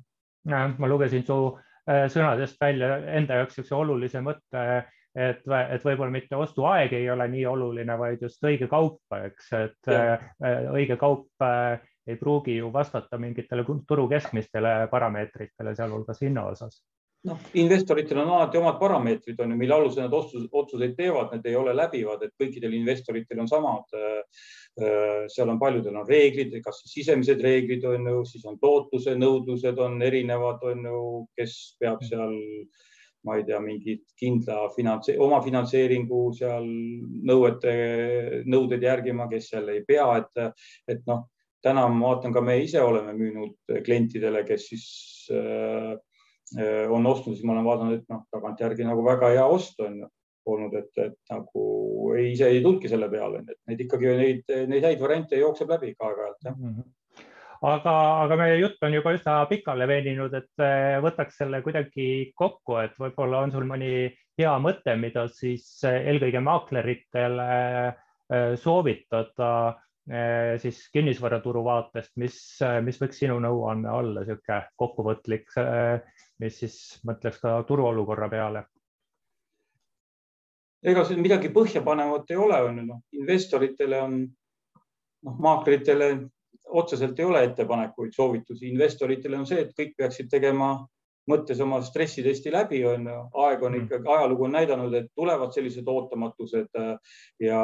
ma 0.77 0.89
lugesin 0.89 1.25
su 1.27 1.37
äh, 1.51 2.07
sõnadest 2.11 2.59
välja 2.61 2.97
enda 3.19 3.41
jaoks 3.41 3.57
niisuguse 3.57 3.77
olulise 3.77 4.23
mõtte, 4.23 4.65
et, 5.11 5.43
et 5.43 5.85
võib-olla 5.85 6.11
mitte 6.13 6.39
ostuaeg 6.39 6.93
ei 6.95 7.09
ole 7.11 7.27
nii 7.33 7.45
oluline, 7.51 7.97
vaid 7.99 8.23
just 8.23 8.43
õige 8.47 8.69
kaup, 8.71 9.01
eks, 9.25 9.51
et 9.59 9.91
ja. 9.91 10.19
Äh, 10.39 10.67
õige 10.71 10.99
kaup 11.01 11.27
ei 12.07 12.17
pruugi 12.17 12.57
ju 12.57 12.71
vastata 12.73 13.17
mingitele 13.21 13.65
turu 13.87 14.07
keskmistele 14.09 14.87
parameetritele, 14.91 15.75
sealhulgas 15.77 16.21
hinna 16.25 16.47
osas 16.49 16.81
noh, 17.27 17.39
investoritel 17.53 18.17
on 18.17 18.29
alati 18.33 18.57
omad 18.57 18.77
parameetrid, 18.81 19.39
on 19.43 19.53
ju, 19.53 19.57
mille 19.59 19.75
alusel 19.75 20.05
nad 20.05 20.13
otsus, 20.17 20.47
otsuseid 20.57 20.95
teevad, 20.97 21.33
need 21.35 21.47
ei 21.49 21.57
ole 21.57 21.73
läbivad, 21.77 22.23
et 22.25 22.33
kõikidel 22.41 22.73
investoritel 22.79 23.43
on 23.43 23.49
samad. 23.49 23.97
Äh, 23.97 24.45
äh, 24.81 25.25
seal 25.31 25.51
on 25.53 25.59
paljudel 25.61 25.99
on 26.01 26.07
reeglid, 26.09 26.55
kas 26.65 26.81
sisemised 26.89 27.43
reeglid 27.45 27.85
on 27.89 28.09
ju, 28.09 28.23
siis 28.29 28.45
on 28.49 28.57
tootluse 28.61 29.15
nõudlused 29.19 29.81
on 29.85 29.99
erinevad, 30.05 30.63
on 30.71 30.87
ju, 30.89 31.01
kes 31.37 31.59
peab 31.81 32.01
seal, 32.07 32.33
ma 33.27 33.37
ei 33.37 33.45
tea, 33.45 33.59
mingit 33.61 34.07
kindla 34.17 34.63
finants, 34.73 35.11
oma 35.21 35.43
finantseeringu 35.45 36.23
seal 36.33 36.65
nõuete, 37.29 37.75
nõudeid 38.49 38.87
järgima, 38.87 39.29
kes 39.29 39.51
jälle 39.53 39.77
ei 39.77 39.85
pea, 39.85 40.07
et, 40.23 40.65
et 40.89 41.05
noh, 41.05 41.27
täna 41.63 41.87
ma 41.89 42.13
vaatan 42.13 42.33
ka 42.33 42.41
me 42.45 42.57
ise 42.63 42.81
oleme 42.81 43.13
müünud 43.17 43.75
klientidele, 43.85 44.43
kes 44.47 44.67
siis 44.71 44.87
äh, 45.35 45.93
on 46.91 47.05
ostnud, 47.07 47.37
siis 47.37 47.45
ma 47.47 47.55
olen 47.55 47.67
vaadanud, 47.67 47.99
et 48.01 48.09
noh, 48.11 48.25
tagantjärgi 48.33 48.87
nagu 48.87 49.03
väga 49.05 49.31
hea 49.35 49.45
ost 49.47 49.79
on 49.83 50.01
olnud, 50.51 50.73
et, 50.75 50.89
et 50.99 51.31
nagu 51.31 51.65
ei, 52.17 52.31
ise 52.33 52.49
ei 52.49 52.63
tulnudki 52.63 52.89
selle 52.91 53.07
peale, 53.11 53.43
et 53.45 53.59
neid 53.69 53.83
ikkagi 53.85 54.15
neid, 54.17 54.55
neid 54.71 54.87
häid 54.89 55.03
variante 55.03 55.39
jookseb 55.39 55.69
läbi 55.71 55.93
ka 55.95 56.09
aeg-ajalt 56.09 56.47
jah 56.49 56.57
mm. 56.57 56.73
-hmm. 56.73 57.27
aga, 57.69 57.93
aga 58.25 58.39
meie 58.41 58.57
jutt 58.59 58.83
on 58.83 58.97
juba 58.97 59.13
üsna 59.15 59.37
pikale 59.51 59.87
veninud, 59.87 60.33
et 60.33 60.65
võtaks 61.05 61.37
selle 61.43 61.61
kuidagi 61.61 62.09
kokku, 62.35 62.81
et 62.81 62.97
võib-olla 62.99 63.45
on 63.45 63.53
sul 63.53 63.69
mõni 63.69 64.09
hea 64.41 64.55
mõte, 64.59 64.95
mida 64.97 65.27
siis 65.29 65.67
eelkõige 65.85 66.41
maakleritele 66.41 67.47
soovitada 68.57 69.51
siis 70.61 70.81
kinnisvaraturu 70.91 71.61
vaatest, 71.63 72.11
mis, 72.19 72.35
mis 72.83 72.97
võiks 72.99 73.21
sinu 73.21 73.37
nõuanne 73.39 73.91
olla, 73.95 74.25
niisugune 74.25 74.57
kokkuvõtlik 74.81 75.53
mis 76.41 76.59
siis 76.63 76.77
mõtleks 77.07 77.41
ka 77.41 77.61
turuolukorra 77.69 78.29
peale? 78.31 78.65
ega 80.81 81.03
siin 81.05 81.19
midagi 81.21 81.51
põhjapanevat 81.53 82.31
ei 82.33 82.37
ole, 82.41 82.57
on 82.65 82.77
ju, 82.79 82.83
noh, 82.87 83.01
investoritele 83.13 83.99
on, 84.01 84.15
noh, 85.27 85.35
maakleritele 85.45 86.07
otseselt 86.81 87.19
ei 87.19 87.27
ole 87.27 87.43
ettepanekuid, 87.45 88.15
soovitusi, 88.15 88.71
investoritele 88.71 89.37
on 89.37 89.45
see, 89.45 89.61
et 89.61 89.75
kõik 89.77 89.93
peaksid 89.99 90.31
tegema 90.31 90.71
mõttes 91.29 91.59
oma 91.61 91.81
stressitesti 91.85 92.51
läbi, 92.53 92.81
on 92.87 93.05
ju, 93.09 93.17
aeg 93.43 93.63
on 93.63 93.75
mm. 93.75 93.85
ikkagi, 93.85 94.09
ajalugu 94.09 94.47
on 94.47 94.55
näidanud, 94.55 94.95
et 94.97 95.09
tulevad 95.15 95.53
sellised 95.53 95.87
ootamatused 95.87 96.79
äh, 96.81 97.15
ja 97.45 97.61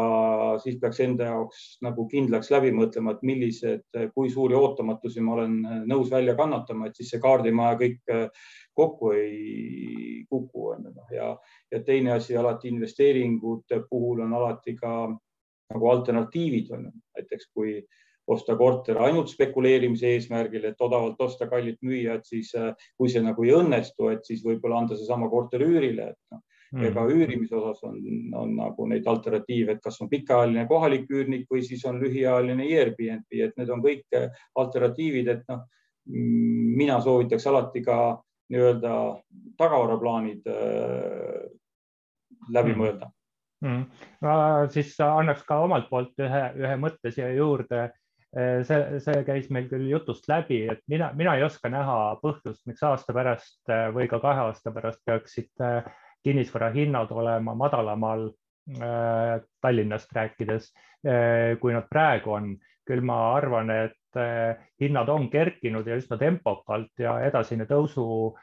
siis 0.63 0.77
peaks 0.81 1.01
enda 1.05 1.31
jaoks 1.31 1.63
nagu 1.85 2.07
kindlaks 2.11 2.51
läbi 2.53 2.71
mõtlema, 2.75 3.15
et 3.15 3.25
millised, 3.27 3.85
kui 4.13 4.29
suuri 4.33 4.57
ootamatusi 4.57 5.23
ma 5.25 5.37
olen 5.37 5.59
nõus 5.89 6.11
välja 6.13 6.37
kannatama, 6.37 6.87
et 6.87 6.99
siis 6.99 7.11
see 7.13 7.23
kaardimaja 7.23 7.79
kõik 7.81 8.13
äh, 8.13 8.49
kokku 8.77 9.13
ei 9.17 10.25
kuku, 10.29 10.67
on 10.75 10.89
ju, 10.89 10.93
noh. 10.93 11.13
Ja, 11.13 11.31
ja 11.71 11.83
teine 11.83 12.13
asi 12.17 12.37
alati 12.37 12.69
investeeringute 12.69 13.81
puhul 13.89 14.21
on 14.25 14.33
alati 14.37 14.75
ka 14.77 15.07
nagu 15.73 15.89
alternatiivid 15.91 16.69
on 16.75 16.89
ju, 16.89 16.91
näiteks 17.17 17.49
kui 17.55 17.79
osta 18.27 18.57
korter 18.59 18.99
ainult 19.05 19.31
spekuleerimise 19.31 20.11
eesmärgil, 20.15 20.65
et 20.67 20.81
odavalt 20.83 21.21
osta, 21.23 21.47
kallilt 21.47 21.79
müüa, 21.85 22.17
et 22.19 22.27
siis 22.27 22.51
äh, 22.59 22.73
kui 22.97 23.11
see 23.11 23.23
nagu 23.23 23.45
ei 23.47 23.55
õnnestu, 23.55 24.11
et 24.11 24.27
siis 24.27 24.43
võib-olla 24.45 24.83
anda 24.83 24.99
seesama 24.99 25.29
korter 25.31 25.63
üürile, 25.63 26.11
et 26.11 26.35
noh 26.35 26.43
mm. 26.71 26.83
ega 26.89 27.05
üürimise 27.07 27.55
osas 27.55 27.83
on, 27.87 27.97
on 28.35 28.53
nagu 28.57 28.87
neid 28.91 29.07
alternatiive, 29.07 29.77
et 29.77 29.83
kas 29.83 29.99
on 30.03 30.11
pikaajaline 30.11 30.67
kohalik 30.69 31.09
üürnik 31.11 31.47
või 31.51 31.63
siis 31.65 31.85
on 31.87 31.99
lühiajaline 32.01 32.67
Airbnb, 32.67 33.27
et 33.31 33.57
need 33.59 33.73
on 33.73 33.83
kõik 33.83 34.17
äh, 34.17 34.29
alternatiivid, 34.59 35.33
et 35.33 35.51
noh, 35.51 35.65
mina 36.07 37.01
soovitaks 37.03 37.47
alati 37.51 37.83
ka 37.83 37.97
nii-öelda 38.53 38.91
tagavaraplaanid 39.59 40.47
äh, 40.47 41.47
läbi 42.53 42.73
mm. 42.73 42.79
mõelda 42.79 43.09
mm.. 43.65 43.81
ma 44.23 44.35
siis 44.71 44.93
annaks 45.03 45.43
ka 45.47 45.59
omalt 45.65 45.89
poolt 45.91 46.15
ühe, 46.23 46.43
ühe 46.61 46.75
mõtte 46.79 47.11
siia 47.11 47.33
juurde 47.35 47.89
see, 48.37 48.99
see 49.01 49.21
käis 49.25 49.47
meil 49.53 49.67
küll 49.71 49.87
jutust 49.89 50.27
läbi, 50.29 50.63
et 50.71 50.83
mina, 50.91 51.09
mina 51.17 51.35
ei 51.37 51.45
oska 51.47 51.71
näha 51.73 52.17
põhjust, 52.21 52.65
miks 52.69 52.83
aasta 52.85 53.15
pärast 53.15 53.71
eh, 53.73 53.87
või 53.95 54.09
ka 54.11 54.19
kahe 54.23 54.47
aasta 54.49 54.73
pärast 54.75 55.01
peaksid 55.07 55.63
eh, 55.65 55.87
kinnisvara 56.25 56.69
hinnad 56.75 57.13
olema 57.15 57.55
madalamal 57.55 58.29
Tallinnast 58.67 60.09
rääkides, 60.11 60.65
kui 61.61 61.71
nad 61.71 61.85
praegu 61.87 62.33
on. 62.35 62.49
küll 62.87 62.99
ma 62.99 63.15
arvan, 63.35 63.69
et 63.71 64.19
hinnad 64.81 65.07
on 65.11 65.29
kerkinud 65.31 65.87
ja 65.87 65.95
üsna 65.95 66.17
tempokalt 66.19 66.99
ja 66.99 67.13
edasine 67.23 67.63
tõusu 67.63 68.35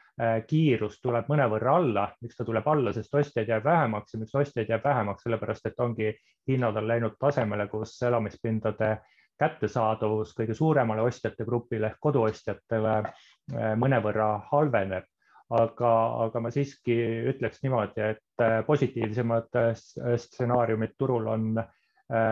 kiirus 0.47 0.97
tuleb 1.01 1.29
mõnevõrra 1.29 1.75
alla. 1.77 2.07
miks 2.21 2.39
ta 2.39 2.45
tuleb 2.45 2.67
alla, 2.67 2.93
sest 2.93 3.13
ostjaid 3.13 3.53
jääb 3.53 3.63
vähemaks 3.69 4.13
ja 4.13 4.19
miks 4.19 4.33
ostjaid 4.35 4.69
jääb 4.69 4.83
vähemaks, 4.83 5.27
sellepärast 5.27 5.69
et 5.69 5.79
ongi 5.79 6.09
hinnad 6.49 6.81
on 6.81 6.87
läinud 6.87 7.19
tasemele, 7.21 7.67
kus 7.67 8.01
elamispindade 8.01 8.97
kättesaadavus 9.39 10.33
kõige 10.37 10.55
suuremale 10.55 11.03
ostjate 11.05 11.45
grupile 11.47 11.91
ehk 11.91 11.99
koduostjatele 12.03 12.95
äh, 13.01 13.73
mõnevõrra 13.79 14.29
halveneb. 14.51 15.11
aga, 15.55 15.89
aga 16.25 16.39
ma 16.41 16.49
siiski 16.49 16.95
ütleks 17.29 17.59
niimoodi, 17.61 18.01
et 18.01 18.41
äh, 18.41 18.63
positiivsemad 18.65 19.57
äh, 19.61 19.73
stsenaariumid 20.17 20.95
turul 20.97 21.27
on 21.27 21.59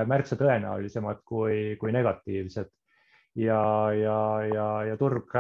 märksa 0.06 0.36
tõenäolisemad 0.38 1.24
kui, 1.26 1.76
kui 1.82 1.92
negatiivsed 1.92 2.68
ja, 3.42 3.62
ja, 3.98 4.18
ja, 4.46 4.66
ja 4.86 4.98
turg, 4.98 5.34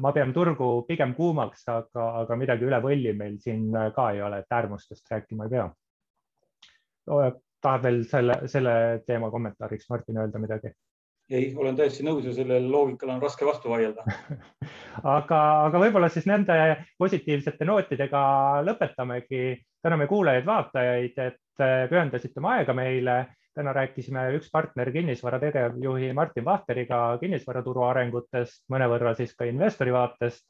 ma 0.00 0.12
pean 0.12 0.34
turgu 0.36 0.66
pigem 0.88 1.14
kuumaks, 1.16 1.62
aga, 1.72 2.08
aga 2.20 2.36
midagi 2.36 2.68
üle 2.68 2.82
võlli 2.84 3.14
meil 3.16 3.38
siin 3.40 3.70
ka 3.96 4.10
ei 4.12 4.20
ole, 4.20 4.42
et 4.42 4.52
äärmustest 4.58 5.08
rääkima 5.08 5.48
ei 5.48 5.54
pea. 5.54 5.70
tahad 7.64 7.82
veel 7.88 8.04
selle, 8.04 8.36
selle 8.46 8.74
teema 9.06 9.30
kommentaariks, 9.32 9.88
Martin, 9.88 10.20
öelda 10.20 10.38
midagi? 10.44 10.74
Ei, 11.30 11.48
olen 11.56 11.76
täiesti 11.76 12.04
nõus 12.06 12.26
ja 12.26 12.32
sellele 12.34 12.68
loogikale 12.70 13.14
on 13.14 13.22
raske 13.22 13.46
vastu 13.46 13.70
vaielda 13.72 14.04
aga, 15.16 15.40
aga 15.68 15.82
võib-olla 15.82 16.08
siis 16.12 16.26
nende 16.28 16.54
positiivsete 16.98 17.68
nootidega 17.68 18.22
lõpetamegi. 18.66 19.58
täname 19.82 20.06
kuulajaid-vaatajaid, 20.10 21.18
et 21.18 21.66
pühendasite 21.90 22.40
oma 22.40 22.58
aega 22.58 22.74
meile. 22.74 23.18
täna 23.58 23.72
rääkisime 23.74 24.20
üks 24.36 24.52
partner 24.54 24.92
kinnisvara 24.94 25.40
tegevjuhi 25.42 26.12
Martin 26.14 26.44
Vahteriga 26.44 27.18
kinnisvaraturu 27.18 27.82
arengutest, 27.82 28.62
mõnevõrra 28.70 29.16
siis 29.18 29.34
ka 29.34 29.44
investori 29.44 29.92
vaatest. 29.92 30.46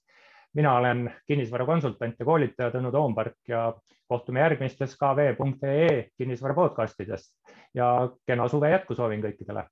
mina 0.54 0.74
olen 0.76 1.10
kinnisvarakonsultant 1.26 2.14
ja 2.18 2.24
koolitaja 2.24 2.70
Tõnu 2.70 2.92
Toompark 2.92 3.48
ja 3.48 3.72
kohtume 4.08 4.40
järgmistes 4.40 4.96
kv.ee 4.96 6.08
kinnisvara 6.18 6.54
podcastidest 6.54 7.34
ja 7.74 8.10
kena 8.26 8.48
suve 8.48 8.70
jätku 8.70 8.94
soovin 8.94 9.22
kõikidele. 9.22 9.64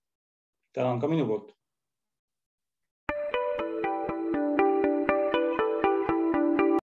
Tänan 0.76 1.00
ka 1.00 1.08
minu 1.08 1.24
poolt 1.28 1.48